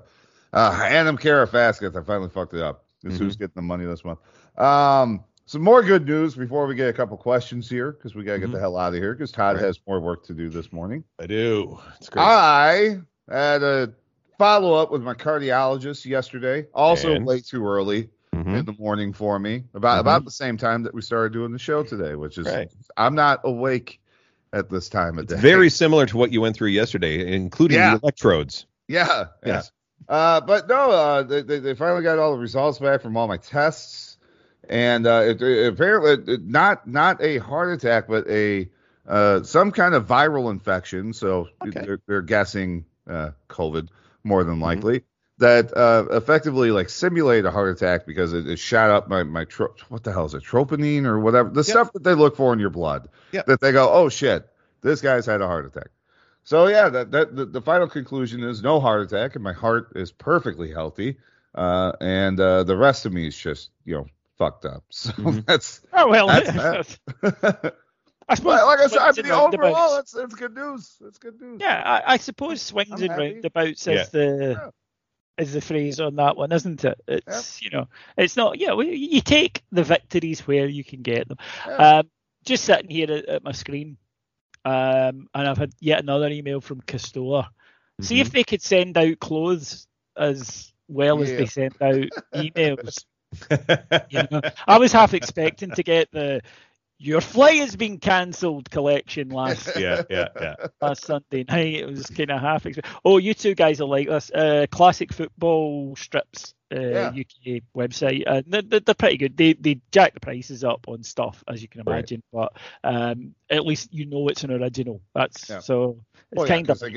[0.52, 1.96] uh, Adam Cara Faskett.
[1.96, 2.84] I finally fucked it up.
[3.02, 4.18] This who's getting the money this month.
[4.58, 8.38] Um, some more good news before we get a couple questions here because we gotta
[8.38, 8.52] get Mhm.
[8.52, 9.64] the hell out of here because Todd Right.
[9.64, 11.02] has more work to do this morning.
[11.18, 11.78] I do.
[11.98, 12.22] It's great.
[12.22, 13.92] I had a
[14.38, 16.66] follow up with my cardiologist yesterday.
[16.74, 17.26] Also And?
[17.26, 18.58] way too early Mhm.
[18.60, 20.00] in the morning for me about Mhm.
[20.00, 22.70] about the same time that we started doing the show today, which is Right.
[22.96, 24.00] I'm not awake
[24.52, 25.40] at this time of It's day.
[25.40, 27.94] very similar to what you went through yesterday, including Yeah.
[27.96, 28.66] the electrodes.
[28.88, 29.26] yeah Yeah.
[29.46, 29.72] yes.
[30.08, 33.36] Uh, but no, uh, they, they finally got all the results back from all my
[33.36, 34.18] tests,
[34.68, 38.68] and uh, it, it- apparently it- not not a heart attack, but a
[39.06, 41.12] uh, some kind of viral infection.
[41.12, 41.80] So Okay.
[41.84, 43.88] they're, they're guessing uh, COVID
[44.24, 44.62] more than Mhm.
[44.62, 45.04] likely.
[45.38, 49.44] That uh, effectively like simulate a heart attack because it, it shot up my my
[49.44, 52.52] tro- what the hell is it troponin or whatever the stuff that they look for
[52.52, 53.08] in your blood.
[53.32, 53.46] Yep.
[53.46, 54.48] That they go, oh shit,
[54.82, 55.88] this guy's had a heart attack.
[56.44, 59.92] So yeah, that that the, the final conclusion is no heart attack, and my heart
[59.96, 61.16] is perfectly healthy,
[61.54, 64.06] uh, and uh, the rest of me is just you know
[64.38, 64.84] fucked up.
[64.90, 65.46] So Mhm.
[65.46, 67.74] that's Oh well, That's that.
[68.28, 70.96] I suppose like I said, I swings mean, overall, that's that's good news.
[71.00, 71.58] That's good news.
[71.60, 73.32] Yeah, I, I suppose swings I'm and happy.
[73.34, 73.94] roundabouts Yeah.
[73.94, 74.70] is the Yeah.
[75.38, 77.00] Is the phrase on that one, isn't it?
[77.08, 78.58] It's you know, it's not.
[78.58, 81.38] Yeah, well, you take the victories where you can get them.
[81.66, 81.98] Yeah.
[81.98, 82.10] Um,
[82.44, 83.96] just sitting here at, at my screen,
[84.64, 87.48] um, and I've had yet another email from Castola.
[88.00, 89.86] See if they could send out clothes
[90.16, 93.04] as well as they send out emails.
[94.10, 96.42] you know, I was half expecting to get the
[97.02, 100.54] "Your flight has been cancelled collection last yeah, yeah, yeah.
[100.80, 101.74] last Sunday night.
[101.74, 102.64] It was kind of half.
[102.64, 104.30] Expe- oh, you two guys are like this.
[104.30, 106.54] Uh, classic football strips.
[106.74, 107.08] Uh, Yeah.
[107.08, 108.22] UK website.
[108.26, 109.36] Uh, they're, they're pretty good.
[109.36, 111.96] They they jack the prices up on stuff as you can Right.
[111.98, 115.02] imagine, but um, at least you know it's an original.
[115.14, 115.58] That's Yeah.
[115.60, 115.98] so
[116.30, 116.90] it's Well, yeah, kind of because they,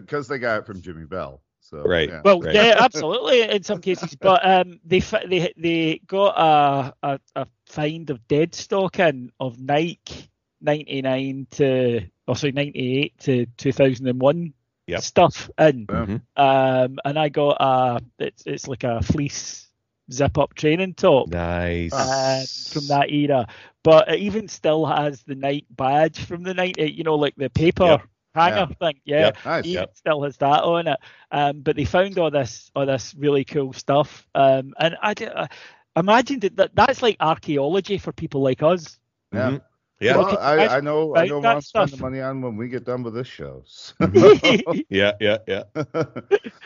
[0.00, 1.42] got- they got it from Jimmy Bell.
[1.70, 2.08] So Right.
[2.08, 2.22] yeah.
[2.22, 2.54] Well, Right.
[2.54, 8.10] yeah, absolutely in some cases, but um, they they they got a a, a find
[8.10, 10.28] of dead stock in of Nike
[10.60, 14.54] ninety nine to oh sorry ninety eight to two thousand and one
[14.86, 15.04] Yep.
[15.04, 16.06] stuff in, Yeah.
[16.06, 16.22] Mhm.
[16.36, 19.70] um, and I got a it's it's like a fleece
[20.12, 21.28] zip up training top.
[21.28, 21.92] Nice.
[21.92, 23.46] um, from that era,
[23.82, 27.48] but it even still has the Nike badge from the night, you know, like the
[27.50, 28.02] paper Yep.
[28.38, 29.00] Hanger thing.
[29.04, 29.36] Yeah, Yep.
[29.44, 29.64] Nice.
[29.66, 29.96] even Yep.
[29.96, 30.98] still has that on it.
[31.30, 34.26] Um, but they found all this, all this really cool stuff.
[34.34, 35.48] Um, and I
[35.96, 38.98] imagined that, that that's like archaeology for people like us.
[39.32, 39.50] Yeah.
[39.50, 39.60] Mhm.
[40.00, 40.16] Yeah.
[40.16, 42.00] Well, Well, I, I know I right, know what that I'm spending stuff.
[42.00, 43.62] money on when we get done with this show.
[43.66, 43.94] So.
[44.88, 45.12] Yeah.
[45.20, 45.38] Yeah.
[45.46, 45.62] Yeah.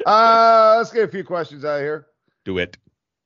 [0.06, 2.06] uh, let's get a few questions out of here.
[2.44, 2.76] Do it.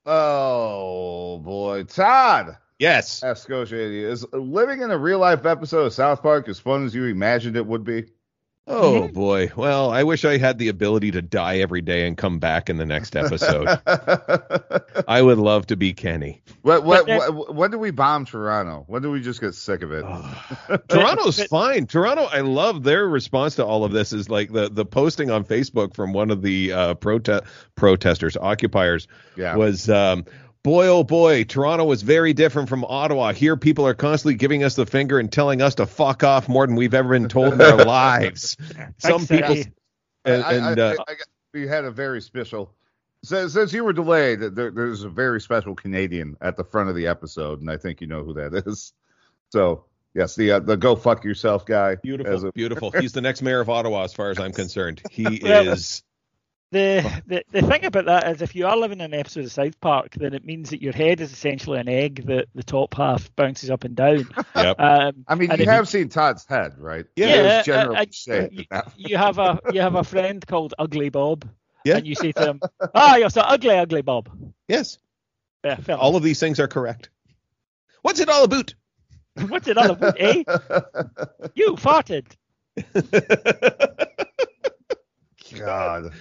[0.05, 3.23] Oh boy, Todd Yes.
[3.24, 6.94] asks Scotia is living in a real life episode of South Park as fun as
[6.94, 8.05] you imagined it would be?
[8.69, 9.53] Oh boy.
[9.55, 12.79] Well, I wish I had the ability to die every day and come back in
[12.79, 13.69] the next episode.
[15.09, 16.43] I would love to be Kenny.
[16.63, 18.85] what, what, what, when do we bomb Toronto?
[18.89, 20.03] When do we just get sick of it?
[20.89, 21.87] Toronto's fine.
[21.87, 24.13] Toronto, I love their response to all of this.
[24.13, 27.45] Is like the the posting on Facebook from one of the uh, prote-
[27.77, 29.07] protesters, occupiers,
[29.37, 29.55] Yeah.
[29.55, 30.25] was um,
[30.67, 33.33] boy oh boy, Toronto was very different from Ottawa.
[33.33, 36.67] Here, people are constantly giving us the finger and telling us to fuck off more
[36.67, 38.57] than we've ever been told in our lives.
[38.99, 39.73] Some Thanks, people, Eddie.
[40.25, 41.17] and, I, and, I, uh, I, I,
[41.55, 42.75] we had a very special.
[43.23, 46.97] Since, since you were delayed, there, there's a very special Canadian at the front of
[46.97, 48.93] the episode, and I think you know who that is.
[49.51, 49.85] So
[50.15, 51.95] yes, the uh, the go fuck yourself guy.
[51.95, 52.91] beautiful, a- beautiful.
[52.91, 55.01] He's the next mayor of Ottawa, as far as I'm concerned.
[55.13, 56.03] He is.
[56.73, 59.53] The, the the thing about that is, if you are living in an episode of
[59.53, 62.95] South Park, then it means that your head is essentially an egg that the top
[62.95, 64.29] half bounces up and down.
[64.57, 64.81] Yep.
[64.81, 67.05] Um, I mean, you if have seen Todd's head, right?
[67.15, 68.65] Yeah, It was uh, generally uh, shaped you,
[68.97, 71.49] you have a you have a friend called Ugly Bob,
[71.85, 71.99] Yeah.
[71.99, 72.61] and you say to him,
[72.95, 74.29] "Ah, you're so ugly, Ugly Bob."
[74.67, 74.99] Yes.
[75.65, 77.11] Yeah, fair All of these things are correct.
[78.03, 78.75] What's it all about?
[79.49, 80.43] What's it all about, eh?
[81.55, 82.27] You farted.
[85.59, 86.13] God.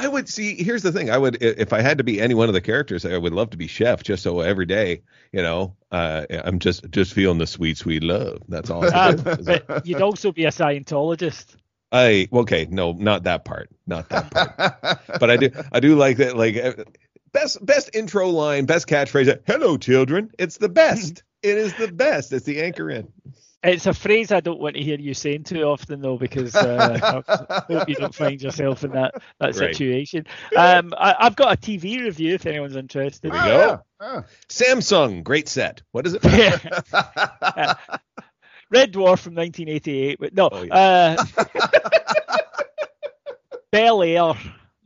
[0.00, 0.62] I would see.
[0.62, 1.10] Here's the thing.
[1.10, 3.50] I would, if I had to be any one of the characters, I would love
[3.50, 5.02] to be Chef, just so every day,
[5.32, 8.42] you know, uh, I'm just just feeling the sweet, sweet love.
[8.48, 8.84] That's all.
[8.94, 11.56] Um, but you'd also be a Scientologist.
[11.92, 15.00] I okay, no, not that part, not that part.
[15.20, 16.36] but I do, I do like that.
[16.36, 16.84] Like uh,
[17.32, 19.40] best best intro line, best catchphrase.
[19.46, 20.30] Hello, children.
[20.38, 21.22] It's the best.
[21.42, 22.32] it is the best.
[22.32, 23.12] It's the anchor in.
[23.62, 26.98] It's a phrase I don't want to hear you saying too often, though, because uh,
[27.02, 29.74] I hope you don't find yourself in that that Right.
[29.74, 30.26] situation.
[30.56, 33.32] Um, I, I've got a TV review if anyone's interested.
[33.32, 33.82] we Oh, go.
[34.00, 34.22] yeah.
[34.48, 35.82] Samsung, great set.
[35.92, 36.24] What is it?
[37.52, 37.74] Yeah.
[38.70, 41.16] Red Dwarf from 1988, but no, Oh, uh,
[43.72, 44.32] Bel Air,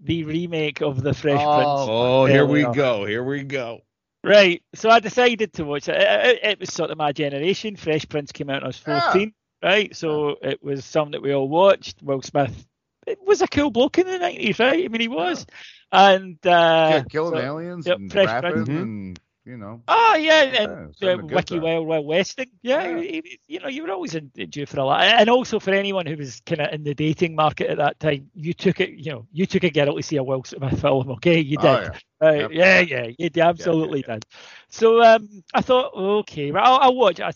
[0.02, 1.88] the remake of the Fresh Oh, Prince.
[1.88, 2.72] Oh, here we Yeah.
[2.74, 3.04] go.
[3.04, 3.82] Here we go.
[4.24, 5.96] Right, so I decided to watch it.
[5.96, 6.38] It, it.
[6.44, 7.76] it was sort of my generation.
[7.76, 9.00] Fresh Prince came out when I was Yeah.
[9.12, 9.32] 14,
[9.62, 9.94] right?
[9.94, 12.02] So it was something that we all watched.
[12.02, 12.66] Will Smith
[13.06, 14.82] it was a cool bloke in the 90s, right?
[14.82, 15.44] I mean, he was.
[15.92, 18.68] And, uh, Yeah, killing so- aliens yep, and Fresh rapping Prince.
[18.70, 18.82] Mhm.
[18.82, 19.82] and you know.
[19.88, 21.58] Oh yeah, Yeah, and it's uh, Wiki.
[21.58, 22.50] Wild Wild Westing.
[22.62, 23.00] Yeah, Yeah.
[23.00, 26.06] he- you know, you were always in, due for a lot, and also for anyone
[26.06, 28.90] who was kind of in the dating market at that time, you took it.
[28.90, 31.10] You know, you took a girl to see a Will Smith film.
[31.12, 31.66] Okay, you did.
[31.66, 32.38] Oh, yeah.
[32.40, 32.50] Yep.
[32.52, 34.24] Yeah, yeah, you d- absolutely did.
[34.68, 37.20] So um, I thought, okay, well, I'll, I'll watch.
[37.20, 37.32] I,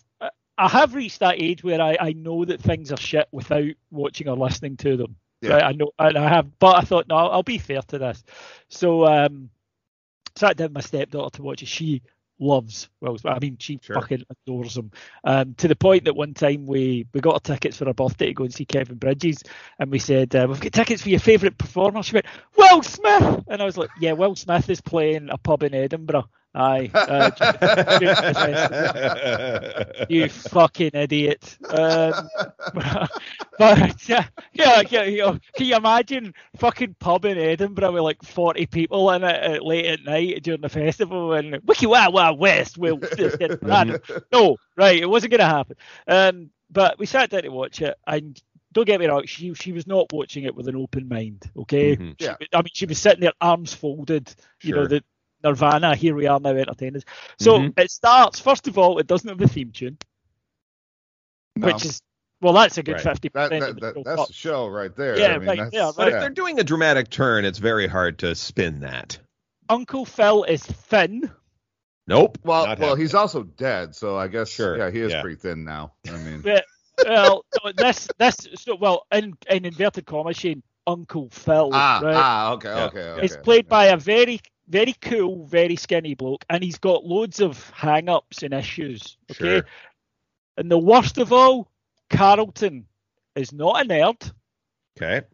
[0.56, 4.28] I have reached that age where I, I know that things are shit without watching
[4.28, 5.16] or listening to them.
[5.42, 5.50] Yeah.
[5.54, 7.98] Right, I know, and I have, but I thought, no, I'll, I'll be fair to
[7.98, 8.24] this.
[8.68, 9.50] So um,
[10.38, 11.66] sat down with my stepdaughter to watch it.
[11.68, 12.02] She
[12.40, 13.34] loves Will Smith.
[13.34, 13.96] I mean, she Sure.
[13.96, 14.92] fucking adores him.
[15.24, 18.26] Um, to the point that one time we we got our tickets for her birthday
[18.26, 19.42] to go and see Kevin Bridges,
[19.78, 22.02] and we said uh, we've got tickets for your favourite performer.
[22.02, 25.62] She went, Will Smith, and I was like, yeah, Will Smith is playing a pub
[25.64, 26.28] in Edinburgh.
[26.58, 26.90] Aye.
[26.92, 27.30] Uh,
[30.08, 31.56] you fucking idiot.
[31.68, 32.28] Um,
[32.74, 33.10] but
[33.60, 38.66] uh, yeah, yeah, you know, can you imagine fucking pub in Edinburgh with like 40
[38.66, 42.76] people in it uh, late at night during the festival and Wiki Wild Wild West
[42.78, 42.98] will
[44.32, 45.76] no, right, it wasn't going to happen.
[46.06, 48.40] Um, but we sat down to watch it and
[48.72, 51.50] don't get me wrong, she she was not watching it with an open mind.
[51.56, 52.14] Okay, Mhm.
[52.20, 52.34] She- Yeah.
[52.52, 54.28] I mean she was sitting there, arms folded.
[54.58, 54.68] sure.
[54.68, 55.02] You know the
[55.44, 55.94] Nirvana.
[55.94, 57.04] Here we are now, entertainers.
[57.38, 57.78] So Mhm.
[57.78, 58.40] it starts.
[58.40, 59.98] First of all, it doesn't have a theme tune,
[61.56, 61.66] No.
[61.66, 62.00] which is
[62.40, 63.80] well, that's a good fifty that, percent.
[63.80, 65.18] that, that, that's the show right there.
[65.18, 67.88] Yeah, I mean, right, that's- yeah, But if they're doing a dramatic turn, it's very
[67.88, 69.18] hard to spin that.
[69.68, 71.30] Uncle Phil is thin.
[72.06, 72.38] Nope.
[72.44, 72.96] Well, well, happening.
[72.98, 75.20] he's also dead, so I guess Sure, yeah, he is yeah.
[75.20, 75.92] pretty thin now.
[76.06, 76.64] I mean, But,
[77.06, 80.62] well, so this this so well in in inverted commas, Shane.
[80.86, 81.68] Uncle Phil.
[81.74, 82.14] Ah, right?
[82.16, 82.84] ah, okay, Yeah.
[82.86, 83.24] okay, okay.
[83.26, 83.68] It's played okay.
[83.68, 88.52] by a very, very cool, very skinny bloke, and he's got loads of hang-ups and
[88.54, 89.16] issues.
[89.30, 89.62] Okay, Sure.
[90.56, 91.70] and the worst of all,
[92.10, 92.86] Carlton
[93.34, 94.32] is not a nerd,
[94.96, 95.26] Okay.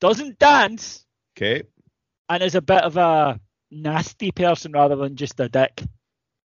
[0.00, 1.06] doesn't dance,
[1.36, 1.64] Okay.
[2.28, 3.40] and is a bit of a
[3.70, 5.82] nasty person rather than just a dick.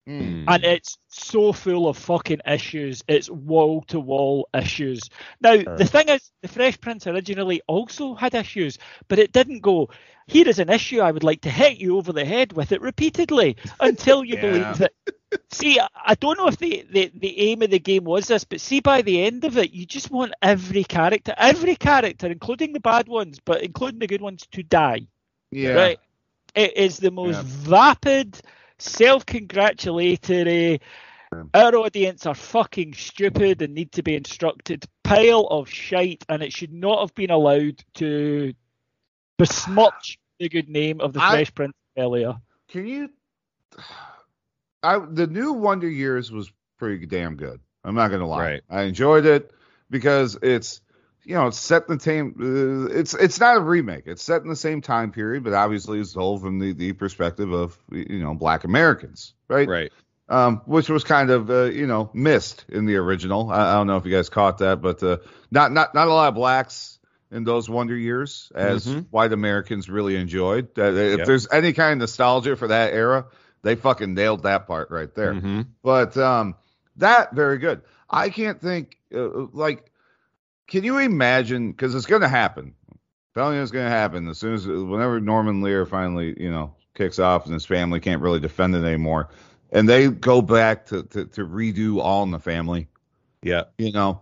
[0.07, 0.45] Hmm.
[0.47, 3.03] And it's so full of fucking issues.
[3.09, 5.01] It's wall to wall issues.
[5.41, 8.77] Now, the thing is, the Fresh Prince originally also had issues,
[9.09, 9.89] but it didn't go,
[10.27, 12.81] here is an issue I would like to hit you over the head with it
[12.81, 14.41] repeatedly until you Yeah.
[14.41, 14.95] believe it.
[15.51, 18.61] See, I- don't know if the, the, the aim of the game was this, but
[18.61, 22.81] see, by the end of it, you just want every character, every character, including the
[22.81, 25.01] bad ones, but including the good ones, to die.
[25.51, 25.73] Yeah.
[25.73, 25.99] Right?
[26.55, 27.43] It is the most Yeah.
[27.45, 28.41] vapid,
[28.79, 30.81] self-congratulatory.
[31.53, 34.85] Our audience are fucking stupid and need to be instructed.
[35.03, 38.55] Pile of shite, and it should not have been allowed to
[39.39, 42.35] besmirch the good name of the I- Fresh Prince earlier.
[42.69, 43.11] Can you?
[44.83, 47.61] I the new Wonder Years was pretty damn good.
[47.85, 48.43] I'm not gonna lie.
[48.43, 48.63] Right.
[48.71, 49.51] I enjoyed it
[49.91, 50.81] because it's
[51.25, 52.35] you know it's set in the same.
[52.39, 54.05] Uh, it's it's not a remake.
[54.07, 57.53] It's set in the same time period, but obviously it's told from the the perspective
[57.53, 59.69] of you know Black Americans, right?
[59.69, 59.93] Right.
[60.29, 63.51] um, which was kind of uh, you know missed in the original.
[63.51, 65.19] I, I don't know if you guys caught that, but uh,
[65.51, 66.94] not not not a lot of blacks
[67.31, 69.07] in those Wonder Years as Mhm.
[69.11, 70.69] white Americans really enjoyed.
[70.79, 71.27] Uh, if Yep.
[71.27, 73.27] there's any kind of nostalgia for that era,
[73.63, 75.35] they fucking nailed that part right there.
[75.35, 75.67] Mhm.
[75.83, 76.55] But um,
[76.97, 77.83] that very good.
[78.11, 79.91] I can't think uh, like,
[80.69, 81.73] can you imagine?
[81.73, 82.75] Because it's going to happen.
[83.35, 86.75] Telling you it's going to happen as soon as whenever Norman Lear finally you know
[86.95, 89.29] kicks off and his family can't really defend it anymore,
[89.73, 92.87] and they go back to to, to redo All in the Family,
[93.43, 93.65] Yeah.
[93.79, 94.21] you know,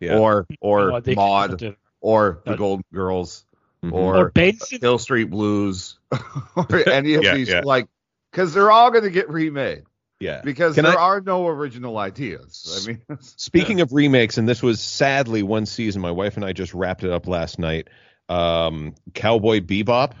[0.00, 0.16] Yeah.
[0.18, 3.46] or or Oh, they could Maud, do- or the That- Golden Girls,
[3.82, 3.92] Mhm.
[3.92, 4.78] Or or Benson.
[4.80, 5.98] Hill Street Blues,
[6.56, 7.62] or any of Yeah, these yeah.
[7.64, 7.86] like,
[8.30, 9.82] because they're all going to get remade
[10.20, 10.40] yeah.
[10.42, 12.82] because Can there I- are no original ideas.
[12.82, 16.52] I mean, Speaking of remakes, and this was sadly one season, my wife and I
[16.52, 17.88] just wrapped it up last night.
[18.28, 20.12] Um, Cowboy Bebop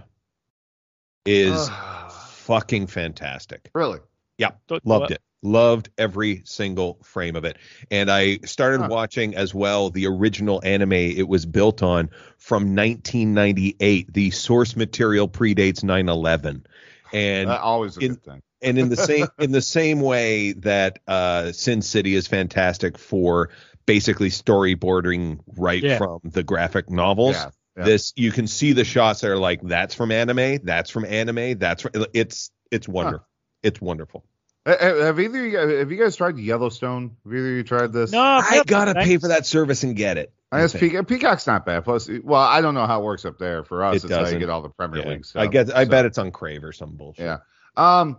[1.26, 1.68] is
[2.44, 3.70] fucking fantastic.
[3.74, 4.00] really,
[4.38, 5.22] Don't- Loved it.
[5.44, 7.58] Loved every single frame of it.
[7.90, 8.88] And I started Huh.
[8.90, 12.08] watching as well the original anime it was built on
[12.38, 14.12] from 1998.
[14.12, 16.64] The source material predates 9/11.
[17.12, 18.42] And that always a in- good thing.
[18.62, 23.50] and in the same in the same way that uh Sin City is fantastic for
[23.84, 25.98] basically storyboarding right Yeah.
[25.98, 27.36] from the graphic novels.
[27.36, 27.84] Yeah, yeah.
[27.84, 31.58] This you can see the shots that are like that's from anime, that's from anime,
[31.58, 33.26] that's from, it's it's wonderful.
[33.62, 34.24] It's wonderful.
[34.66, 37.16] Ha- ha- Have either of you guys, have you guys tried Yellowstone?
[37.24, 38.12] Have either of you tried this?
[38.12, 39.04] No, I've I heard gotta things.
[39.06, 40.32] pay for that service and get it.
[40.52, 41.84] I guess Peacock, Peacock's not bad.
[41.84, 43.64] Plus, well, I don't know how it works up there.
[43.64, 44.38] For us, It it's how you doesn't.
[44.38, 45.08] get all the Premier Yeah.
[45.10, 45.42] League stuff.
[45.42, 47.24] I get I so, bet it's on Crave or some bullshit.
[47.24, 47.38] Yeah.
[47.76, 48.18] Um,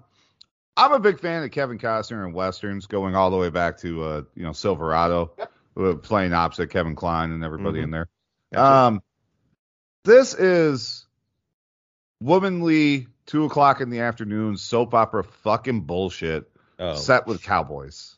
[0.78, 4.04] I'm a big fan of Kevin Costner and westerns, going all the way back to
[4.04, 5.32] uh, you know, Silverado,
[5.78, 7.84] uh, playing opposite Kevin Kline and everybody Mhm.
[7.86, 8.10] in there.
[8.54, 8.74] Gotcha.
[8.88, 9.02] Um,
[10.04, 11.06] this is
[12.22, 16.50] womanly two o'clock in the afternoon soap opera fucking bullshit
[16.80, 16.96] oh.
[16.96, 18.16] set with cowboys.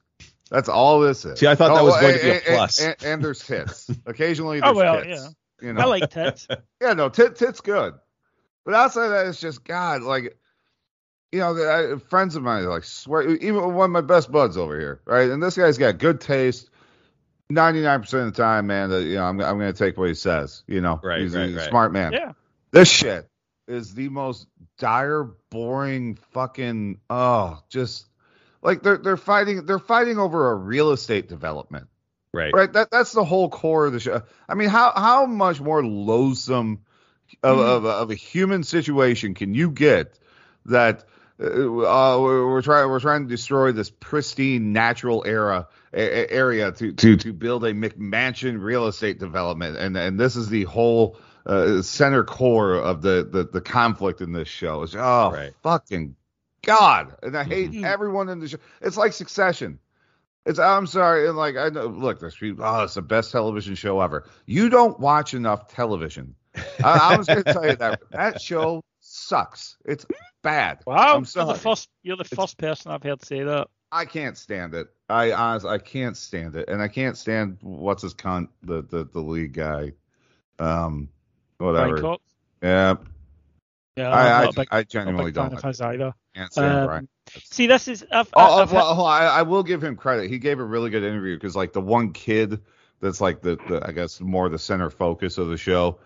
[0.49, 1.39] That's all this is.
[1.39, 2.81] See, I thought that oh, was going to be a and- and- plus.
[2.81, 3.89] And, and there's tits.
[4.05, 5.21] Occasionally, Oh, there's well, tits.
[5.61, 5.67] yeah.
[5.67, 6.47] You know, I like tits.
[6.81, 7.95] yeah, no, tit, tit's good.
[8.63, 10.37] But outside of that, it's just God, like,
[11.31, 13.29] you know, the, I, friends of mine like swear.
[13.29, 15.29] Even one of my best buds over here, right?
[15.29, 16.69] And this guy's got good taste.
[17.49, 20.09] Ninety nine percent of the time, man, that you know, I'm I'm gonna take what
[20.09, 20.63] he says.
[20.67, 21.69] You know, Right, he's, right, he's a right.
[21.69, 22.11] smart man.
[22.13, 22.33] Yeah.
[22.71, 23.29] This shit
[23.67, 28.05] is the most dire, boring, fucking oh, just
[28.61, 31.87] like they're they're fighting they're fighting over a real estate development.
[32.33, 32.53] Right.
[32.53, 32.71] right?
[32.71, 34.23] That that's the whole core of the show.
[34.47, 36.81] I mean how how much more loathsome
[37.43, 40.19] of, of, a- of a human situation can you get
[40.65, 41.05] that
[41.39, 46.71] uh, uh, we're, we're trying we're trying to destroy this pristine natural era a- area
[46.71, 49.77] to to to build a McMansion real estate development.
[49.77, 54.31] And and this is the whole uh, center core of the, the the conflict in
[54.33, 55.53] this show Is oh Right.
[55.63, 56.15] fucking
[56.63, 57.85] god and i hate Mhm.
[57.85, 59.79] everyone in the show it's like succession
[60.45, 62.63] it's I'm sorry, and like I know, look, there's people.
[62.63, 64.23] Oh, it's the best television show ever.
[64.45, 66.35] You don't watch enough television.
[66.55, 69.75] I, I was going to tell you that that show sucks.
[69.83, 70.05] It's
[70.43, 70.79] bad.
[70.85, 71.89] Wow, I'm you're the first.
[72.01, 73.67] You're the first person I've heard say that.
[73.91, 74.87] I can't stand it.
[75.09, 79.03] I honestly, I can't stand it, and I can't stand what's his cunt, the the
[79.03, 79.91] the lead guy.
[80.59, 81.09] Um,
[81.59, 82.01] whatever.
[82.01, 82.23] Cox.
[82.61, 82.95] Yeah,
[83.95, 85.53] Yeah, I I'm I, not big, I genuinely don't.
[85.53, 86.13] of his either.
[86.35, 87.07] can't stand Um, Brian.
[87.43, 88.05] See, this is.
[88.11, 90.29] I've, Oh, I've well, oh, I, I will give him credit.
[90.29, 92.61] He gave a really good interview because, like, the one kid
[93.01, 95.99] that's like the, the I guess more the center focus of the show.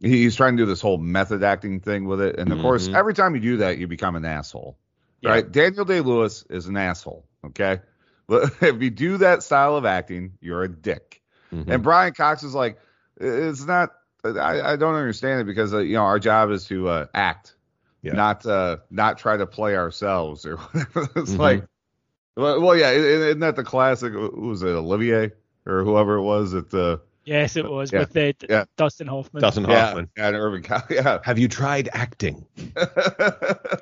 [0.00, 2.94] he's trying to do this whole method acting thing with it, and of course, Mhm.
[2.94, 4.78] every time you do that, you become an asshole.
[5.20, 5.30] Yeah.
[5.30, 5.52] Right?
[5.52, 7.24] Daniel Day Lewis is an asshole.
[7.44, 7.80] Okay,
[8.28, 11.20] but if you do that style of acting, you're a dick.
[11.52, 11.68] Mhm.
[11.68, 12.78] And Brian Cox is like,
[13.20, 13.90] it's not.
[14.24, 17.56] I, I don't understand it because uh, you know our job is to uh, act,
[18.02, 18.14] Yeah.
[18.14, 21.08] not uh, not try to play ourselves or whatever.
[21.16, 21.38] It's Mhm.
[21.38, 21.66] like,
[22.36, 24.12] well, well, yeah, isn't that the classic?
[24.12, 25.32] Who was it Olivier
[25.66, 28.00] or whoever it was that uh, Yes, it was Yeah.
[28.00, 28.64] with the Yeah.
[28.76, 29.42] Dustin Hoffman.
[29.42, 30.08] Dustin Hoffman.
[30.16, 31.18] yeah, and Irving Cox, yeah.
[31.22, 32.44] Have you tried acting?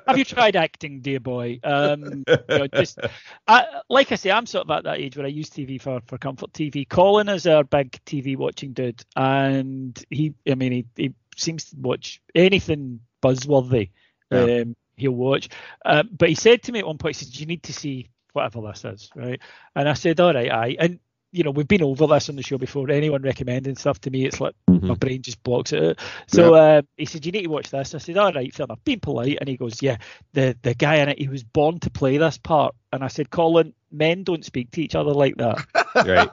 [0.07, 1.59] Have you tried acting, dear boy?
[1.63, 2.99] Um, you know, just
[3.47, 6.01] I, like I say, I'm sort of at that age where I use TV for,
[6.07, 6.87] for comfort TV.
[6.87, 11.75] Colin is our big TV watching dude, and he, I mean, he, he seems to
[11.79, 13.89] watch anything buzzworthy.
[14.31, 14.61] Yeah.
[14.61, 15.49] Um, he'll watch.
[15.85, 18.09] Um, but he said to me at one point, he said, "You need to see
[18.33, 19.41] whatever this is, right?"
[19.75, 20.99] And I said, "All right, I." And
[21.31, 22.89] you know, we've been over this on the show before.
[22.89, 25.83] Anyone recommending stuff to me, it's like my brain just blocks it.
[25.83, 25.99] out.
[26.27, 28.83] So uh, he said, "You need to watch this." I said, "All right, fair enough."
[28.83, 29.97] Being polite, and he goes, "Yeah,
[30.33, 33.29] the the guy in it, he was born to play this part." And I said,
[33.29, 36.29] "Colin, men don't speak to each other like that." Right.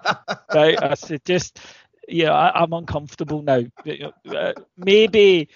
[0.54, 0.80] right?
[0.80, 1.58] I said, "Just,
[2.06, 3.62] yeah, I, I'm uncomfortable now.
[4.28, 5.48] Uh, maybe."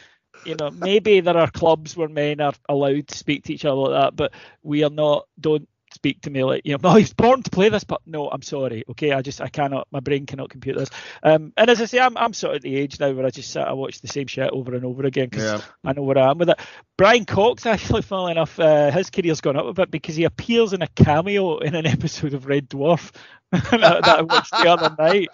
[0.44, 3.76] You know, maybe there are clubs where men are allowed to speak to each other
[3.76, 4.32] like that, but
[4.64, 5.28] we are not.
[5.38, 6.78] Don't speak to me like you know.
[6.82, 8.84] No, he's born to play this, but no, I'm sorry.
[8.90, 9.86] Okay, I just I cannot.
[9.92, 10.90] My brain cannot compute this.
[11.22, 13.30] Um, and as I say, I'm I'm sort of at the age now where I
[13.30, 15.60] just sit, I watch the same shit over and over again because Yeah.
[15.84, 16.58] I know where I am with it.
[16.98, 20.72] Brian Cox, actually, funnily enough, uh, his career's gone up a bit because he appears
[20.72, 23.12] in a cameo in an episode of Red Dwarf
[23.52, 25.28] that, that I watched the other night.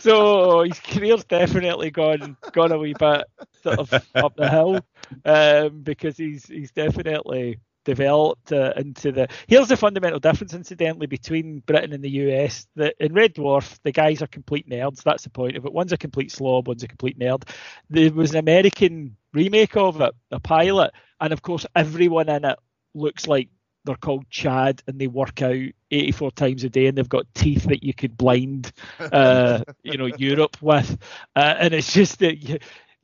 [0.00, 3.24] So his career's definitely gone gone a wee bit
[3.62, 4.80] sort of up the hill
[5.24, 9.28] um, because he's he's definitely developed uh, into the.
[9.46, 12.66] Here's the fundamental difference, incidentally, between Britain and the US.
[12.76, 15.02] That in Red Dwarf, the guys are complete nerds.
[15.02, 15.72] That's the point of it.
[15.72, 17.48] One's a complete slob, one's a complete nerd.
[17.88, 22.58] There was an American remake of it, a pilot, and of course, everyone in it
[22.94, 23.48] looks like
[23.84, 25.54] they're called Chad, and they work out
[25.90, 30.06] 84 times a day, and they've got teeth that you could blind, uh, you know,
[30.18, 30.98] Europe with,
[31.36, 32.36] uh, and it's just that.
[32.36, 32.58] You,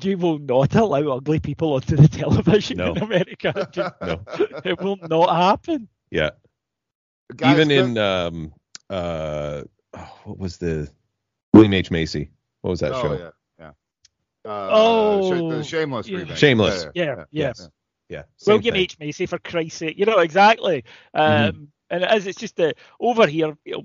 [0.04, 2.92] you will not allow ugly people onto the television No.
[2.92, 3.52] in America.
[3.56, 4.20] It just- No.
[4.64, 5.88] it will not happen.
[6.10, 6.30] Yeah.
[7.36, 8.52] Guys, Even in um
[8.90, 9.62] uh
[9.94, 10.90] oh, what was the
[11.54, 12.30] William H Macy?
[12.60, 13.12] What was that oh, show?
[13.14, 14.50] yeah, yeah.
[14.50, 16.34] Uh, Oh, Sh- the Shameless yeah.
[16.34, 16.86] Shameless.
[16.94, 17.52] Yeah, yeah.
[18.08, 18.22] Yeah.
[18.36, 18.82] same William thing.
[18.82, 20.84] H Macy, for Christ's sake, you know exactly.
[21.14, 21.64] Um, Mm-hmm.
[21.90, 22.26] And it is.
[22.26, 23.84] It's just that over here, you know,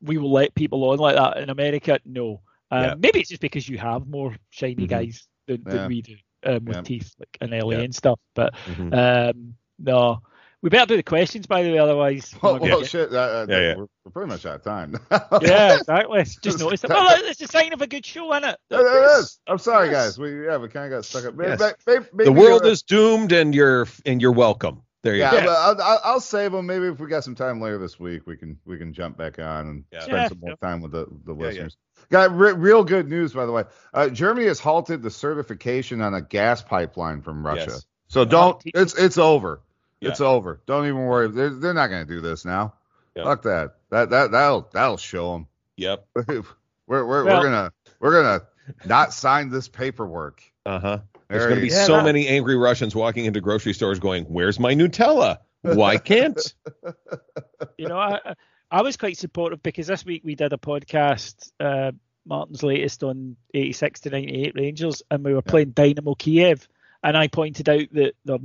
[0.00, 1.36] we will let people on like that.
[1.36, 2.40] In America, no.
[2.72, 2.94] Um, Yeah.
[2.98, 4.88] Maybe it's just because you have more shiny Mhm.
[4.88, 5.86] guys than, than Yeah.
[5.88, 6.82] we do um, with Yeah.
[6.82, 7.84] teeth, like in LA Yeah.
[7.84, 8.18] and stuff.
[8.34, 9.30] But Mhm.
[9.30, 10.20] um, no,
[10.62, 12.34] we better do the questions by the way, otherwise.
[12.42, 13.12] we're Well, well get- shit.
[13.14, 13.74] Uh, Yeah, yeah.
[13.76, 14.96] We're, we're pretty much out of time.
[15.42, 16.24] yeah, exactly.
[16.42, 16.84] Just noticed.
[16.84, 16.90] it.
[16.90, 18.58] Well, it's a sign of a good show, isn't it?
[18.70, 19.38] It is.
[19.46, 20.16] I'm sorry, Yes.
[20.16, 20.18] guys.
[20.18, 21.34] We yeah, we kind of got stuck up.
[21.34, 21.74] Maybe, Yes.
[21.86, 24.82] maybe, maybe, The world is doomed and you're and you're welcome.
[25.02, 25.40] There you Yeah, go.
[25.40, 26.66] but I'll, I'll, I'll save them.
[26.66, 29.38] Maybe if we got some time later this week, we can we can jump back
[29.38, 30.00] on and Yeah.
[30.02, 30.68] spend Yeah, some more yeah.
[30.68, 31.46] time with the, the Yeah, yeah.
[31.48, 31.76] listeners.
[32.10, 33.64] Got re- real good news, by the way.
[33.92, 37.66] Uh, Germany has halted the certification on a gas pipeline from Russia.
[37.70, 37.86] Yes.
[38.08, 38.60] So don't.
[38.64, 39.60] It's it's over.
[40.00, 40.10] Yeah.
[40.10, 40.60] It's over.
[40.66, 41.28] Don't even worry.
[41.28, 42.74] They're, they're not going to do this now.
[43.16, 43.24] Yeah.
[43.24, 43.74] Fuck that.
[43.90, 45.46] That that that'll that'll show them.
[45.76, 46.06] Yep.
[46.26, 46.42] we're
[46.86, 48.42] we're, Well- we're gonna we're gonna
[48.84, 50.42] not sign this paperwork.
[50.64, 50.98] Uh-huh.
[51.32, 51.86] There's going to be go.
[51.86, 55.38] so that- many angry Russians walking into grocery stores going, "Where's my Nutella?
[55.62, 56.54] Why can't?"
[57.78, 58.34] you know, I, I-
[58.72, 61.92] I was quite supportive because this week we did a podcast, uh,
[62.24, 66.66] Martin's latest on 86 to 98 Rangers, and we were playing Dynamo Kiev.
[67.04, 68.38] And I pointed out that they're,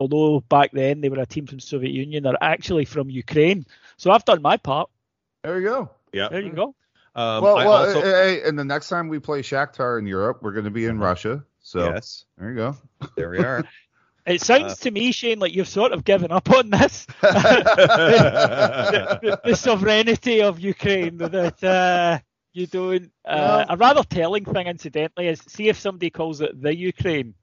[0.00, 3.64] although back then they were a team from Soviet Union, they're actually from Ukraine.
[3.96, 4.90] So I've done my part.
[5.44, 5.90] There you go.
[6.12, 6.28] yeah.
[6.30, 6.74] There you go.
[7.14, 10.38] Um, well, I well, also, hey, and the next time we play Shakhtar in Europe,
[10.42, 11.44] we're going to be in Russia.
[11.70, 12.76] So yes, there you go.
[13.16, 13.64] there we are.
[14.26, 17.06] It sounds Uh, to me, Shane, like you've sort of given up on this.
[17.22, 22.18] the, the, the sovereignty of Ukraine that uh,
[22.52, 23.10] you don't.
[23.24, 23.74] Uh, No.
[23.74, 27.34] A rather telling thing, incidentally, is see if somebody calls it the Ukraine,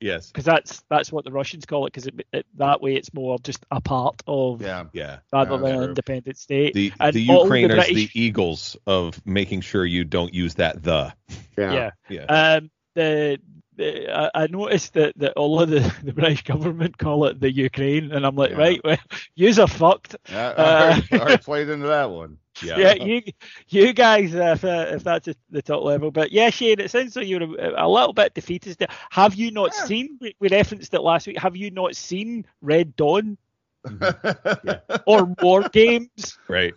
[0.00, 0.26] yes.
[0.32, 3.38] because that's that's what the Russians call it, because it, it, that way it's more
[3.38, 4.84] just a part of Yeah.
[4.92, 5.18] Yeah.
[5.32, 6.74] rather Yeah, than an independent state.
[6.74, 10.54] The And the all Ukraine the are the eagles of making sure you don't use
[10.54, 11.14] that the.
[11.56, 11.90] yeah.
[12.08, 12.24] Yeah.
[12.24, 17.24] Um, the, the I, I noticed that, that all of the, the British government call
[17.26, 18.56] it the Ukraine, and I'm like, Yeah.
[18.56, 18.98] right, well,
[19.34, 20.16] yous are fucked.
[20.30, 22.38] Yeah, Uh, I, already, I already played into that one.
[22.62, 22.78] yeah.
[22.78, 23.22] yeah, you
[23.68, 26.12] you guys, uh, if, uh, if that's at the top level.
[26.12, 28.76] But yeah, Shane, it sounds like you're a, a little bit defeated.
[28.78, 28.86] there.
[29.10, 29.84] Have you not Yeah.
[29.86, 30.18] seen?
[30.20, 31.38] We, we referenced it last week.
[31.38, 33.36] Have you not seen Red Dawn
[35.06, 36.74] or War Games Right.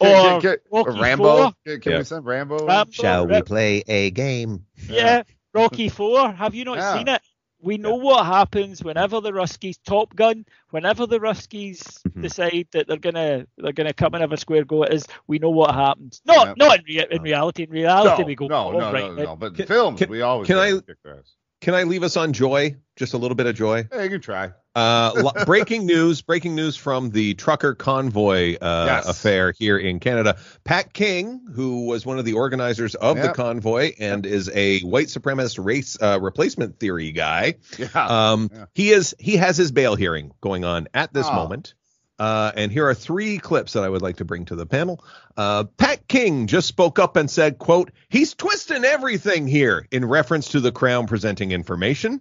[0.00, 1.24] or Get- get- Rocky Rambo.
[1.24, 1.52] Four?
[1.66, 1.98] Can, can Yeah.
[1.98, 2.66] we send Rambo?
[2.66, 4.64] Rambo, Shall we play a game?
[4.88, 5.22] Yeah.
[5.54, 6.32] Rocky Four.
[6.32, 6.96] Have you not Yeah.
[6.98, 7.22] seen it?
[7.64, 12.22] We know what happens whenever the Ruskies Top Gun, whenever the Ruskies Mhm.
[12.22, 15.04] decide that they're gonna they're gonna come and have a square go at us.
[15.28, 16.20] We know what happens.
[16.26, 16.56] Not Yep.
[16.56, 17.62] not in, rea- in reality.
[17.62, 19.36] In reality, no, we go no, "Oh, no, right, no, then." no.
[19.36, 21.34] But Can- films, can- we always can get I- kick their ass.
[21.60, 22.74] Can I leave us on joy?
[22.96, 23.86] Just a little bit of joy.
[23.92, 24.50] Hey, you can try.
[24.74, 26.22] Uh, breaking news!
[26.22, 29.08] Breaking news from the trucker convoy uh, Yes.
[29.08, 30.38] affair here in Canada.
[30.64, 35.08] Pat King, who was one of the organizers of the convoy and is a white
[35.08, 37.88] supremacist race uh, replacement theory guy, Yeah.
[37.94, 38.64] um, Yeah.
[38.74, 41.34] he is he has his bail hearing going on at this Oh.
[41.34, 41.74] moment.
[42.18, 45.04] Uh, and here are three clips that I would like to bring to the panel.
[45.36, 50.48] Uh, Pat King just spoke up and said, "quote He's twisting everything here," in reference
[50.50, 52.20] to the Crown presenting information.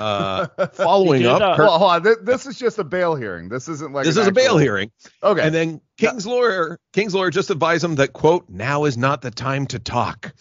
[0.00, 1.56] Uh, following did up, that.
[1.56, 2.02] Kirk- well, hold on.
[2.04, 3.48] Th- This is just a bail hearing.
[3.48, 4.90] This isn't like this an is a bail hearing.
[5.22, 5.42] Okay.
[5.42, 9.30] And then King's lawyer, King's lawyer just advised him that quote, now is not the
[9.30, 10.32] time to talk.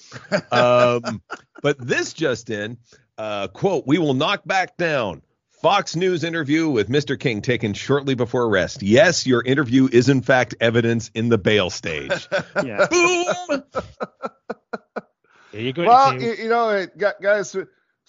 [0.52, 1.22] um,
[1.62, 2.78] but this just in,
[3.18, 5.22] uh, quote, we will knock back down.
[5.62, 7.20] Fox News interview with Mr.
[7.20, 8.82] King taken shortly before arrest.
[8.82, 12.30] Yes, your interview is in fact evidence in the bail stage.
[12.64, 12.88] Yeah.
[12.90, 13.64] Boom.
[15.52, 15.84] There you go.
[15.86, 17.56] well, you, you know, it, gu- guys.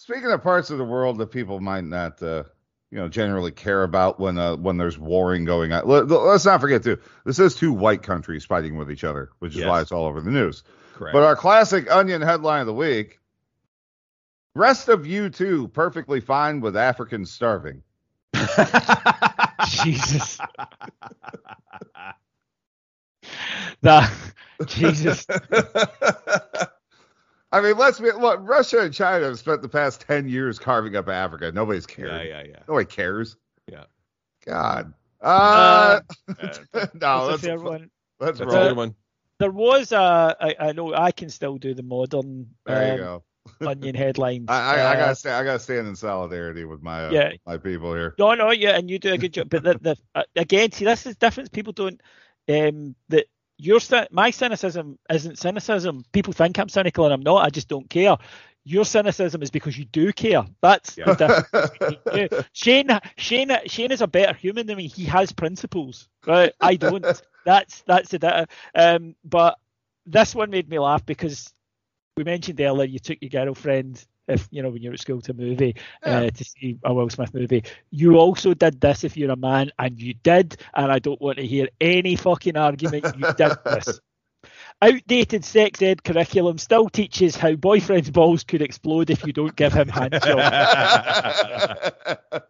[0.00, 2.44] Speaking of parts of the world that people might not, uh,
[2.90, 5.86] you know, generally care about when uh, when there's warring going on.
[5.86, 6.96] Let, us not forget too.
[7.26, 9.68] This is two white countries fighting with each other, which is Yes.
[9.68, 10.64] why it's all over the news.
[10.94, 11.12] Correct.
[11.12, 13.20] But our classic Onion headline of the week:
[14.54, 17.82] Rest of you two perfectly fine with Africans starving.
[19.68, 20.38] Jesus.
[23.82, 24.10] that
[24.64, 25.26] Jesus.
[27.52, 28.40] I mean, let's be look.
[28.42, 31.50] Russia and China have spent the past ten years carving up Africa.
[31.52, 32.10] Nobody's cared.
[32.10, 32.58] yeah, yeah, yeah.
[32.68, 33.36] Nobody cares.
[33.70, 33.84] Yeah.
[34.46, 34.92] God.
[35.20, 36.00] Uh, Uh,
[36.38, 36.38] no,
[36.74, 37.90] That's a let's, fair one.
[38.20, 38.68] let's That's a roll.
[38.68, 38.94] good one.
[39.38, 40.36] There was a.
[40.40, 43.24] I, I know I can still do the modern There um, you go.
[43.66, 44.46] onion headlines.
[44.48, 45.36] I, I, I Uh, gotta stand.
[45.36, 47.32] I gotta stand in solidarity with my uh, Yeah.
[47.46, 48.14] my people here.
[48.18, 49.48] No, no, yeah, and you do a good job.
[49.50, 51.50] But the, the uh, again, see, this is different.
[51.52, 52.00] People don't.
[52.48, 53.26] Um, that
[53.60, 53.80] your
[54.10, 56.04] my cynicism isn't cynicism.
[56.12, 57.44] People think I'm cynical, and I'm not.
[57.44, 58.16] I just don't care.
[58.64, 60.44] Your cynicism is because you do care.
[60.60, 62.46] That's the difference.
[62.52, 64.86] Shane, Shane, Shane is a better human than me.
[64.86, 66.52] He has principles, right?
[66.60, 67.04] I don't.
[67.46, 68.46] That's that's the.
[68.74, 69.58] Um, but
[70.06, 71.52] this one made me laugh because
[72.16, 75.32] we mentioned earlier you took your girlfriend if you know when you're at school to
[75.32, 75.74] a movie
[76.04, 76.20] Yeah.
[76.20, 77.64] uh, to see a Will Smith movie.
[77.90, 81.38] You also did this if you're a man, and you did, and I don't want
[81.38, 83.04] to hear any fucking argument.
[83.16, 84.00] You did this.
[84.82, 89.74] Outdated sex ed curriculum still teaches how boyfriend's balls could explode if you don't give
[89.74, 90.40] him handjob.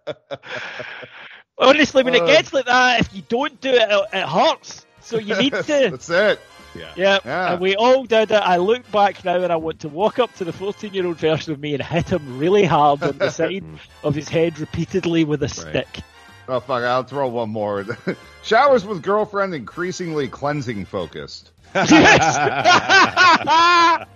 [1.59, 2.27] Honestly, when it Uh.
[2.27, 4.86] gets like that, if you don't do it, it, it hurts.
[5.01, 5.89] So you need to.
[5.90, 6.40] That's it.
[6.74, 6.92] Yeah.
[6.97, 7.52] Yeah, Yeah.
[7.52, 8.34] and we all did it.
[8.34, 11.16] I look back now and I want to walk up to the 14 year old
[11.18, 13.64] version of me and hit him really hard on the side
[14.05, 16.01] of his head repeatedly with a stick.
[16.48, 16.82] Oh fuck!
[16.82, 17.84] I'll throw one more.
[18.42, 21.52] Showers with girlfriend increasingly cleansing focused.
[21.74, 22.36] Yes!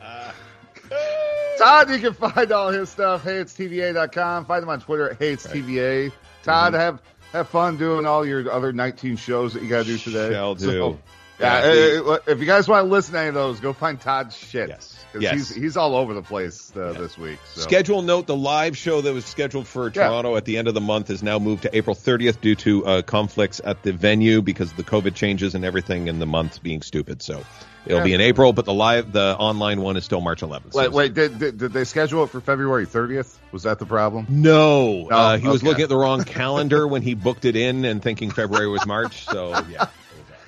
[1.58, 3.22] Todd, you can find all his stuff.
[3.24, 4.44] Hey, it's TVA.com.
[4.46, 6.12] Find him on Twitter at Hey, it's TVA.
[6.42, 6.80] Todd, Mm-hmm.
[6.80, 7.02] have
[7.32, 10.30] have fun doing all your other 19 shows that you got to do today.
[10.32, 10.66] Shall do.
[10.66, 10.98] So,
[11.38, 13.72] yeah, Yeah, uh, uh, if you guys want to listen to any of those, go
[13.72, 14.68] find Todd's shit.
[14.68, 15.04] Yes.
[15.18, 15.34] Yes.
[15.34, 17.38] He's, he's all over the place uh, this week.
[17.54, 17.60] So.
[17.60, 20.08] Schedule note: the live show that was scheduled for Yeah.
[20.08, 22.84] Toronto at the end of the month is now moved to April 30th due to
[22.84, 26.62] uh, conflicts at the venue because of the COVID changes and everything, and the month
[26.62, 27.22] being stupid.
[27.22, 27.44] So
[27.86, 30.72] it'll be in April, but the live, the online one is still March 11th.
[30.72, 33.36] So Wait, wait did, did, did they schedule it for February 30th?
[33.52, 34.26] Was that the problem?
[34.28, 37.84] No, No, uh, he was looking at the wrong calendar when he booked it in
[37.84, 39.26] and thinking February was March.
[39.26, 39.86] So yeah,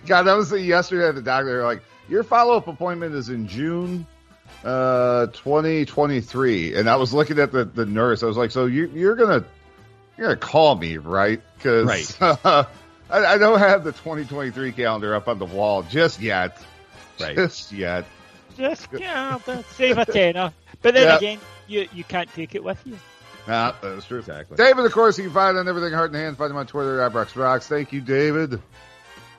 [0.06, 1.46] God, that was yesterday at the doctor.
[1.50, 4.06] They were like, your follow up appointment is in June
[4.64, 8.86] uh 2023 and i was looking at the the nurse i was like so you,
[8.94, 9.44] you're gonna
[10.16, 12.16] you're gonna call me right because Right.
[12.44, 12.66] I,
[13.10, 16.58] I don't have the 2023 calendar up on the wall just yet
[17.20, 17.36] Right.
[17.36, 18.06] just yet
[18.56, 20.52] Just, yeah, but save a tenner.
[20.80, 21.16] But then Yeah.
[21.18, 21.38] again,
[21.68, 22.98] you, you can't take it with you.
[23.46, 24.56] nah, that's true exactly.
[24.56, 27.00] david of course you can find on everything heart and hand find him on twitter
[27.02, 28.60] at Ibrox rocks thank you david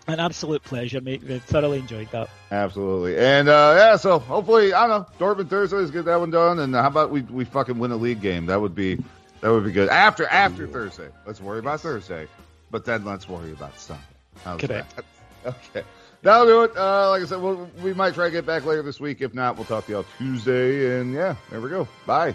[0.08, 1.22] An absolute pleasure, mate.
[1.22, 2.30] We thoroughly enjoyed that.
[2.50, 3.18] Absolutely.
[3.18, 6.60] And uh yeah, so hopefully I don't know, Dortmund Thursday, let's get that one done.
[6.60, 8.46] And how about we we fucking win a league game?
[8.46, 8.96] That would be
[9.42, 9.90] that would be good.
[9.90, 11.10] After after Thursday.
[11.26, 12.28] Let's worry about Thursday.
[12.72, 14.02] But then let's worry about Sunday.
[14.44, 14.96] How's Correct.
[14.96, 15.06] that?
[15.46, 15.84] Okay.
[16.24, 16.76] That'll do it.
[16.78, 19.22] Uh like I said, we'll, we might try to get back later this week.
[19.22, 21.00] If not, we'll talk to y'all Tuesday.
[21.00, 21.88] And yeah, there we go.
[22.06, 22.34] Bye.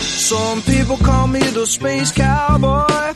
[0.00, 3.14] Some people call me the space cowboy.